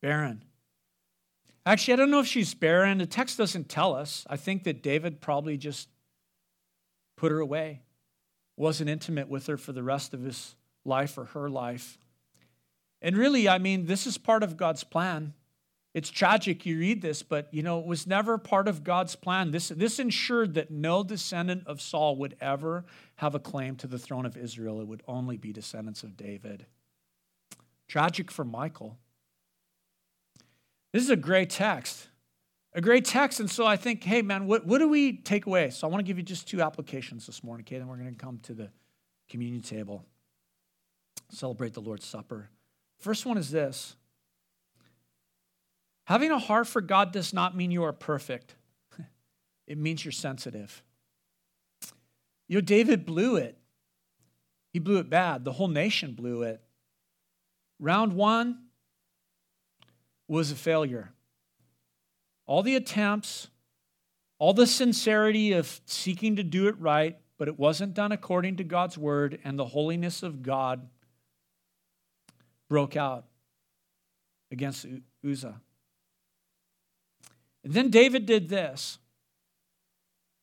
barren. 0.00 0.42
Actually, 1.66 1.94
I 1.94 1.96
don't 1.96 2.10
know 2.10 2.20
if 2.20 2.26
she's 2.26 2.54
barren. 2.54 2.96
The 2.96 3.06
text 3.06 3.36
doesn't 3.36 3.68
tell 3.68 3.94
us. 3.94 4.26
I 4.30 4.36
think 4.38 4.64
that 4.64 4.82
David 4.82 5.20
probably 5.20 5.58
just 5.58 5.88
put 7.18 7.30
her 7.30 7.40
away, 7.40 7.82
wasn't 8.56 8.88
intimate 8.88 9.28
with 9.28 9.46
her 9.48 9.58
for 9.58 9.72
the 9.72 9.82
rest 9.82 10.14
of 10.14 10.22
his 10.22 10.54
life 10.86 11.18
or 11.18 11.26
her 11.26 11.50
life. 11.50 11.98
And 13.00 13.16
really, 13.16 13.48
I 13.48 13.58
mean, 13.58 13.86
this 13.86 14.06
is 14.06 14.18
part 14.18 14.42
of 14.42 14.56
God's 14.56 14.84
plan. 14.84 15.34
It's 15.94 16.10
tragic 16.10 16.66
you 16.66 16.78
read 16.78 17.00
this, 17.00 17.22
but 17.22 17.52
you 17.52 17.62
know, 17.62 17.80
it 17.80 17.86
was 17.86 18.06
never 18.06 18.38
part 18.38 18.68
of 18.68 18.84
God's 18.84 19.16
plan. 19.16 19.50
This, 19.50 19.68
this 19.68 19.98
ensured 19.98 20.54
that 20.54 20.70
no 20.70 21.02
descendant 21.02 21.66
of 21.66 21.80
Saul 21.80 22.16
would 22.16 22.36
ever 22.40 22.84
have 23.16 23.34
a 23.34 23.40
claim 23.40 23.74
to 23.76 23.86
the 23.86 23.98
throne 23.98 24.26
of 24.26 24.36
Israel. 24.36 24.80
It 24.80 24.86
would 24.86 25.02
only 25.08 25.36
be 25.36 25.52
descendants 25.52 26.02
of 26.02 26.16
David. 26.16 26.66
Tragic 27.88 28.30
for 28.30 28.44
Michal. 28.44 28.98
This 30.92 31.02
is 31.02 31.10
a 31.10 31.16
great 31.16 31.50
text. 31.50 32.08
A 32.74 32.80
great 32.80 33.04
text. 33.04 33.40
And 33.40 33.50
so 33.50 33.66
I 33.66 33.76
think, 33.76 34.04
hey, 34.04 34.20
man, 34.20 34.46
what, 34.46 34.66
what 34.66 34.78
do 34.78 34.88
we 34.88 35.16
take 35.16 35.46
away? 35.46 35.70
So 35.70 35.86
I 35.86 35.90
want 35.90 36.00
to 36.00 36.06
give 36.06 36.18
you 36.18 36.22
just 36.22 36.46
two 36.46 36.60
applications 36.60 37.26
this 37.26 37.42
morning, 37.42 37.64
okay? 37.66 37.78
Then 37.78 37.88
we're 37.88 37.96
going 37.96 38.14
to 38.14 38.14
come 38.14 38.38
to 38.44 38.54
the 38.54 38.70
communion 39.28 39.62
table, 39.62 40.04
celebrate 41.30 41.72
the 41.72 41.80
Lord's 41.80 42.04
Supper. 42.04 42.50
First 42.98 43.24
one 43.24 43.38
is 43.38 43.50
this 43.50 43.96
Having 46.04 46.30
a 46.30 46.38
heart 46.38 46.66
for 46.66 46.80
God 46.80 47.12
does 47.12 47.32
not 47.32 47.56
mean 47.56 47.70
you 47.70 47.84
are 47.84 47.92
perfect, 47.92 48.54
it 49.66 49.78
means 49.78 50.04
you're 50.04 50.12
sensitive. 50.12 50.82
You 52.48 52.56
know, 52.56 52.60
David 52.62 53.04
blew 53.04 53.36
it. 53.36 53.58
He 54.72 54.78
blew 54.78 54.98
it 54.98 55.10
bad. 55.10 55.44
The 55.44 55.52
whole 55.52 55.68
nation 55.68 56.14
blew 56.14 56.42
it. 56.42 56.62
Round 57.78 58.14
one 58.14 58.58
was 60.26 60.50
a 60.50 60.54
failure. 60.54 61.10
All 62.46 62.62
the 62.62 62.74
attempts, 62.74 63.48
all 64.38 64.54
the 64.54 64.66
sincerity 64.66 65.52
of 65.52 65.80
seeking 65.84 66.36
to 66.36 66.42
do 66.42 66.68
it 66.68 66.80
right, 66.80 67.18
but 67.36 67.48
it 67.48 67.58
wasn't 67.58 67.92
done 67.92 68.12
according 68.12 68.56
to 68.56 68.64
God's 68.64 68.96
word, 68.96 69.38
and 69.44 69.58
the 69.58 69.66
holiness 69.66 70.22
of 70.22 70.42
God 70.42 70.88
broke 72.68 72.96
out 72.96 73.24
against 74.50 74.86
Uzzah. 75.24 75.60
And 77.64 77.72
then 77.72 77.90
David 77.90 78.26
did 78.26 78.48
this 78.48 78.98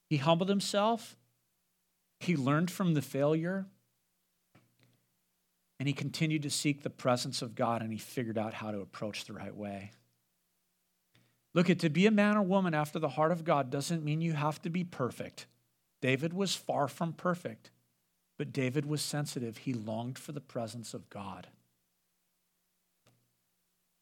he 0.10 0.18
humbled 0.18 0.50
himself, 0.50 1.16
he 2.20 2.36
learned 2.36 2.70
from 2.70 2.94
the 2.94 3.02
failure, 3.02 3.66
and 5.80 5.88
he 5.88 5.94
continued 5.94 6.44
to 6.44 6.50
seek 6.50 6.84
the 6.84 6.90
presence 6.90 7.42
of 7.42 7.56
God 7.56 7.82
and 7.82 7.92
he 7.92 7.98
figured 7.98 8.38
out 8.38 8.54
how 8.54 8.72
to 8.72 8.80
approach 8.80 9.26
the 9.26 9.34
right 9.34 9.56
way. 9.56 9.92
Look, 11.54 11.70
at 11.70 11.80
to 11.80 11.90
be 11.90 12.06
a 12.06 12.12
man 12.12 12.36
or 12.36 12.44
woman 12.44 12.74
after 12.74 13.00
the 13.00 13.10
heart 13.10 13.32
of 13.32 13.44
God 13.44 13.70
doesn't 13.70 14.04
mean 14.04 14.22
you 14.22 14.34
have 14.34 14.62
to 14.64 14.70
be 14.70 14.84
perfect. 14.84 15.48
David 16.02 16.34
was 16.34 16.54
far 16.54 16.88
from 16.88 17.14
perfect, 17.14 17.72
but 18.38 18.52
David 18.52 18.86
was 18.86 19.02
sensitive. 19.02 19.60
He 19.60 19.74
longed 19.74 20.20
for 20.20 20.34
the 20.34 20.42
presence 20.42 20.94
of 20.94 21.10
God. 21.10 21.48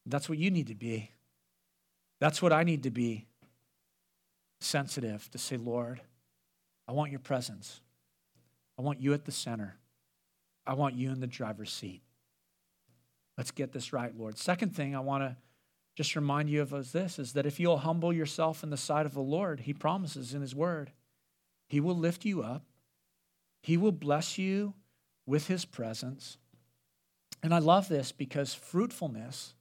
That's 0.06 0.28
what 0.28 0.38
you 0.38 0.50
need 0.50 0.66
to 0.68 0.74
be. 0.74 1.10
That's 2.20 2.40
what 2.40 2.52
I 2.52 2.64
need 2.64 2.82
to 2.84 2.90
be 2.90 3.26
sensitive 4.60 5.30
to 5.30 5.38
say, 5.38 5.56
Lord, 5.56 6.00
I 6.86 6.92
want 6.92 7.10
your 7.10 7.20
presence. 7.20 7.80
I 8.78 8.82
want 8.82 9.00
you 9.00 9.12
at 9.14 9.24
the 9.24 9.32
center. 9.32 9.76
I 10.66 10.74
want 10.74 10.94
you 10.94 11.10
in 11.10 11.20
the 11.20 11.26
driver's 11.26 11.72
seat. 11.72 12.02
Let's 13.36 13.50
get 13.50 13.72
this 13.72 13.92
right, 13.92 14.16
Lord. 14.16 14.38
Second 14.38 14.74
thing 14.74 14.94
I 14.94 15.00
want 15.00 15.24
to 15.24 15.36
just 15.96 16.16
remind 16.16 16.50
you 16.50 16.62
of 16.62 16.72
is 16.72 16.92
this 16.92 17.18
is 17.18 17.32
that 17.34 17.46
if 17.46 17.60
you'll 17.60 17.78
humble 17.78 18.12
yourself 18.12 18.62
in 18.62 18.70
the 18.70 18.76
sight 18.76 19.06
of 19.06 19.14
the 19.14 19.20
Lord, 19.20 19.60
he 19.60 19.72
promises 19.72 20.34
in 20.34 20.40
his 20.40 20.54
word, 20.54 20.92
he 21.68 21.80
will 21.80 21.96
lift 21.96 22.24
you 22.24 22.42
up. 22.42 22.64
He 23.62 23.76
will 23.76 23.92
bless 23.92 24.36
you 24.36 24.74
with 25.26 25.46
his 25.46 25.64
presence. 25.64 26.36
And 27.42 27.54
I 27.54 27.58
love 27.58 27.88
this 27.88 28.12
because 28.12 28.52
fruitfulness 28.54 29.54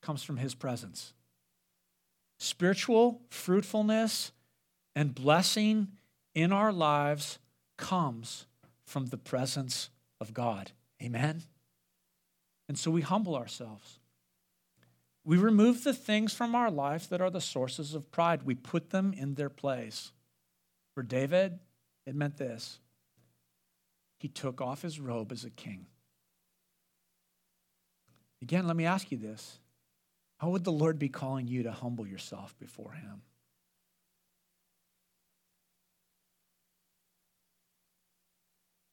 comes 0.00 0.22
from 0.22 0.36
his 0.36 0.54
presence. 0.54 1.12
Spiritual 2.38 3.20
fruitfulness 3.28 4.32
and 4.94 5.14
blessing 5.14 5.88
in 6.34 6.52
our 6.52 6.72
lives 6.72 7.38
comes 7.76 8.46
from 8.84 9.06
the 9.06 9.16
presence 9.16 9.90
of 10.20 10.32
God. 10.32 10.72
Amen? 11.02 11.42
And 12.68 12.78
so 12.78 12.90
we 12.90 13.02
humble 13.02 13.36
ourselves. 13.36 13.98
We 15.24 15.36
remove 15.36 15.84
the 15.84 15.92
things 15.92 16.32
from 16.32 16.54
our 16.54 16.70
lives 16.70 17.08
that 17.08 17.20
are 17.20 17.30
the 17.30 17.40
sources 17.40 17.94
of 17.94 18.10
pride. 18.10 18.44
We 18.44 18.54
put 18.54 18.90
them 18.90 19.12
in 19.12 19.34
their 19.34 19.50
place. 19.50 20.12
For 20.94 21.02
David, 21.02 21.58
it 22.06 22.14
meant 22.14 22.38
this 22.38 22.78
he 24.18 24.28
took 24.28 24.60
off 24.60 24.82
his 24.82 24.98
robe 24.98 25.30
as 25.30 25.44
a 25.44 25.50
king. 25.50 25.86
Again, 28.42 28.66
let 28.66 28.76
me 28.76 28.84
ask 28.84 29.10
you 29.12 29.18
this 29.18 29.58
how 30.38 30.50
would 30.50 30.64
the 30.64 30.72
Lord 30.72 30.98
be 30.98 31.08
calling 31.08 31.48
you 31.48 31.64
to 31.64 31.72
humble 31.72 32.06
yourself 32.06 32.56
before 32.58 32.92
Him? 32.92 33.22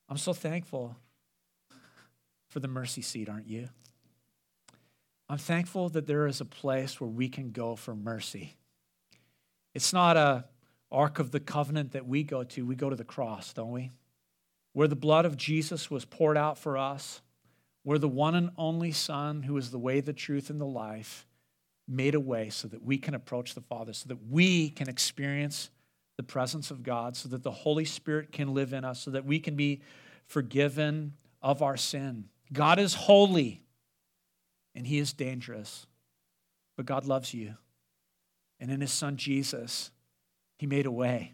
I'm 0.09 0.17
so 0.17 0.33
thankful 0.33 0.95
for 2.49 2.59
the 2.59 2.67
mercy 2.67 3.01
seat, 3.01 3.29
aren't 3.29 3.47
you? 3.47 3.69
I'm 5.27 5.37
thankful 5.37 5.89
that 5.89 6.05
there 6.05 6.27
is 6.27 6.41
a 6.41 6.45
place 6.45 6.99
where 7.01 7.09
we 7.09 7.29
can 7.29 7.51
go 7.51 7.75
for 7.75 7.95
mercy. 7.95 8.55
It's 9.73 9.93
not 9.93 10.17
a 10.17 10.45
ark 10.91 11.19
of 11.19 11.31
the 11.31 11.39
covenant 11.39 11.91
that 11.91 12.07
we 12.07 12.23
go 12.23 12.43
to. 12.43 12.65
We 12.65 12.75
go 12.75 12.89
to 12.89 12.95
the 12.95 13.03
cross, 13.03 13.53
don't 13.53 13.71
we? 13.71 13.91
Where 14.73 14.87
the 14.87 14.95
blood 14.95 15.25
of 15.25 15.37
Jesus 15.37 15.89
was 15.89 16.05
poured 16.05 16.37
out 16.37 16.57
for 16.57 16.77
us, 16.77 17.21
where 17.83 17.99
the 17.99 18.07
one 18.07 18.35
and 18.35 18.51
only 18.57 18.91
Son, 18.91 19.43
who 19.43 19.57
is 19.57 19.71
the 19.71 19.79
way, 19.79 19.99
the 19.99 20.13
truth, 20.13 20.49
and 20.49 20.61
the 20.61 20.65
life, 20.65 21.25
made 21.87 22.15
a 22.15 22.19
way 22.19 22.49
so 22.49 22.67
that 22.67 22.83
we 22.83 22.97
can 22.97 23.13
approach 23.13 23.53
the 23.53 23.61
Father, 23.61 23.93
so 23.93 24.07
that 24.07 24.27
we 24.29 24.69
can 24.69 24.89
experience 24.89 25.69
the 26.17 26.23
presence 26.23 26.71
of 26.71 26.83
God, 26.83 27.15
so 27.15 27.29
that 27.29 27.43
the 27.43 27.51
Holy 27.51 27.85
Spirit 27.85 28.31
can 28.31 28.53
live 28.53 28.73
in 28.73 28.83
us, 28.83 29.01
so 29.01 29.11
that 29.11 29.25
we 29.25 29.39
can 29.39 29.55
be 29.55 29.81
forgiven 30.25 31.13
of 31.41 31.61
our 31.61 31.77
sin. 31.77 32.25
God 32.51 32.79
is 32.79 32.93
holy 32.93 33.61
and 34.73 34.87
he 34.87 34.97
is 34.97 35.13
dangerous, 35.13 35.85
but 36.75 36.85
God 36.85 37.05
loves 37.05 37.33
you. 37.33 37.55
And 38.59 38.71
in 38.71 38.81
his 38.81 38.91
son 38.91 39.17
Jesus, 39.17 39.91
he 40.57 40.65
made 40.65 40.85
a 40.85 40.91
way. 40.91 41.33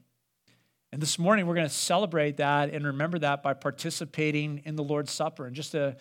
And 0.91 1.01
this 1.01 1.17
morning, 1.17 1.47
we're 1.47 1.55
going 1.55 1.67
to 1.67 1.73
celebrate 1.73 2.37
that 2.37 2.73
and 2.73 2.85
remember 2.85 3.17
that 3.19 3.41
by 3.41 3.53
participating 3.53 4.61
in 4.65 4.75
the 4.75 4.83
Lord's 4.83 5.11
Supper. 5.11 5.45
And 5.45 5.55
just 5.55 5.73
a 5.73 5.95